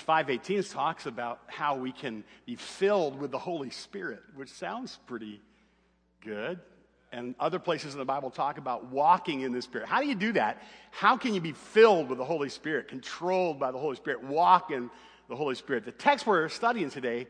Ephesians 0.00 0.68
5:18 0.68 0.72
talks 0.72 1.06
about 1.06 1.40
how 1.46 1.76
we 1.76 1.92
can 1.92 2.24
be 2.46 2.56
filled 2.56 3.18
with 3.18 3.30
the 3.30 3.38
Holy 3.38 3.70
Spirit, 3.70 4.22
which 4.34 4.48
sounds 4.48 4.98
pretty 5.06 5.40
good. 6.20 6.60
And 7.12 7.34
other 7.40 7.58
places 7.58 7.92
in 7.94 7.98
the 7.98 8.04
Bible 8.04 8.30
talk 8.30 8.58
about 8.58 8.86
walking 8.86 9.40
in 9.40 9.52
the 9.52 9.60
Spirit. 9.60 9.88
How 9.88 10.00
do 10.00 10.06
you 10.06 10.14
do 10.14 10.32
that? 10.32 10.62
How 10.92 11.16
can 11.16 11.34
you 11.34 11.40
be 11.40 11.52
filled 11.52 12.08
with 12.08 12.18
the 12.18 12.24
Holy 12.24 12.48
Spirit, 12.48 12.88
controlled 12.88 13.58
by 13.58 13.72
the 13.72 13.78
Holy 13.78 13.96
Spirit, 13.96 14.22
walk 14.22 14.70
in 14.70 14.90
the 15.28 15.34
Holy 15.34 15.56
Spirit? 15.56 15.84
The 15.84 15.92
text 15.92 16.26
we're 16.26 16.48
studying 16.48 16.88
today 16.88 17.26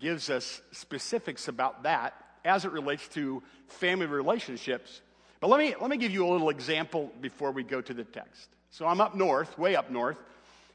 gives 0.00 0.30
us 0.30 0.62
specifics 0.72 1.48
about 1.48 1.82
that 1.82 2.14
as 2.44 2.64
it 2.64 2.72
relates 2.72 3.06
to 3.08 3.42
family 3.68 4.06
relationships. 4.06 5.02
But 5.40 5.50
let 5.50 5.60
me, 5.60 5.74
let 5.78 5.90
me 5.90 5.98
give 5.98 6.12
you 6.12 6.26
a 6.26 6.30
little 6.30 6.48
example 6.48 7.12
before 7.20 7.52
we 7.52 7.62
go 7.62 7.80
to 7.82 7.92
the 7.94 8.04
text. 8.04 8.48
So 8.70 8.86
I'm 8.86 9.00
up 9.00 9.14
north, 9.14 9.58
way 9.58 9.76
up 9.76 9.90
north 9.90 10.16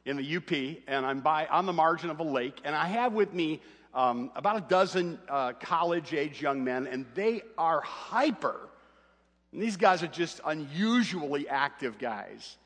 in 0.08 0.18
the 0.18 0.38
UP, 0.38 0.52
and 0.88 1.06
I'm 1.06 1.20
by, 1.20 1.46
on 1.48 1.66
the 1.66 1.74
margin 1.74 2.10
of 2.10 2.20
a 2.20 2.24
lake, 2.24 2.62
and 2.64 2.74
I 2.74 2.88
have 2.88 3.14
with 3.14 3.34
me 3.34 3.62
um, 3.94 4.32
about 4.36 4.58
a 4.58 4.62
dozen 4.62 5.20
uh, 5.28 5.54
college 5.54 6.14
age 6.14 6.42
young 6.42 6.64
men, 6.64 6.88
and 6.88 7.06
they 7.14 7.42
are 7.58 7.82
hyper. 7.82 8.70
And 9.52 9.62
these 9.62 9.76
guys 9.76 10.04
are 10.04 10.08
just 10.08 10.40
unusually 10.46 11.50
active 11.50 11.98
guys. 11.98 12.58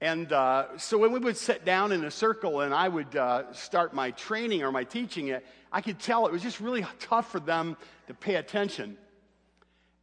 And 0.00 0.30
uh, 0.30 0.76
so 0.76 0.98
when 0.98 1.12
we 1.12 1.18
would 1.20 1.38
sit 1.38 1.64
down 1.64 1.92
in 1.92 2.04
a 2.04 2.10
circle 2.10 2.60
and 2.60 2.74
I 2.74 2.88
would 2.88 3.16
uh, 3.16 3.50
start 3.54 3.94
my 3.94 4.10
training 4.10 4.62
or 4.62 4.70
my 4.70 4.84
teaching, 4.84 5.28
it, 5.28 5.46
I 5.72 5.80
could 5.80 5.98
tell 5.98 6.26
it 6.26 6.32
was 6.32 6.42
just 6.42 6.60
really 6.60 6.84
tough 7.00 7.32
for 7.32 7.40
them 7.40 7.78
to 8.08 8.14
pay 8.14 8.34
attention. 8.34 8.98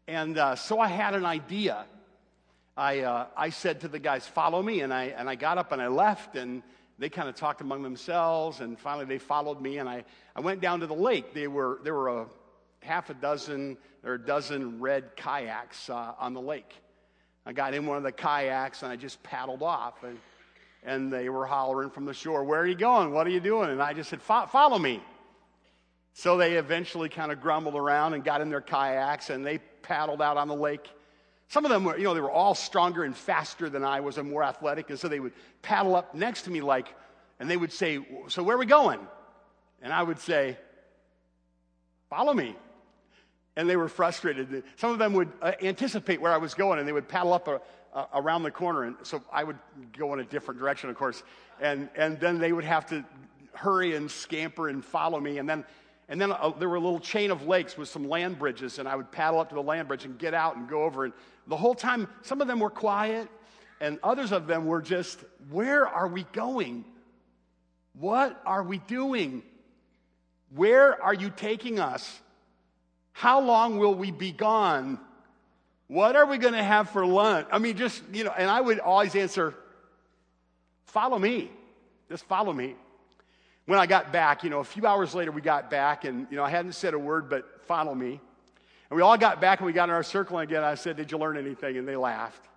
And 0.07 0.37
uh, 0.37 0.55
so 0.55 0.79
I 0.79 0.87
had 0.87 1.13
an 1.13 1.25
idea. 1.25 1.85
I, 2.75 3.01
uh, 3.01 3.27
I 3.37 3.49
said 3.49 3.81
to 3.81 3.87
the 3.87 3.99
guys, 3.99 4.25
follow 4.25 4.61
me. 4.61 4.81
And 4.81 4.93
I, 4.93 5.05
and 5.05 5.29
I 5.29 5.35
got 5.35 5.57
up 5.57 5.71
and 5.71 5.81
I 5.81 5.87
left, 5.87 6.35
and 6.35 6.63
they 6.97 7.09
kind 7.09 7.29
of 7.29 7.35
talked 7.35 7.61
among 7.61 7.83
themselves. 7.83 8.59
And 8.59 8.79
finally, 8.79 9.05
they 9.05 9.19
followed 9.19 9.61
me, 9.61 9.77
and 9.77 9.87
I, 9.87 10.05
I 10.35 10.41
went 10.41 10.61
down 10.61 10.79
to 10.79 10.87
the 10.87 10.95
lake. 10.95 11.33
They 11.33 11.47
were, 11.47 11.79
there 11.83 11.93
were 11.93 12.21
a 12.21 12.25
half 12.81 13.09
a 13.09 13.13
dozen 13.13 13.77
or 14.03 14.15
a 14.15 14.19
dozen 14.19 14.79
red 14.79 15.15
kayaks 15.15 15.89
uh, 15.89 16.13
on 16.19 16.33
the 16.33 16.41
lake. 16.41 16.73
I 17.45 17.53
got 17.53 17.73
in 17.73 17.85
one 17.85 17.97
of 17.97 18.03
the 18.03 18.11
kayaks 18.11 18.83
and 18.83 18.91
I 18.91 18.95
just 18.95 19.21
paddled 19.23 19.63
off. 19.63 20.03
And, 20.03 20.17
and 20.83 21.11
they 21.11 21.29
were 21.29 21.45
hollering 21.45 21.89
from 21.89 22.05
the 22.05 22.13
shore, 22.13 22.43
Where 22.43 22.59
are 22.59 22.67
you 22.67 22.75
going? 22.75 23.11
What 23.11 23.27
are 23.27 23.31
you 23.31 23.39
doing? 23.39 23.69
And 23.69 23.81
I 23.81 23.93
just 23.93 24.09
said, 24.09 24.21
Follow 24.21 24.77
me. 24.77 25.01
So 26.13 26.37
they 26.37 26.53
eventually 26.53 27.09
kind 27.09 27.31
of 27.31 27.41
grumbled 27.41 27.75
around 27.75 28.13
and 28.13 28.23
got 28.23 28.41
in 28.41 28.49
their 28.49 28.61
kayaks 28.61 29.29
and 29.29 29.45
they 29.45 29.57
paddled 29.81 30.21
out 30.21 30.37
on 30.37 30.47
the 30.47 30.55
lake. 30.55 30.87
Some 31.53 31.65
of 31.65 31.69
them 31.69 31.83
were, 31.83 31.95
you 31.95 32.03
know, 32.05 32.15
they 32.15 32.19
were 32.19 32.31
all 32.31 32.55
stronger 32.55 33.03
and 33.03 33.15
faster 33.15 33.69
than 33.69 33.83
I 33.83 33.99
was 33.99 34.17
and 34.17 34.27
more 34.27 34.43
athletic. 34.43 34.89
And 34.89 34.97
so 34.97 35.07
they 35.07 35.19
would 35.19 35.33
paddle 35.61 35.95
up 35.95 36.15
next 36.15 36.45
to 36.45 36.49
me 36.49 36.61
like, 36.61 36.87
and 37.39 37.47
they 37.47 37.57
would 37.57 37.71
say, 37.71 38.03
So 38.27 38.41
where 38.41 38.55
are 38.55 38.59
we 38.59 38.65
going? 38.65 38.99
And 39.83 39.93
I 39.93 40.01
would 40.01 40.17
say, 40.17 40.57
Follow 42.09 42.33
me. 42.33 42.55
And 43.55 43.69
they 43.69 43.75
were 43.75 43.87
frustrated. 43.87 44.63
Some 44.77 44.93
of 44.93 44.97
them 44.97 45.13
would 45.13 45.31
uh, 45.43 45.51
anticipate 45.61 46.19
where 46.19 46.31
I 46.31 46.37
was 46.37 46.55
going 46.55 46.79
and 46.79 46.87
they 46.87 46.91
would 46.91 47.07
paddle 47.07 47.33
up 47.33 47.47
a, 47.47 47.61
a, 47.93 48.07
around 48.15 48.41
the 48.41 48.49
corner. 48.49 48.85
And 48.85 48.95
so 49.03 49.21
I 49.31 49.43
would 49.43 49.59
go 49.95 50.11
in 50.15 50.21
a 50.21 50.25
different 50.25 50.59
direction, 50.59 50.89
of 50.89 50.95
course. 50.95 51.21
And, 51.61 51.87
and 51.95 52.19
then 52.19 52.39
they 52.39 52.51
would 52.51 52.63
have 52.63 52.87
to 52.87 53.05
hurry 53.53 53.95
and 53.95 54.09
scamper 54.09 54.69
and 54.69 54.83
follow 54.83 55.19
me. 55.19 55.37
And 55.37 55.47
then 55.47 55.65
and 56.09 56.19
then 56.19 56.31
uh, 56.31 56.51
there 56.59 56.67
were 56.67 56.75
a 56.75 56.81
little 56.81 56.99
chain 56.99 57.31
of 57.31 57.47
lakes 57.47 57.77
with 57.77 57.87
some 57.87 58.07
land 58.09 58.37
bridges, 58.37 58.79
and 58.79 58.87
I 58.87 58.95
would 58.95 59.11
paddle 59.11 59.39
up 59.39 59.49
to 59.49 59.55
the 59.55 59.63
land 59.63 59.87
bridge 59.87 60.05
and 60.05 60.17
get 60.17 60.33
out 60.33 60.55
and 60.55 60.67
go 60.67 60.83
over. 60.83 61.05
And 61.05 61.13
the 61.47 61.57
whole 61.57 61.75
time, 61.75 62.07
some 62.21 62.41
of 62.41 62.47
them 62.47 62.59
were 62.59 62.69
quiet, 62.69 63.29
and 63.79 63.99
others 64.03 64.31
of 64.31 64.47
them 64.47 64.65
were 64.65 64.81
just, 64.81 65.19
Where 65.49 65.87
are 65.87 66.07
we 66.07 66.23
going? 66.33 66.85
What 67.93 68.41
are 68.45 68.63
we 68.63 68.79
doing? 68.79 69.43
Where 70.55 71.01
are 71.01 71.13
you 71.13 71.29
taking 71.29 71.79
us? 71.79 72.19
How 73.13 73.41
long 73.41 73.77
will 73.77 73.95
we 73.95 74.11
be 74.11 74.31
gone? 74.31 74.99
What 75.87 76.15
are 76.15 76.25
we 76.25 76.37
going 76.37 76.53
to 76.53 76.63
have 76.63 76.89
for 76.89 77.05
lunch? 77.05 77.47
I 77.51 77.59
mean, 77.59 77.77
just, 77.77 78.01
you 78.11 78.23
know, 78.23 78.33
and 78.35 78.49
I 78.49 78.59
would 78.59 78.79
always 78.79 79.15
answer, 79.15 79.55
Follow 80.85 81.17
me. 81.17 81.49
Just 82.09 82.25
follow 82.25 82.53
me 82.53 82.75
when 83.65 83.79
I 83.79 83.85
got 83.85 84.11
back, 84.11 84.43
you 84.43 84.49
know, 84.49 84.59
a 84.59 84.65
few 84.65 84.85
hours 84.85 85.15
later, 85.15 85.31
we 85.31 85.41
got 85.41 85.69
back, 85.69 86.03
and, 86.05 86.27
you 86.29 86.37
know, 86.37 86.43
I 86.43 86.49
hadn't 86.49 86.73
said 86.73 86.93
a 86.93 86.99
word, 86.99 87.29
but 87.29 87.63
follow 87.65 87.95
me. 87.95 88.19
And 88.89 88.97
we 88.97 89.01
all 89.01 89.17
got 89.17 89.41
back 89.41 89.59
and 89.59 89.65
we 89.65 89.73
got 89.73 89.89
in 89.89 89.95
our 89.95 90.03
circle 90.03 90.37
again. 90.37 90.63
I 90.63 90.75
said, 90.75 90.97
Did 90.97 91.11
you 91.11 91.17
learn 91.17 91.35
anything? 91.35 91.77
And 91.77 91.87
they 91.87 91.95
laughed. 91.95 92.47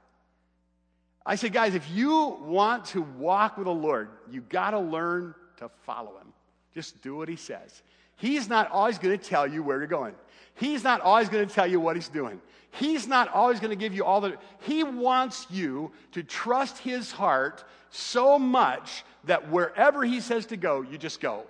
I 1.24 1.36
said, 1.36 1.52
Guys, 1.54 1.74
if 1.74 1.90
you 1.90 2.36
want 2.42 2.84
to 2.86 3.00
walk 3.00 3.56
with 3.56 3.64
the 3.64 3.72
Lord, 3.72 4.10
you 4.30 4.42
got 4.42 4.72
to 4.72 4.78
learn 4.78 5.34
to 5.58 5.70
follow 5.86 6.18
him. 6.18 6.34
Just 6.74 7.00
do 7.00 7.16
what 7.16 7.30
he 7.30 7.36
says. 7.36 7.82
He's 8.16 8.50
not 8.50 8.70
always 8.70 8.98
going 8.98 9.18
to 9.18 9.24
tell 9.24 9.46
you 9.46 9.62
where 9.62 9.78
you're 9.78 9.86
going. 9.86 10.14
He's 10.56 10.82
not 10.82 11.00
always 11.00 11.28
going 11.28 11.46
to 11.46 11.54
tell 11.54 11.66
you 11.66 11.80
what 11.80 11.96
he's 11.96 12.08
doing. 12.08 12.40
He's 12.72 13.06
not 13.06 13.28
always 13.28 13.60
going 13.60 13.70
to 13.70 13.76
give 13.76 13.94
you 13.94 14.04
all 14.04 14.20
the. 14.20 14.36
He 14.60 14.84
wants 14.84 15.46
you 15.50 15.92
to 16.12 16.22
trust 16.22 16.78
his 16.78 17.12
heart 17.12 17.64
so 17.90 18.38
much 18.38 19.04
that 19.24 19.50
wherever 19.50 20.04
he 20.04 20.20
says 20.20 20.46
to 20.46 20.56
go, 20.56 20.82
you 20.82 20.98
just 20.98 21.20
go. 21.20 21.44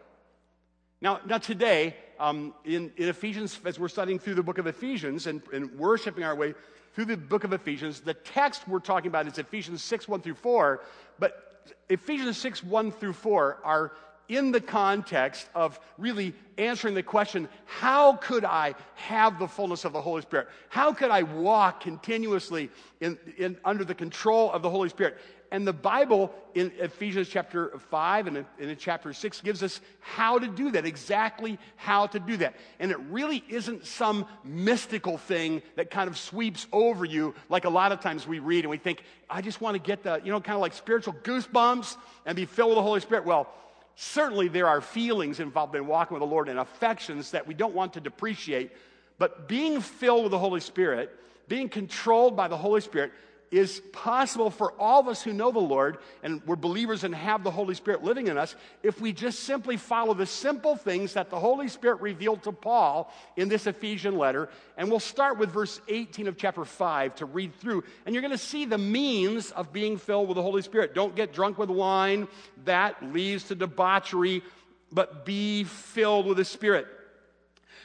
Now, 1.00 1.21
now 1.27 1.39
today, 1.39 1.97
um, 2.19 2.55
in, 2.65 2.93
in 2.97 3.09
Ephesians, 3.09 3.59
as 3.65 3.78
we're 3.78 3.89
studying 3.89 4.19
through 4.19 4.34
the 4.34 4.43
book 4.43 4.59
of 4.59 4.67
Ephesians 4.67 5.27
and, 5.27 5.43
and 5.53 5.71
worshiping 5.78 6.25
our 6.25 6.34
way 6.34 6.55
through 6.94 7.06
the 7.06 7.17
book 7.17 7.44
of 7.44 7.53
Ephesians, 7.53 8.00
the 8.00 8.15
text 8.15 8.67
we're 8.67 8.78
talking 8.78 9.09
about 9.09 9.27
is 9.27 9.38
Ephesians 9.38 9.83
6, 9.83 10.09
1 10.09 10.21
through 10.23 10.34
4. 10.34 10.81
But 11.19 11.75
Ephesians 11.88 12.38
6, 12.38 12.65
1 12.65 12.93
through 12.93 13.12
4 13.12 13.59
are 13.65 13.93
in 14.28 14.53
the 14.53 14.60
context 14.60 15.48
of 15.54 15.78
really 15.98 16.34
answering 16.59 16.94
the 16.94 17.03
question 17.03 17.48
how 17.64 18.14
could 18.14 18.44
I 18.44 18.75
have 18.94 19.38
the 19.38 19.48
fullness 19.48 19.84
of 19.84 19.92
the 19.92 20.00
Holy 20.00 20.22
Spirit? 20.22 20.48
How 20.69 20.92
could 20.92 21.10
I 21.10 21.22
walk 21.22 21.81
continuously 21.81 22.70
in, 23.00 23.19
in, 23.37 23.56
under 23.64 23.84
the 23.84 23.94
control 23.94 24.50
of 24.53 24.62
the 24.62 24.70
Holy 24.70 24.88
Spirit? 24.88 25.19
And 25.53 25.66
the 25.66 25.72
Bible 25.72 26.34
in 26.54 26.72
Ephesians 26.78 27.28
chapter 27.28 27.78
5 27.91 28.26
and 28.26 28.44
in 28.59 28.76
chapter 28.76 29.12
6 29.12 29.41
gives 29.42 29.62
us 29.62 29.81
how 30.00 30.38
to 30.38 30.48
do 30.48 30.72
that, 30.72 30.84
exactly 30.84 31.58
how 31.76 32.08
to 32.08 32.19
do 32.19 32.37
that. 32.38 32.56
And 32.81 32.91
it 32.91 32.98
really 33.10 33.44
isn't 33.48 33.87
some 33.87 34.26
mystical 34.44 35.19
thing 35.19 35.62
that 35.76 35.91
kind 35.91 36.08
of 36.08 36.19
sweeps 36.19 36.66
over 36.72 37.04
you 37.04 37.34
like 37.48 37.64
a 37.64 37.70
lot 37.70 37.93
of 37.93 38.00
times 38.00 38.26
we 38.26 38.38
read 38.38 38.64
and 38.64 38.70
we 38.70 38.78
think, 38.78 39.03
I 39.31 39.41
just 39.41 39.60
want 39.60 39.76
to 39.76 39.78
get 39.78 40.03
the, 40.03 40.20
you 40.25 40.32
know, 40.32 40.41
kind 40.41 40.56
of 40.56 40.60
like 40.60 40.72
spiritual 40.72 41.14
goosebumps 41.22 41.97
and 42.25 42.34
be 42.34 42.44
filled 42.44 42.70
with 42.70 42.76
the 42.76 42.82
Holy 42.82 43.00
Spirit. 43.00 43.25
Well, 43.25 43.48
certainly 43.97 44.49
there 44.49 44.69
are 44.69 44.81
feelings 44.81 45.41
involved 45.41 45.75
in 45.75 45.87
walking 45.87 46.15
with 46.15 46.21
the 46.21 46.33
Lord 46.33 46.49
and 46.49 46.59
affections 46.59 47.33
that 47.33 47.47
we 47.47 47.55
don't 47.55 47.75
want 47.75 47.95
to 47.95 48.01
depreciate. 48.01 48.71
But 49.19 49.49
being 49.49 49.81
filled 49.81 50.25
with 50.25 50.31
the 50.31 50.39
Holy 50.39 50.61
Spirit, 50.61 51.11
being 51.49 51.69
controlled 51.69 52.37
by 52.37 52.49
the 52.49 52.56
Holy 52.56 52.83
Spirit, 52.83 53.12
is 53.51 53.81
possible 53.93 54.50
for 54.50 54.73
all 54.73 55.00
of 55.00 55.09
us 55.09 55.23
who 55.23 55.32
know 55.32 55.53
the 55.53 55.59
Lord 55.59 55.99
and 56.23 56.43
we're 56.47 56.56
believers 56.56 57.05
and 57.05 57.15
have 57.15 57.44
the 57.44 57.50
Holy 57.50 57.75
Spirit 57.75 58.03
living 58.03 58.26
in 58.26 58.37
us 58.37 58.56
if 58.82 59.00
we 59.00 59.12
just 59.12 59.41
simply 59.41 59.76
follow 59.76 60.15
the 60.15 60.26
simple 60.26 60.76
things 60.76 61.15
that 61.15 61.31
the 61.31 61.38
Holy 61.38 61.69
Spirit 61.69 62.00
revealed 62.00 62.43
to 62.43 62.53
Paul 62.53 63.12
in 63.37 63.49
this 63.49 63.67
Ephesian 63.67 64.19
letter. 64.19 64.49
And 64.76 64.91
we'll 64.91 65.00
start 65.00 65.38
with 65.38 65.50
verse 65.50 65.81
18 65.88 66.26
of 66.29 66.37
chapter 66.37 66.65
5 66.65 67.15
to 67.17 67.26
read 67.26 67.55
through. 67.55 67.85
And 68.05 68.15
you're 68.15 68.23
going 68.23 68.32
to 68.32 68.38
see 68.38 68.65
the 68.65 68.79
means 68.79 69.50
of 69.53 69.73
being 69.73 69.97
filled 69.97 70.29
with 70.29 70.37
the 70.37 70.43
Holy 70.43 70.62
Spirit. 70.62 70.94
Don't 70.94 71.15
get 71.15 71.32
drunk 71.32 71.59
with 71.59 71.70
wine, 71.70 72.29
that 72.65 73.12
leads 73.12 73.44
to 73.44 73.55
debauchery, 73.55 74.43
but 74.91 75.25
be 75.25 75.65
filled 75.65 76.26
with 76.26 76.37
the 76.37 76.44
Spirit 76.44 76.87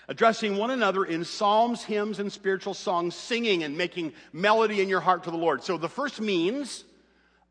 addressing 0.08 0.58
one 0.58 0.72
another 0.72 1.04
in 1.06 1.24
psalms, 1.24 1.84
hymns, 1.84 2.20
and 2.20 2.32
spiritual 2.32 2.74
songs, 2.74 3.16
singing 3.16 3.64
and 3.64 3.78
making 3.78 4.14
melody 4.34 4.82
in 4.82 4.90
your 4.90 5.00
heart 5.00 5.24
to 5.24 5.32
the 5.32 5.38
Lord. 5.38 5.64
So 5.64 5.78
the 5.78 5.90
first 5.90 6.20
means 6.20 6.84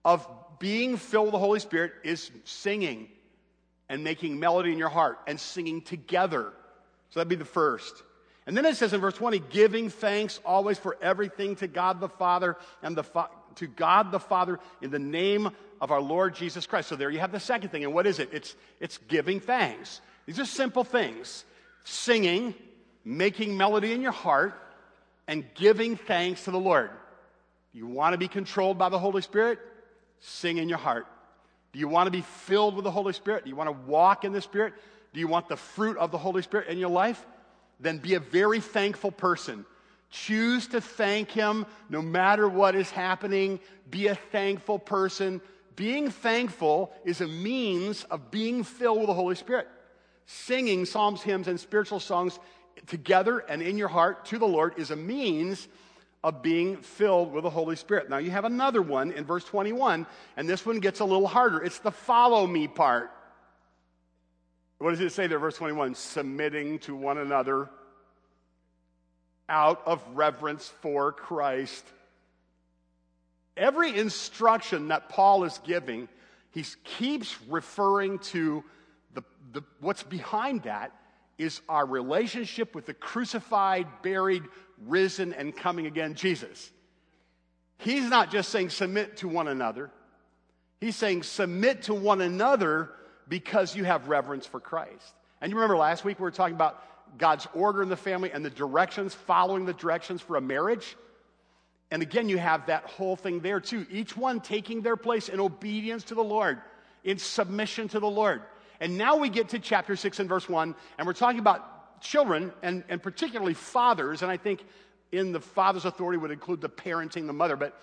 of 0.05 0.26
being 0.58 0.97
filled 0.97 1.26
with 1.26 1.32
the 1.32 1.38
Holy 1.38 1.61
Spirit 1.61 1.93
is 2.05 2.31
singing 2.44 3.08
and 3.88 4.05
making 4.05 4.38
melody 4.38 4.73
in 4.73 4.79
your 4.79 4.88
heart 4.88 5.19
and 5.26 5.41
singing 5.41 5.82
together. 5.82 6.52
So 7.11 7.20
that'd 7.20 7.29
be 7.29 7.37
the 7.37 7.44
first. 7.44 8.02
And 8.47 8.56
then 8.56 8.64
it 8.64 8.76
says 8.76 8.93
in 8.93 9.00
verse 9.00 9.14
20, 9.14 9.38
giving 9.50 9.91
thanks 9.91 10.41
always 10.44 10.79
for 10.79 10.96
everything 11.00 11.56
to 11.56 11.67
God 11.67 12.00
the 12.00 12.08
Father 12.08 12.56
and 12.82 12.96
the 12.96 13.05
to 13.56 13.67
God 13.67 14.12
the 14.12 14.20
Father 14.20 14.61
in 14.81 14.91
the 14.91 14.99
name 14.99 15.50
of 15.81 15.91
our 15.91 16.00
Lord 16.00 16.35
Jesus 16.35 16.67
Christ. 16.67 16.88
So 16.88 16.96
there 16.96 17.11
you 17.11 17.19
have 17.19 17.32
the 17.32 17.41
second 17.41 17.70
thing. 17.70 17.85
And 17.85 17.93
what 17.93 18.06
is 18.06 18.19
it? 18.19 18.31
It's, 18.32 18.55
it's 18.79 18.99
giving 19.08 19.41
thanks. 19.41 20.00
These 20.26 20.38
are 20.38 20.44
simple 20.44 20.85
things 20.85 21.44
singing, 21.85 22.55
making 23.05 23.56
melody 23.56 23.93
in 23.93 24.00
your 24.00 24.12
heart, 24.12 24.55
and 25.27 25.44
giving 25.55 25.97
thanks 25.97 26.44
to 26.44 26.50
the 26.50 26.59
Lord. 26.59 26.91
You 27.73 27.87
want 27.87 28.15
to 28.15 28.19
be 28.19 28.29
controlled 28.29 28.79
by 28.79 28.88
the 28.88 28.99
Holy 28.99 29.23
Spirit? 29.23 29.59
Sing 30.21 30.59
in 30.59 30.69
your 30.69 30.79
heart. 30.79 31.06
Do 31.73 31.79
you 31.79 31.88
want 31.88 32.09
to 32.09 32.11
be 32.11 32.23
filled 32.23 32.75
with 32.75 32.85
the 32.85 32.91
Holy 32.91 33.12
Spirit? 33.12 33.44
Do 33.44 33.50
you 33.50 33.56
want 33.56 33.69
to 33.69 33.91
walk 33.91 34.25
in 34.25 34.32
the 34.32 34.41
Spirit? 34.41 34.75
Do 35.12 35.21
you 35.21 35.29
want 35.29 35.49
the 35.49 35.56
fruit 35.56 35.97
of 35.97 36.11
the 36.11 36.19
Holy 36.19 36.43
Spirit 36.43 36.69
in 36.69 36.79
your 36.79 36.91
life? 36.91 37.25
Then 37.79 37.99
be 37.99 38.15
a 38.15 38.21
very 38.21 38.61
thankful 38.61 39.12
person. 39.12 39.65
Choose 40.11 40.67
to 40.69 40.81
thank 40.81 41.31
Him 41.31 41.65
no 41.88 42.03
matter 42.03 42.49
what 42.49 42.75
is 42.75 42.91
happening. 42.91 43.61
Be 43.88 44.09
a 44.09 44.17
thankful 44.17 44.79
person 44.79 45.41
being 45.81 46.11
thankful 46.11 46.93
is 47.06 47.23
a 47.23 47.27
means 47.27 48.05
of 48.05 48.31
being 48.31 48.65
filled 48.65 48.99
with 48.99 49.06
the 49.06 49.15
Holy 49.15 49.35
Spirit. 49.35 49.67
Singing 50.32 50.85
psalms, 50.85 51.23
hymns, 51.23 51.49
and 51.49 51.59
spiritual 51.59 51.99
songs 51.99 52.38
together 52.87 53.41
and 53.41 53.61
in 53.61 53.77
your 53.77 53.88
heart 53.88 54.27
to 54.27 54.38
the 54.38 54.47
Lord 54.47 54.75
is 54.77 54.93
a 54.93 54.97
means 54.97 55.67
of 56.23 56.41
being 56.41 56.77
filled 56.77 57.32
with 57.32 57.43
the 57.43 57.50
Holy 57.50 57.75
Spirit. 57.75 58.09
Now, 58.09 58.19
you 58.19 58.31
have 58.31 58.44
another 58.44 58.81
one 58.81 59.11
in 59.11 59.25
verse 59.25 59.43
21, 59.43 60.06
and 60.37 60.49
this 60.49 60.65
one 60.65 60.79
gets 60.79 61.00
a 61.00 61.05
little 61.05 61.27
harder. 61.27 61.61
It's 61.65 61.81
the 61.81 61.91
follow 61.91 62.47
me 62.47 62.69
part. 62.69 63.11
What 64.79 64.91
does 64.91 65.00
it 65.00 65.11
say 65.11 65.27
there, 65.27 65.41
verse 65.41 65.56
21? 65.56 65.97
Submitting 65.97 66.79
to 66.81 66.94
one 66.94 67.19
another 67.19 67.69
out 69.49 69.82
of 69.85 70.00
reverence 70.15 70.69
for 70.81 71.11
Christ. 71.11 71.85
Every 73.56 73.99
instruction 73.99 74.88
that 74.88 75.09
Paul 75.09 75.43
is 75.43 75.59
giving, 75.65 76.09
he 76.53 76.65
keeps 76.85 77.37
referring 77.49 78.21
to 78.21 78.62
the, 79.14 79.22
the, 79.52 79.62
what's 79.80 80.02
behind 80.02 80.62
that 80.62 80.92
is 81.38 81.60
our 81.68 81.86
relationship 81.86 82.74
with 82.74 82.86
the 82.86 82.94
crucified, 82.94 83.86
buried, 84.02 84.42
risen, 84.86 85.32
and 85.32 85.56
coming 85.56 85.86
again 85.86 86.14
Jesus. 86.14 86.70
He's 87.78 88.04
not 88.04 88.30
just 88.30 88.50
saying 88.50 88.70
submit 88.70 89.16
to 89.18 89.28
one 89.28 89.48
another, 89.48 89.90
he's 90.80 90.96
saying 90.96 91.22
submit 91.22 91.82
to 91.82 91.94
one 91.94 92.20
another 92.20 92.90
because 93.28 93.74
you 93.74 93.84
have 93.84 94.08
reverence 94.08 94.44
for 94.44 94.60
Christ. 94.60 95.14
And 95.40 95.50
you 95.50 95.56
remember 95.56 95.76
last 95.76 96.04
week 96.04 96.18
we 96.18 96.24
were 96.24 96.30
talking 96.30 96.54
about 96.54 96.82
God's 97.16 97.46
order 97.54 97.82
in 97.82 97.88
the 97.88 97.96
family 97.96 98.30
and 98.30 98.44
the 98.44 98.50
directions, 98.50 99.14
following 99.14 99.64
the 99.64 99.72
directions 99.72 100.20
for 100.20 100.36
a 100.36 100.40
marriage. 100.40 100.96
And 101.90 102.02
again, 102.02 102.28
you 102.28 102.38
have 102.38 102.66
that 102.66 102.84
whole 102.84 103.16
thing 103.16 103.40
there 103.40 103.60
too. 103.60 103.86
Each 103.90 104.16
one 104.16 104.40
taking 104.40 104.82
their 104.82 104.96
place 104.96 105.28
in 105.28 105.40
obedience 105.40 106.04
to 106.04 106.14
the 106.14 106.22
Lord, 106.22 106.60
in 107.02 107.18
submission 107.18 107.88
to 107.88 108.00
the 108.00 108.10
Lord. 108.10 108.42
And 108.81 108.97
now 108.97 109.17
we 109.17 109.29
get 109.29 109.50
to 109.50 109.59
chapter 109.59 109.94
6 109.94 110.21
and 110.21 110.29
verse 110.29 110.49
1, 110.49 110.75
and 110.99 111.06
we're 111.06 111.12
talking 111.12 111.38
about 111.38 112.00
children 112.00 112.53
and, 112.62 112.82
and 112.88 113.03
particularly 113.03 113.55
fathers. 113.55 114.23
And 114.23 114.31
I 114.31 114.38
think 114.38 114.65
in 115.12 115.32
the 115.32 115.41
father's 115.41 115.85
authority 115.85 116.19
would 116.19 116.31
include 116.31 116.61
the 116.61 116.69
parenting 116.69 117.27
the 117.27 117.32
mother. 117.32 117.56
But 117.56 117.79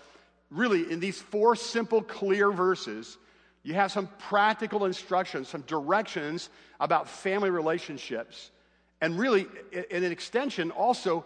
really, 0.49 0.91
in 0.91 0.99
these 0.99 1.21
four 1.21 1.55
simple, 1.55 2.01
clear 2.01 2.51
verses, 2.51 3.17
you 3.63 3.73
have 3.75 3.91
some 3.91 4.09
practical 4.17 4.85
instructions, 4.85 5.49
some 5.49 5.61
directions 5.61 6.49
about 6.79 7.07
family 7.09 7.49
relationships. 7.49 8.51
And 9.01 9.19
really, 9.19 9.45
in 9.91 10.03
an 10.03 10.11
extension, 10.11 10.71
also, 10.71 11.25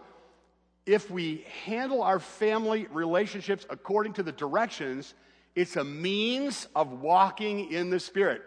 if 0.84 1.10
we 1.10 1.46
handle 1.64 2.02
our 2.02 2.18
family 2.18 2.88
relationships 2.90 3.64
according 3.70 4.14
to 4.14 4.22
the 4.22 4.32
directions, 4.32 5.14
it's 5.54 5.76
a 5.76 5.84
means 5.84 6.66
of 6.74 7.00
walking 7.00 7.72
in 7.72 7.90
the 7.90 8.00
Spirit. 8.00 8.42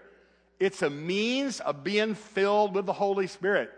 It's 0.59 0.81
a 0.81 0.89
means 0.89 1.59
of 1.59 1.83
being 1.83 2.15
filled 2.15 2.75
with 2.75 2.85
the 2.85 2.93
Holy 2.93 3.27
Spirit. 3.27 3.71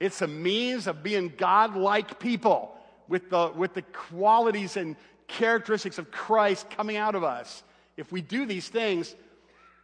It's 0.00 0.22
a 0.22 0.26
means 0.26 0.86
of 0.86 1.02
being 1.02 1.32
God 1.36 1.76
like 1.76 2.18
people 2.18 2.76
with 3.08 3.30
the, 3.30 3.52
with 3.54 3.74
the 3.74 3.82
qualities 3.82 4.76
and 4.76 4.96
characteristics 5.28 5.98
of 5.98 6.10
Christ 6.10 6.68
coming 6.70 6.96
out 6.96 7.14
of 7.14 7.24
us. 7.24 7.62
If 7.96 8.10
we 8.10 8.20
do 8.20 8.46
these 8.46 8.68
things, 8.68 9.14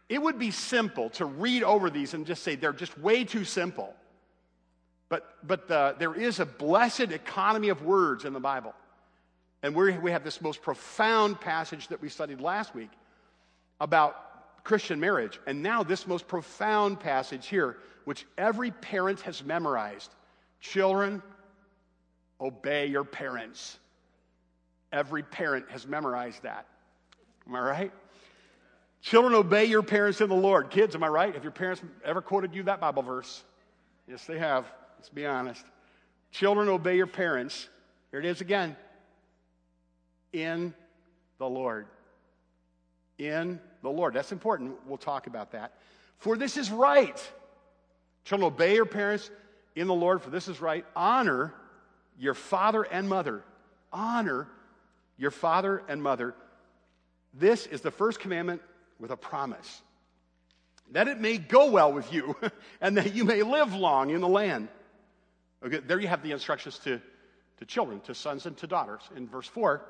it 0.09 0.21
would 0.21 0.37
be 0.37 0.51
simple 0.51 1.09
to 1.11 1.25
read 1.25 1.63
over 1.63 1.89
these 1.89 2.13
and 2.13 2.25
just 2.25 2.43
say 2.43 2.55
they're 2.55 2.73
just 2.73 2.97
way 2.97 3.23
too 3.23 3.45
simple. 3.45 3.93
But, 5.07 5.37
but 5.45 5.67
the, 5.67 5.95
there 5.99 6.13
is 6.13 6.39
a 6.39 6.45
blessed 6.45 7.11
economy 7.11 7.69
of 7.69 7.83
words 7.83 8.25
in 8.25 8.33
the 8.33 8.39
Bible. 8.39 8.73
And 9.63 9.75
we 9.75 9.97
we 9.97 10.11
have 10.11 10.23
this 10.23 10.41
most 10.41 10.61
profound 10.61 11.39
passage 11.39 11.87
that 11.89 12.01
we 12.01 12.09
studied 12.09 12.41
last 12.41 12.73
week 12.73 12.89
about 13.79 14.30
Christian 14.63 14.99
marriage. 14.99 15.39
And 15.47 15.63
now, 15.63 15.83
this 15.83 16.07
most 16.07 16.27
profound 16.27 16.99
passage 16.99 17.47
here, 17.47 17.77
which 18.05 18.25
every 18.37 18.71
parent 18.71 19.21
has 19.21 19.43
memorized 19.43 20.11
Children, 20.61 21.23
obey 22.39 22.85
your 22.85 23.03
parents. 23.03 23.79
Every 24.93 25.23
parent 25.23 25.65
has 25.69 25.87
memorized 25.87 26.43
that. 26.43 26.67
Am 27.47 27.55
I 27.55 27.59
right? 27.59 27.91
Children, 29.01 29.33
obey 29.33 29.65
your 29.65 29.81
parents 29.81 30.21
in 30.21 30.29
the 30.29 30.35
Lord. 30.35 30.69
Kids, 30.69 30.93
am 30.93 31.03
I 31.03 31.07
right? 31.07 31.33
Have 31.33 31.43
your 31.43 31.51
parents 31.51 31.81
ever 32.05 32.21
quoted 32.21 32.53
you 32.53 32.61
that 32.63 32.79
Bible 32.79 33.01
verse? 33.01 33.43
Yes, 34.07 34.25
they 34.25 34.37
have. 34.37 34.65
Let's 34.97 35.09
be 35.09 35.25
honest. 35.25 35.65
Children, 36.31 36.69
obey 36.69 36.95
your 36.95 37.07
parents. 37.07 37.67
Here 38.11 38.19
it 38.19 38.25
is 38.25 38.41
again. 38.41 38.77
In 40.31 40.75
the 41.39 41.49
Lord. 41.49 41.87
In 43.21 43.59
the 43.83 43.89
Lord. 43.89 44.15
That's 44.15 44.31
important. 44.31 44.75
We'll 44.87 44.97
talk 44.97 45.27
about 45.27 45.51
that. 45.51 45.73
For 46.17 46.35
this 46.35 46.57
is 46.57 46.71
right. 46.71 47.31
Children, 48.25 48.47
obey 48.47 48.75
your 48.75 48.85
parents 48.85 49.29
in 49.75 49.87
the 49.87 49.93
Lord, 49.93 50.21
for 50.21 50.31
this 50.31 50.47
is 50.47 50.59
right. 50.59 50.85
Honor 50.95 51.53
your 52.17 52.33
father 52.33 52.81
and 52.81 53.07
mother. 53.07 53.43
Honor 53.93 54.47
your 55.17 55.31
father 55.31 55.83
and 55.87 56.01
mother. 56.01 56.33
This 57.33 57.67
is 57.67 57.81
the 57.81 57.91
first 57.91 58.19
commandment 58.19 58.61
with 58.99 59.11
a 59.11 59.17
promise 59.17 59.81
that 60.91 61.07
it 61.07 61.19
may 61.19 61.37
go 61.37 61.71
well 61.71 61.93
with 61.93 62.11
you 62.11 62.35
and 62.81 62.97
that 62.97 63.13
you 63.13 63.23
may 63.23 63.43
live 63.43 63.73
long 63.73 64.09
in 64.09 64.19
the 64.19 64.27
land. 64.27 64.67
Okay, 65.63 65.77
there 65.77 65.99
you 65.99 66.07
have 66.07 66.23
the 66.23 66.31
instructions 66.31 66.79
to, 66.79 66.99
to 67.59 67.65
children, 67.65 67.99
to 68.01 68.15
sons 68.15 68.45
and 68.45 68.57
to 68.57 68.67
daughters. 68.67 69.01
In 69.15 69.27
verse 69.27 69.47
4, 69.47 69.85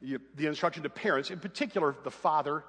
you, 0.00 0.20
the 0.34 0.46
instruction 0.46 0.82
to 0.82 0.90
parents, 0.90 1.30
in 1.30 1.38
particular 1.38 1.94
the 2.04 2.10
father, 2.10 2.64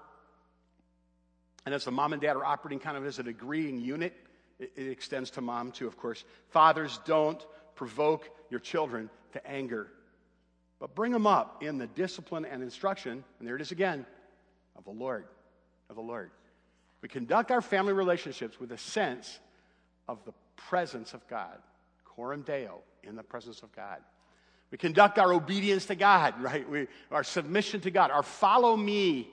and 1.65 1.75
as 1.75 1.83
the 1.85 1.91
mom 1.91 2.13
and 2.13 2.21
dad 2.21 2.35
are 2.35 2.45
operating 2.45 2.79
kind 2.79 2.97
of 2.97 3.05
as 3.05 3.19
an 3.19 3.27
agreeing 3.27 3.79
unit, 3.79 4.13
it, 4.59 4.71
it 4.75 4.87
extends 4.87 5.29
to 5.31 5.41
mom 5.41 5.71
too, 5.71 5.87
of 5.87 5.97
course. 5.97 6.23
Fathers, 6.49 6.99
don't 7.05 7.45
provoke 7.75 8.29
your 8.49 8.59
children 8.59 9.09
to 9.33 9.47
anger, 9.47 9.87
but 10.79 10.95
bring 10.95 11.11
them 11.11 11.27
up 11.27 11.61
in 11.63 11.77
the 11.77 11.87
discipline 11.87 12.45
and 12.45 12.63
instruction, 12.63 13.23
and 13.39 13.47
there 13.47 13.55
it 13.55 13.61
is 13.61 13.71
again, 13.71 14.05
of 14.77 14.85
the 14.85 14.91
Lord. 14.91 15.25
Of 15.89 15.95
the 15.95 16.01
Lord. 16.01 16.31
We 17.01 17.09
conduct 17.09 17.51
our 17.51 17.61
family 17.61 17.93
relationships 17.93 18.59
with 18.59 18.71
a 18.71 18.77
sense 18.77 19.39
of 20.07 20.23
the 20.25 20.33
presence 20.55 21.13
of 21.13 21.25
God, 21.27 21.57
coram 22.03 22.41
deo, 22.41 22.81
in 23.03 23.15
the 23.15 23.23
presence 23.23 23.61
of 23.61 23.71
God. 23.75 23.99
We 24.71 24.77
conduct 24.77 25.17
our 25.17 25.33
obedience 25.33 25.85
to 25.85 25.95
God, 25.95 26.35
right? 26.41 26.69
We, 26.69 26.87
our 27.11 27.23
submission 27.23 27.81
to 27.81 27.91
God, 27.91 28.11
our 28.11 28.23
follow 28.23 28.75
me 28.75 29.29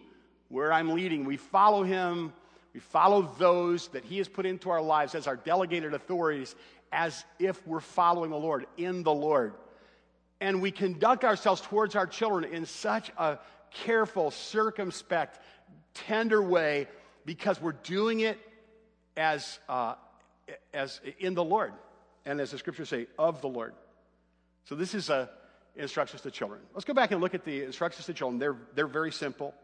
where 0.48 0.72
I'm 0.72 0.90
leading. 0.90 1.24
We 1.24 1.36
follow 1.36 1.82
Him. 1.82 2.32
We 2.72 2.80
follow 2.80 3.22
those 3.38 3.88
that 3.88 4.04
He 4.04 4.18
has 4.18 4.28
put 4.28 4.46
into 4.46 4.70
our 4.70 4.82
lives 4.82 5.14
as 5.14 5.26
our 5.26 5.36
delegated 5.36 5.94
authorities 5.94 6.54
as 6.92 7.24
if 7.38 7.66
we're 7.66 7.80
following 7.80 8.30
the 8.30 8.36
Lord, 8.36 8.66
in 8.76 9.02
the 9.02 9.12
Lord. 9.12 9.54
And 10.40 10.62
we 10.62 10.70
conduct 10.70 11.24
ourselves 11.24 11.60
towards 11.60 11.96
our 11.96 12.06
children 12.06 12.52
in 12.52 12.66
such 12.66 13.10
a 13.18 13.38
careful, 13.70 14.30
circumspect, 14.30 15.40
tender 15.94 16.40
way 16.40 16.86
because 17.24 17.60
we're 17.60 17.72
doing 17.72 18.20
it 18.20 18.38
as, 19.16 19.58
uh, 19.68 19.94
as 20.72 21.00
in 21.18 21.34
the 21.34 21.44
Lord. 21.44 21.72
And 22.24 22.40
as 22.40 22.52
the 22.52 22.58
scriptures 22.58 22.88
say, 22.88 23.06
of 23.18 23.40
the 23.40 23.48
Lord. 23.48 23.74
So 24.64 24.74
this 24.74 24.94
is 24.94 25.10
uh, 25.10 25.26
instructions 25.76 26.22
to 26.22 26.30
children. 26.30 26.60
Let's 26.72 26.84
go 26.84 26.94
back 26.94 27.10
and 27.10 27.20
look 27.20 27.34
at 27.34 27.44
the 27.44 27.62
instructions 27.62 28.06
to 28.06 28.14
children. 28.14 28.38
They're, 28.38 28.56
they're 28.74 28.86
very 28.86 29.12
simple. 29.12 29.54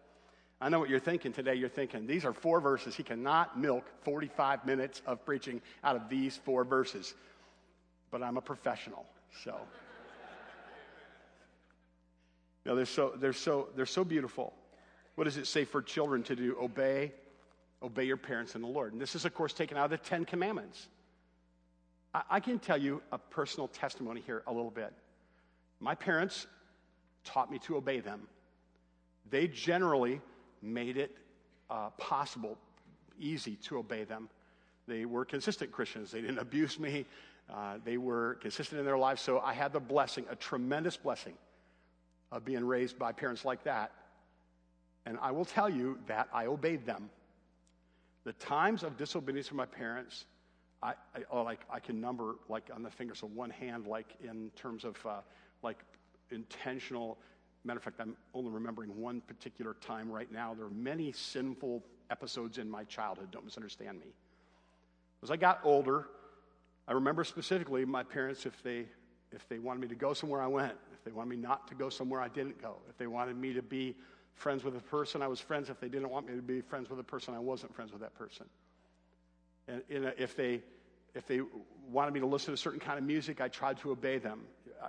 I 0.61 0.69
know 0.69 0.79
what 0.79 0.91
you're 0.91 1.01
thinking 1.01 1.33
today. 1.33 1.55
You're 1.55 1.71
thinking, 1.71 2.07
these 2.07 2.25
are 2.25 2.35
four 2.35 2.61
verses. 2.61 2.95
He 2.95 3.03
cannot 3.03 3.59
milk 3.59 3.85
45 4.03 4.67
minutes 4.67 5.01
of 5.07 5.25
preaching 5.25 5.63
out 5.83 5.97
of 5.97 6.11
these 6.11 6.37
four 6.37 6.65
verses. 6.65 7.15
But 8.11 8.23
I'm 8.23 8.37
a 8.37 8.43
professional, 8.43 9.07
so. 9.43 9.57
no, 12.67 12.75
they're 12.75 12.85
so, 12.85 13.15
they're, 13.17 13.33
so, 13.33 13.69
they're 13.75 13.87
so 13.87 14.05
beautiful. 14.05 14.53
What 15.15 15.25
does 15.25 15.39
it 15.39 15.47
say 15.47 15.65
for 15.65 15.81
children 15.81 16.23
to 16.25 16.37
do? 16.37 16.57
Obey. 16.61 17.13
Obey 17.83 18.05
your 18.05 18.19
parents 18.19 18.55
in 18.55 18.61
the 18.61 18.69
Lord. 18.69 18.93
And 18.93 19.01
this 19.01 19.15
is, 19.15 19.25
of 19.25 19.33
course, 19.33 19.55
taken 19.55 19.79
out 19.79 19.85
of 19.85 19.91
the 19.91 19.99
Ten 19.99 20.27
Commandments. 20.27 20.89
I, 22.15 22.23
I 22.31 22.41
can 22.41 22.59
tell 22.59 22.77
you 22.79 23.03
a 23.13 23.19
personal 23.19 23.69
testimony 23.69 24.23
here 24.25 24.43
a 24.47 24.53
little 24.53 24.71
bit. 24.71 24.93
My 25.81 25.95
parents 25.95 26.47
taught 27.25 27.51
me 27.51 27.59
to 27.61 27.77
obey 27.77 28.01
them. 28.01 28.23
They 29.31 29.47
generally 29.47 30.21
made 30.63 30.97
it 30.97 31.17
uh, 31.71 31.91
possible, 31.91 32.59
easy 33.19 33.57
to 33.57 33.79
obey 33.79 34.05
them. 34.05 34.29
They 34.87 35.05
were 35.05 35.25
consistent 35.25 35.71
Christians. 35.71 36.11
They 36.11 36.21
didn't 36.21 36.39
abuse 36.39 36.79
me. 36.79 37.07
Uh, 37.53 37.79
they 37.85 37.97
were 37.97 38.39
consistent 38.43 38.79
in 38.79 38.85
their 38.85 38.99
lives. 38.99 39.23
So 39.23 39.41
I 39.41 39.53
had 39.53 39.73
the 39.73 39.81
blessing, 39.81 40.25
a 40.31 40.37
tremendous 40.37 40.97
blessing, 40.97 41.35
of 42.33 42.45
being 42.45 42.65
raised 42.65 42.99
by 42.99 43.13
parents 43.13 43.45
like 43.45 43.65
that. 43.65 43.93
And 45.07 45.19
I 45.21 45.31
will 45.31 45.45
tell 45.45 45.69
you 45.69 45.99
that 46.07 46.29
I 46.33 46.47
obeyed 46.47 46.87
them. 46.87 47.11
The 48.25 48.33
times 48.35 48.83
of 48.83 48.97
disobedience 48.97 49.49
from 49.49 49.57
my 49.57 49.67
parents, 49.67 50.27
I, 50.83 50.95
I 51.15 51.21
oh, 51.31 51.43
like 51.43 51.61
I 51.71 51.81
can 51.81 52.01
number 52.01 52.37
like 52.49 52.71
on 52.75 52.83
the 52.83 52.91
fingers 52.91 53.23
of 53.23 53.33
one 53.33 53.51
hand, 53.51 53.87
like 53.87 54.15
in 54.23 54.51
terms 54.57 54.85
of 54.85 54.97
uh, 55.07 55.21
like 55.63 55.79
intentional 56.31 57.19
Matter 57.65 57.77
of 57.77 57.85
fact, 57.85 58.01
I'm 58.01 58.17
only 58.33 58.51
remembering 58.51 58.97
one 58.97 59.21
particular 59.21 59.75
time 59.81 60.11
right 60.11 60.31
now. 60.33 60.55
There 60.55 60.65
are 60.65 60.71
many 60.71 61.13
sinful 61.13 61.83
episodes 62.11 62.57
in 62.59 62.71
my 62.71 62.85
childhood. 62.85 63.31
Don't 63.31 63.45
misunderstand 63.45 64.01
me. 64.01 64.07
As 65.23 65.31
I 65.31 65.37
got 65.37 65.61
older, 65.63 66.07
I 66.89 66.93
remember 66.93 67.23
specifically 67.23 67.85
my 67.85 68.03
parents, 68.03 68.47
if 68.47 68.63
they, 68.63 68.87
if 69.31 69.47
they 69.49 69.59
wanted 69.59 69.81
me 69.81 69.89
to 69.89 69.95
go 69.95 70.15
somewhere, 70.15 70.41
I 70.41 70.47
went. 70.47 70.73
If 70.95 71.05
they 71.05 71.13
wanted 71.13 71.31
me 71.31 71.37
not 71.37 71.69
to 71.69 71.75
go 71.75 71.91
somewhere, 71.91 72.21
I 72.23 72.29
didn't 72.29 72.61
go. 72.61 72.77
If 72.89 72.97
they 72.97 73.07
wanted 73.07 73.37
me 73.37 73.53
to 73.53 73.63
be 73.63 73.95
friends 74.35 74.65
with 74.65 74.75
a 74.77 74.81
person, 74.81 75.21
I 75.21 75.29
was 75.29 75.39
friends. 75.39 75.69
If 75.69 75.81
they 75.81 75.89
didn't 75.91 76.09
want 76.09 76.29
me 76.29 76.37
to 76.37 76.43
be 76.43 76.63
friends 76.63 76.89
with 76.89 76.99
a 76.99 77.05
person, 77.05 77.35
I 77.35 77.39
wasn't 77.39 77.75
friends 77.75 77.93
with 77.93 78.01
that 78.01 78.15
person. 78.15 78.47
And 79.71 80.05
a, 80.05 80.09
uh, 80.09 80.13
if, 80.19 80.37
they, 80.37 80.63
if 81.15 81.27
they 81.27 81.41
wanted 81.91 82.15
me 82.15 82.21
to 82.21 82.27
listen 82.27 82.47
to 82.49 82.53
a 82.55 82.57
certain 82.57 82.81
kind 82.81 82.99
of 82.99 83.05
music, 83.05 83.41
I 83.41 83.49
tried 83.49 83.79
to 83.79 83.91
obey 83.91 84.19
them. 84.19 84.43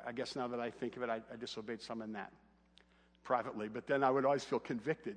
I 0.06 0.12
guess 0.12 0.36
now 0.36 0.48
that 0.48 0.60
I 0.60 0.70
think 0.72 0.98
of 0.98 1.04
it, 1.04 1.10
I, 1.10 1.22
I 1.32 1.36
disobeyed 1.40 1.82
some 1.82 2.02
in 2.02 2.14
that 2.14 2.32
privately. 3.24 3.68
But 3.68 3.88
then 3.88 4.04
I 4.04 4.10
would 4.10 4.26
always 4.26 4.44
feel 4.44 4.60
convicted. 4.60 5.16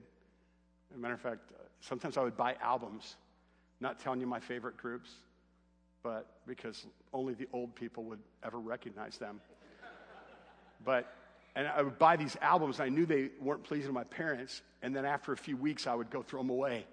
As 0.90 0.97
a 0.97 1.00
matter 1.00 1.14
of 1.14 1.21
fact, 1.21 1.52
uh, 1.52 1.62
sometimes 1.80 2.16
I 2.16 2.23
would 2.23 2.37
buy 2.37 2.56
albums, 2.62 3.16
not 3.80 4.00
telling 4.00 4.21
you 4.21 4.26
my 4.26 4.40
favorite 4.40 4.76
groups, 4.76 5.11
but 6.02 6.26
because 6.47 6.87
only 7.12 7.35
the 7.35 7.49
old 7.52 7.75
people 7.75 8.04
would 8.04 8.21
ever 8.42 8.59
recognize 8.59 9.16
them. 9.18 9.40
but, 10.85 11.12
and 11.56 11.66
I 11.66 11.83
would 11.83 11.99
buy 11.99 12.16
these 12.16 12.37
albums, 12.42 12.78
I 12.80 12.88
knew 12.88 13.06
they 13.06 13.30
weren't 13.40 13.64
pleasing 13.64 13.88
to 13.88 13.92
my 13.92 14.04
parents, 14.04 14.62
and 14.83 14.94
then 14.94 15.04
after 15.04 15.33
a 15.33 15.37
few 15.37 15.56
weeks, 15.56 15.87
I 15.87 15.94
would 15.94 16.11
go 16.11 16.23
throw 16.23 16.40
them 16.40 16.50
away. 16.50 16.87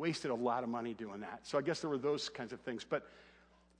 Wasted 0.00 0.30
a 0.30 0.34
lot 0.34 0.62
of 0.62 0.70
money 0.70 0.94
doing 0.94 1.20
that. 1.20 1.40
So 1.42 1.58
I 1.58 1.60
guess 1.60 1.80
there 1.80 1.90
were 1.90 1.98
those 1.98 2.30
kinds 2.30 2.54
of 2.54 2.60
things. 2.60 2.86
But, 2.88 3.06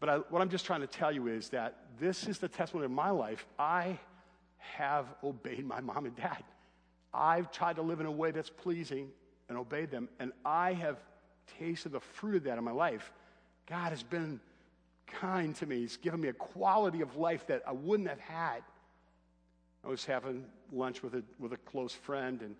but 0.00 0.08
I, 0.10 0.16
what 0.28 0.42
I'm 0.42 0.50
just 0.50 0.66
trying 0.66 0.82
to 0.82 0.86
tell 0.86 1.10
you 1.10 1.28
is 1.28 1.48
that 1.48 1.78
this 1.98 2.28
is 2.28 2.36
the 2.36 2.48
testimony 2.48 2.84
of 2.84 2.90
my 2.90 3.08
life. 3.08 3.46
I 3.58 3.98
have 4.58 5.06
obeyed 5.24 5.64
my 5.64 5.80
mom 5.80 6.04
and 6.04 6.14
dad. 6.14 6.44
I've 7.14 7.50
tried 7.50 7.76
to 7.76 7.82
live 7.82 8.00
in 8.00 8.06
a 8.06 8.10
way 8.10 8.32
that's 8.32 8.50
pleasing 8.50 9.08
and 9.48 9.56
obeyed 9.56 9.90
them, 9.90 10.10
and 10.18 10.32
I 10.44 10.74
have 10.74 10.98
tasted 11.58 11.92
the 11.92 12.00
fruit 12.00 12.36
of 12.36 12.44
that 12.44 12.58
in 12.58 12.64
my 12.64 12.70
life. 12.70 13.10
God 13.66 13.88
has 13.88 14.02
been 14.02 14.40
kind 15.06 15.56
to 15.56 15.66
me. 15.66 15.78
He's 15.78 15.96
given 15.96 16.20
me 16.20 16.28
a 16.28 16.34
quality 16.34 17.00
of 17.00 17.16
life 17.16 17.46
that 17.46 17.62
I 17.66 17.72
wouldn't 17.72 18.10
have 18.10 18.20
had. 18.20 18.62
I 19.82 19.88
was 19.88 20.04
having 20.04 20.44
lunch 20.70 21.02
with 21.02 21.14
a, 21.14 21.22
with 21.38 21.54
a 21.54 21.56
close 21.56 21.94
friend, 21.94 22.42
and 22.42 22.56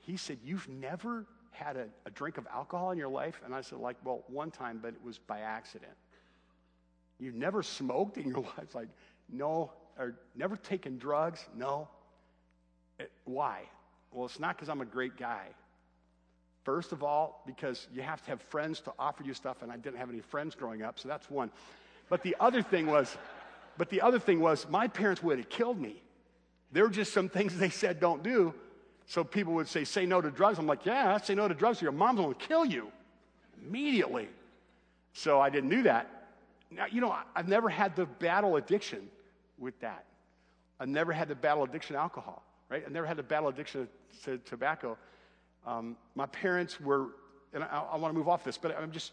he 0.00 0.16
said, 0.16 0.38
You've 0.44 0.68
never 0.68 1.26
had 1.54 1.76
a, 1.76 1.86
a 2.06 2.10
drink 2.10 2.38
of 2.38 2.46
alcohol 2.52 2.90
in 2.90 2.98
your 2.98 3.08
life? 3.08 3.40
And 3.44 3.54
I 3.54 3.60
said, 3.60 3.78
Like, 3.78 3.96
well, 4.04 4.24
one 4.28 4.50
time, 4.50 4.78
but 4.82 4.88
it 4.88 5.02
was 5.02 5.18
by 5.18 5.40
accident. 5.40 5.92
You've 7.18 7.34
never 7.34 7.62
smoked 7.62 8.18
in 8.18 8.28
your 8.28 8.40
life? 8.58 8.74
Like, 8.74 8.88
no. 9.30 9.72
Or 9.98 10.16
never 10.34 10.56
taken 10.56 10.98
drugs? 10.98 11.44
No. 11.56 11.88
It, 12.98 13.10
why? 13.24 13.62
Well, 14.12 14.26
it's 14.26 14.40
not 14.40 14.56
because 14.56 14.68
I'm 14.68 14.80
a 14.80 14.86
great 14.86 15.16
guy. 15.16 15.46
First 16.64 16.92
of 16.92 17.02
all, 17.02 17.42
because 17.46 17.86
you 17.92 18.02
have 18.02 18.22
to 18.24 18.30
have 18.30 18.40
friends 18.40 18.80
to 18.82 18.92
offer 18.98 19.22
you 19.22 19.34
stuff, 19.34 19.62
and 19.62 19.70
I 19.70 19.76
didn't 19.76 19.98
have 19.98 20.08
any 20.08 20.20
friends 20.20 20.54
growing 20.54 20.82
up, 20.82 20.98
so 20.98 21.08
that's 21.08 21.30
one. 21.30 21.50
But 22.08 22.22
the 22.22 22.36
other 22.40 22.62
thing 22.62 22.86
was, 22.86 23.16
but 23.76 23.90
the 23.90 24.00
other 24.00 24.18
thing 24.18 24.40
was, 24.40 24.66
my 24.68 24.88
parents 24.88 25.22
would 25.22 25.38
have 25.38 25.48
killed 25.48 25.78
me. 25.78 26.02
There 26.72 26.84
were 26.84 26.90
just 26.90 27.12
some 27.12 27.28
things 27.28 27.56
they 27.58 27.70
said 27.70 28.00
don't 28.00 28.22
do. 28.22 28.54
So 29.06 29.22
people 29.22 29.52
would 29.54 29.68
say, 29.68 29.84
say 29.84 30.06
no 30.06 30.20
to 30.20 30.30
drugs. 30.30 30.58
I'm 30.58 30.66
like, 30.66 30.86
yeah, 30.86 31.16
say 31.18 31.34
no 31.34 31.46
to 31.46 31.54
drugs, 31.54 31.82
or 31.82 31.86
your 31.86 31.92
mom's 31.92 32.20
gonna 32.20 32.34
kill 32.34 32.64
you 32.64 32.90
immediately. 33.62 34.28
So 35.12 35.40
I 35.40 35.50
didn't 35.50 35.70
do 35.70 35.82
that. 35.84 36.28
Now, 36.70 36.86
you 36.90 37.00
know, 37.00 37.14
I've 37.36 37.48
never 37.48 37.68
had 37.68 37.94
the 37.94 38.06
battle 38.06 38.56
addiction 38.56 39.08
with 39.58 39.78
that. 39.80 40.04
I've 40.80 40.88
never 40.88 41.12
had 41.12 41.28
the 41.28 41.34
battle 41.34 41.62
addiction 41.62 41.94
to 41.94 42.00
alcohol, 42.00 42.42
right? 42.68 42.82
I've 42.84 42.92
never 42.92 43.06
had 43.06 43.16
the 43.16 43.22
battle 43.22 43.48
addiction 43.48 43.88
to 44.24 44.38
tobacco. 44.38 44.96
Um, 45.66 45.96
my 46.14 46.26
parents 46.26 46.80
were, 46.80 47.08
and 47.52 47.62
I, 47.62 47.84
I 47.92 47.96
want 47.96 48.12
to 48.12 48.18
move 48.18 48.28
off 48.28 48.42
this, 48.42 48.58
but 48.58 48.76
I'm 48.76 48.90
just, 48.90 49.12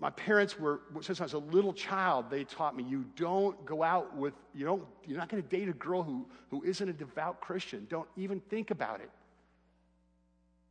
my 0.00 0.10
parents 0.10 0.58
were, 0.58 0.80
since 1.00 1.20
I 1.20 1.24
was 1.24 1.34
a 1.34 1.38
little 1.38 1.72
child, 1.72 2.26
they 2.28 2.44
taught 2.44 2.76
me 2.76 2.82
you 2.82 3.04
don't 3.16 3.64
go 3.64 3.82
out 3.82 4.16
with, 4.16 4.34
you 4.54 4.64
don't, 4.64 4.84
you're 5.06 5.18
not 5.18 5.28
going 5.28 5.42
to 5.42 5.48
date 5.48 5.68
a 5.68 5.72
girl 5.72 6.02
who, 6.02 6.26
who 6.50 6.62
isn't 6.64 6.88
a 6.88 6.92
devout 6.92 7.40
Christian. 7.40 7.86
Don't 7.88 8.08
even 8.16 8.40
think 8.40 8.70
about 8.70 9.00
it. 9.00 9.10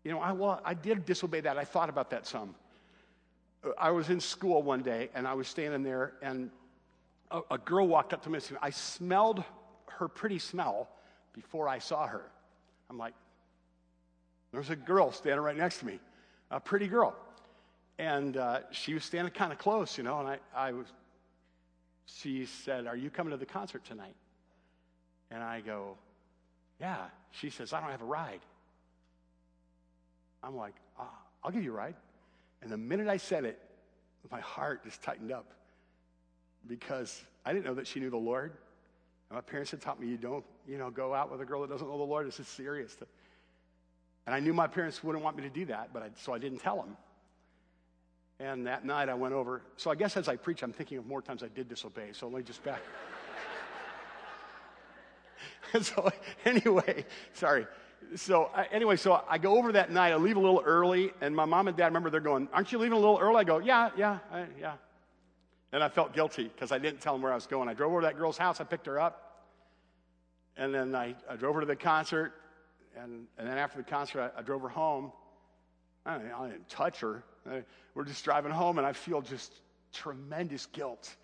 You 0.03 0.11
know, 0.11 0.19
I, 0.19 0.33
well, 0.33 0.61
I 0.65 0.73
did 0.73 1.05
disobey 1.05 1.39
that. 1.41 1.57
I 1.57 1.63
thought 1.63 1.89
about 1.89 2.09
that 2.09 2.27
some. 2.27 2.55
I 3.77 3.91
was 3.91 4.09
in 4.09 4.19
school 4.19 4.61
one 4.61 4.81
day 4.81 5.09
and 5.15 5.25
I 5.25 5.33
was 5.33 5.47
standing 5.47 5.83
there 5.83 6.13
and 6.21 6.49
a, 7.31 7.41
a 7.51 7.57
girl 7.57 7.87
walked 7.87 8.13
up 8.13 8.21
to 8.23 8.29
me 8.29 8.35
and 8.35 8.43
said, 8.43 8.57
I 8.61 8.71
smelled 8.71 9.43
her 9.87 10.09
pretty 10.09 10.39
smell 10.39 10.89
before 11.33 11.69
I 11.69 11.79
saw 11.79 12.05
her. 12.07 12.29
I'm 12.89 12.97
like, 12.97 13.13
there's 14.51 14.69
a 14.69 14.75
girl 14.75 15.11
standing 15.11 15.39
right 15.39 15.57
next 15.57 15.79
to 15.79 15.85
me, 15.85 15.99
a 16.51 16.59
pretty 16.59 16.87
girl. 16.87 17.15
And 18.00 18.38
uh, 18.38 18.59
she 18.71 18.93
was 18.93 19.03
standing 19.03 19.33
kind 19.33 19.51
of 19.51 19.59
close, 19.59 19.97
you 19.97 20.03
know, 20.03 20.19
and 20.19 20.27
I, 20.27 20.39
I 20.55 20.71
was, 20.71 20.88
she 22.05 22.45
said, 22.45 22.88
Are 22.88 22.95
you 22.95 23.09
coming 23.09 23.31
to 23.31 23.38
the 23.38 23.45
concert 23.45 23.85
tonight? 23.85 24.15
And 25.31 25.43
I 25.43 25.62
go, 25.62 25.97
Yeah. 26.79 27.05
She 27.31 27.50
says, 27.50 27.73
I 27.73 27.81
don't 27.81 27.89
have 27.89 28.01
a 28.01 28.05
ride. 28.05 28.41
I'm 30.43 30.55
like, 30.55 30.75
ah, 31.00 31.09
I'll 31.43 31.51
give 31.51 31.63
you 31.63 31.71
a 31.71 31.75
ride. 31.75 31.95
And 32.62 32.71
the 32.71 32.77
minute 32.77 33.07
I 33.07 33.17
said 33.17 33.45
it, 33.45 33.59
my 34.31 34.41
heart 34.41 34.83
just 34.83 35.01
tightened 35.01 35.31
up 35.31 35.45
because 36.67 37.23
I 37.45 37.53
didn't 37.53 37.65
know 37.65 37.73
that 37.75 37.88
she 37.88 38.00
knew 38.00 38.09
the 38.09 38.17
Lord. 38.17 38.51
And 39.29 39.35
my 39.35 39.41
parents 39.41 39.71
had 39.71 39.81
taught 39.81 40.00
me 40.00 40.07
you 40.07 40.17
don't, 40.17 40.43
you 40.67 40.77
know, 40.77 40.89
go 40.89 41.13
out 41.13 41.31
with 41.31 41.41
a 41.41 41.45
girl 41.45 41.62
that 41.62 41.69
doesn't 41.69 41.88
know 41.88 41.97
the 41.97 42.03
Lord. 42.03 42.27
This 42.27 42.39
is 42.39 42.47
serious. 42.47 42.95
And 44.25 44.35
I 44.35 44.39
knew 44.39 44.53
my 44.53 44.67
parents 44.67 45.03
wouldn't 45.03 45.23
want 45.23 45.38
me 45.38 45.43
to 45.43 45.50
do 45.50 45.65
that, 45.65 45.89
but 45.93 46.03
I, 46.03 46.09
so 46.15 46.33
I 46.33 46.38
didn't 46.38 46.59
tell 46.59 46.77
them. 46.77 46.95
And 48.43 48.67
that 48.67 48.83
night 48.83 49.07
I 49.07 49.13
went 49.13 49.33
over. 49.33 49.62
So 49.77 49.89
I 49.89 49.95
guess 49.95 50.17
as 50.17 50.27
I 50.27 50.35
preach, 50.35 50.63
I'm 50.63 50.73
thinking 50.73 50.97
of 50.97 51.05
more 51.05 51.21
times 51.21 51.43
I 51.43 51.47
did 51.47 51.69
disobey. 51.69 52.09
So 52.12 52.27
let 52.27 52.39
me 52.39 52.43
just 52.43 52.62
back. 52.62 52.81
so 55.81 56.12
anyway, 56.43 57.05
sorry. 57.31 57.65
So 58.17 58.51
uh, 58.53 58.65
anyway, 58.69 58.97
so 58.97 59.23
I 59.29 59.38
go 59.38 59.57
over 59.57 59.71
that 59.71 59.91
night. 59.91 60.12
I 60.12 60.17
leave 60.17 60.35
a 60.35 60.41
little 60.41 60.62
early, 60.65 61.13
and 61.21 61.33
my 61.33 61.45
mom 61.45 61.69
and 61.69 61.77
dad 61.77 61.85
remember 61.85 62.09
they're 62.09 62.19
going, 62.19 62.50
"Aren't 62.51 62.73
you 62.73 62.79
leaving 62.79 62.97
a 62.97 63.00
little 63.00 63.17
early?" 63.17 63.38
I 63.38 63.43
go, 63.45 63.59
"Yeah, 63.59 63.91
yeah, 63.95 64.19
I, 64.29 64.45
yeah." 64.59 64.73
And 65.71 65.81
I 65.81 65.88
felt 65.88 66.13
guilty 66.13 66.43
because 66.43 66.73
I 66.73 66.79
didn't 66.79 67.00
tell 67.00 67.13
them 67.13 67.21
where 67.21 67.31
I 67.31 67.35
was 67.35 67.47
going. 67.47 67.69
I 67.69 67.73
drove 67.73 67.91
over 67.93 68.01
to 68.01 68.07
that 68.07 68.17
girl's 68.17 68.38
house. 68.38 68.59
I 68.59 68.65
picked 68.65 68.88
her 68.88 69.00
up, 69.00 69.45
and 70.57 70.75
then 70.75 70.93
I, 70.93 71.15
I 71.29 71.38
drove 71.38 71.55
her 71.55 71.62
to 71.62 71.67
the 71.67 71.77
concert. 71.77 72.33
And, 73.01 73.25
and 73.38 73.47
then 73.47 73.57
after 73.57 73.77
the 73.77 73.89
concert, 73.89 74.33
I, 74.35 74.39
I 74.39 74.41
drove 74.43 74.62
her 74.63 74.69
home. 74.69 75.13
I 76.05 76.17
didn't, 76.17 76.33
I 76.33 76.48
didn't 76.50 76.69
touch 76.69 77.00
her. 77.00 77.24
I, 77.50 77.63
we're 77.95 78.05
just 78.05 78.24
driving 78.24 78.51
home, 78.51 78.77
and 78.77 78.88
I 78.88 78.93
feel 78.93 79.22
just 79.22 79.53
tremendous 79.93 80.65
guilt. 80.67 81.15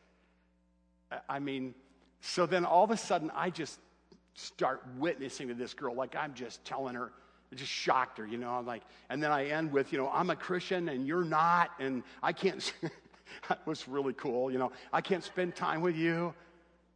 I, 1.12 1.20
I 1.30 1.40
mean, 1.40 1.74
so 2.22 2.46
then 2.46 2.66
all 2.66 2.84
of 2.84 2.92
a 2.92 2.98
sudden, 2.98 3.32
I 3.36 3.50
just 3.50 3.80
start 4.36 4.84
witnessing 4.98 5.50
to 5.50 5.54
this 5.54 5.74
girl 5.74 5.96
like 5.96 6.16
I'm 6.16 6.34
just 6.34 6.64
telling 6.64 6.96
her. 6.96 7.12
It 7.52 7.58
just 7.58 7.72
shocked 7.72 8.20
her, 8.20 8.28
you 8.28 8.38
know. 8.38 8.52
I'm 8.52 8.66
like, 8.66 8.84
and 9.10 9.24
then 9.24 9.32
I 9.32 9.48
end 9.48 9.72
with, 9.72 9.92
you 9.92 9.98
know, 9.98 10.10
I'm 10.14 10.30
a 10.30 10.36
Christian 10.36 10.88
and 10.88 11.08
you're 11.08 11.24
not, 11.24 11.72
and 11.80 12.04
I 12.22 12.32
can't. 12.32 12.72
that 13.50 13.66
was 13.66 13.88
really 13.88 14.14
cool, 14.14 14.52
you 14.52 14.60
know. 14.60 14.72
I 14.94 15.02
can't 15.02 15.24
spend 15.24 15.56
time 15.56 15.82
with 15.82 15.96
you. 15.96 16.34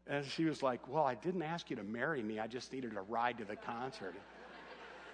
And 0.06 0.24
she 0.26 0.46
was 0.46 0.62
like, 0.62 0.88
Well, 0.88 1.06
I 1.06 1.16
didn't 1.16 1.42
ask 1.42 1.70
you 1.72 1.76
to 1.78 1.84
marry 1.84 2.22
me. 2.22 2.40
I 2.40 2.46
just 2.46 2.72
needed 2.72 2.96
a 2.96 3.02
ride 3.02 3.40
to 3.40 3.46
the 3.46 3.56
concert 3.56 4.14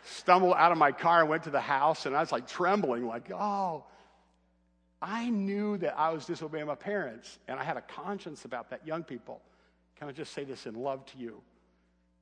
stumbled 0.04 0.56
out 0.58 0.72
of 0.72 0.78
my 0.78 0.92
car 0.92 1.22
and 1.22 1.30
went 1.30 1.44
to 1.44 1.50
the 1.50 1.62
house, 1.62 2.06
and 2.06 2.16
I 2.16 2.20
was 2.20 2.32
like 2.32 2.48
trembling, 2.48 3.06
like, 3.06 3.32
oh. 3.32 3.86
I 5.02 5.30
knew 5.30 5.78
that 5.78 5.98
I 5.98 6.10
was 6.10 6.26
disobeying 6.26 6.68
my 6.68 6.76
parents, 6.76 7.40
and 7.48 7.58
I 7.58 7.64
had 7.64 7.78
a 7.78 7.82
conscience 7.82 8.44
about 8.44 8.70
that, 8.72 8.86
young 8.86 9.04
people. 9.04 9.42
Can 9.98 10.10
I 10.10 10.12
just 10.12 10.34
say 10.34 10.44
this 10.44 10.66
in 10.66 10.76
love 10.76 11.06
to 11.08 11.18
you? 11.18 11.42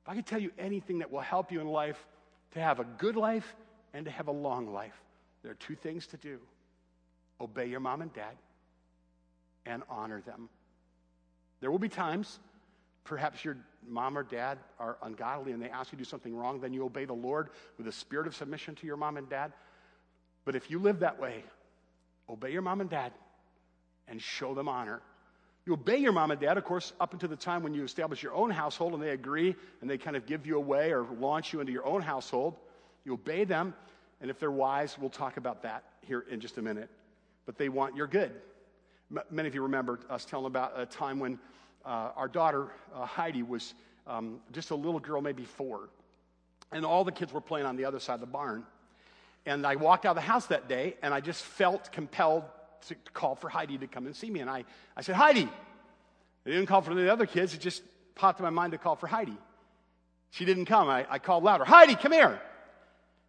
If 0.04 0.08
I 0.08 0.14
could 0.14 0.26
tell 0.26 0.40
you 0.40 0.52
anything 0.58 1.00
that 1.00 1.10
will 1.10 1.20
help 1.20 1.50
you 1.50 1.60
in 1.60 1.66
life 1.66 2.06
to 2.52 2.60
have 2.60 2.78
a 2.78 2.84
good 2.84 3.16
life 3.16 3.56
and 3.94 4.04
to 4.04 4.10
have 4.10 4.28
a 4.28 4.32
long 4.32 4.72
life, 4.72 4.94
there 5.42 5.50
are 5.50 5.56
two 5.56 5.74
things 5.74 6.06
to 6.08 6.16
do 6.16 6.38
obey 7.40 7.66
your 7.66 7.80
mom 7.80 8.02
and 8.02 8.12
dad 8.12 8.36
and 9.64 9.82
honor 9.88 10.20
them. 10.20 10.48
There 11.60 11.70
will 11.70 11.78
be 11.78 11.88
times 11.88 12.40
Perhaps 13.08 13.42
your 13.42 13.56
mom 13.88 14.16
or 14.16 14.22
dad 14.22 14.58
are 14.78 14.98
ungodly 15.02 15.52
and 15.52 15.62
they 15.62 15.68
ask 15.68 15.92
you 15.92 15.98
to 15.98 16.04
do 16.04 16.08
something 16.08 16.34
wrong, 16.34 16.60
then 16.60 16.72
you 16.72 16.84
obey 16.84 17.04
the 17.04 17.14
Lord 17.14 17.50
with 17.76 17.86
a 17.88 17.92
spirit 17.92 18.26
of 18.26 18.34
submission 18.34 18.74
to 18.76 18.86
your 18.86 18.96
mom 18.96 19.16
and 19.16 19.28
dad. 19.28 19.52
But 20.44 20.56
if 20.56 20.70
you 20.70 20.78
live 20.78 21.00
that 21.00 21.20
way, 21.20 21.44
obey 22.28 22.52
your 22.52 22.62
mom 22.62 22.80
and 22.80 22.88
dad 22.90 23.12
and 24.08 24.20
show 24.20 24.54
them 24.54 24.68
honor. 24.68 25.00
You 25.66 25.74
obey 25.74 25.98
your 25.98 26.12
mom 26.12 26.30
and 26.30 26.40
dad, 26.40 26.56
of 26.56 26.64
course, 26.64 26.94
up 26.98 27.12
until 27.12 27.28
the 27.28 27.36
time 27.36 27.62
when 27.62 27.74
you 27.74 27.84
establish 27.84 28.22
your 28.22 28.32
own 28.32 28.50
household 28.50 28.94
and 28.94 29.02
they 29.02 29.10
agree 29.10 29.54
and 29.80 29.90
they 29.90 29.98
kind 29.98 30.16
of 30.16 30.24
give 30.24 30.46
you 30.46 30.56
away 30.56 30.92
or 30.92 31.06
launch 31.20 31.52
you 31.52 31.60
into 31.60 31.72
your 31.72 31.86
own 31.86 32.00
household. 32.00 32.56
You 33.04 33.14
obey 33.14 33.44
them, 33.44 33.74
and 34.20 34.30
if 34.30 34.38
they're 34.38 34.50
wise, 34.50 34.96
we'll 34.98 35.10
talk 35.10 35.36
about 35.36 35.62
that 35.64 35.84
here 36.00 36.24
in 36.30 36.40
just 36.40 36.56
a 36.56 36.62
minute. 36.62 36.88
But 37.44 37.58
they 37.58 37.68
want 37.68 37.96
your 37.96 38.06
good. 38.06 38.32
M- 39.14 39.22
many 39.30 39.48
of 39.48 39.54
you 39.54 39.62
remember 39.62 40.00
us 40.08 40.24
telling 40.24 40.46
about 40.46 40.72
a 40.74 40.86
time 40.86 41.18
when 41.18 41.38
uh, 41.88 42.10
our 42.16 42.28
daughter, 42.28 42.68
uh, 42.94 43.06
Heidi, 43.06 43.42
was 43.42 43.72
um, 44.06 44.40
just 44.52 44.70
a 44.70 44.74
little 44.74 45.00
girl, 45.00 45.22
maybe 45.22 45.44
four. 45.44 45.88
and 46.70 46.84
all 46.84 47.02
the 47.02 47.12
kids 47.12 47.32
were 47.32 47.40
playing 47.40 47.64
on 47.64 47.76
the 47.76 47.86
other 47.86 47.98
side 47.98 48.14
of 48.14 48.20
the 48.20 48.26
barn. 48.26 48.64
And 49.46 49.66
I 49.66 49.76
walked 49.76 50.04
out 50.04 50.10
of 50.10 50.16
the 50.16 50.20
house 50.20 50.46
that 50.46 50.68
day, 50.68 50.96
and 51.02 51.14
I 51.14 51.20
just 51.20 51.42
felt 51.42 51.90
compelled 51.92 52.44
to 52.88 52.94
call 53.14 53.34
for 53.34 53.48
Heidi 53.48 53.78
to 53.78 53.86
come 53.86 54.04
and 54.04 54.14
see 54.14 54.28
me. 54.28 54.40
And 54.40 54.50
I, 54.50 54.64
I 54.96 55.00
said, 55.00 55.14
Heidi. 55.14 55.48
I 56.46 56.50
didn't 56.50 56.66
call 56.66 56.82
for 56.82 56.94
the 56.94 57.10
other 57.10 57.26
kids, 57.26 57.54
it 57.54 57.60
just 57.60 57.82
popped 58.14 58.38
in 58.38 58.44
my 58.44 58.50
mind 58.50 58.72
to 58.72 58.78
call 58.78 58.96
for 58.96 59.06
Heidi. 59.06 59.36
She 60.30 60.44
didn't 60.44 60.66
come. 60.66 60.88
I, 60.88 61.06
I 61.08 61.18
called 61.18 61.42
louder, 61.42 61.64
Heidi, 61.64 61.94
come 61.94 62.12
here. 62.12 62.40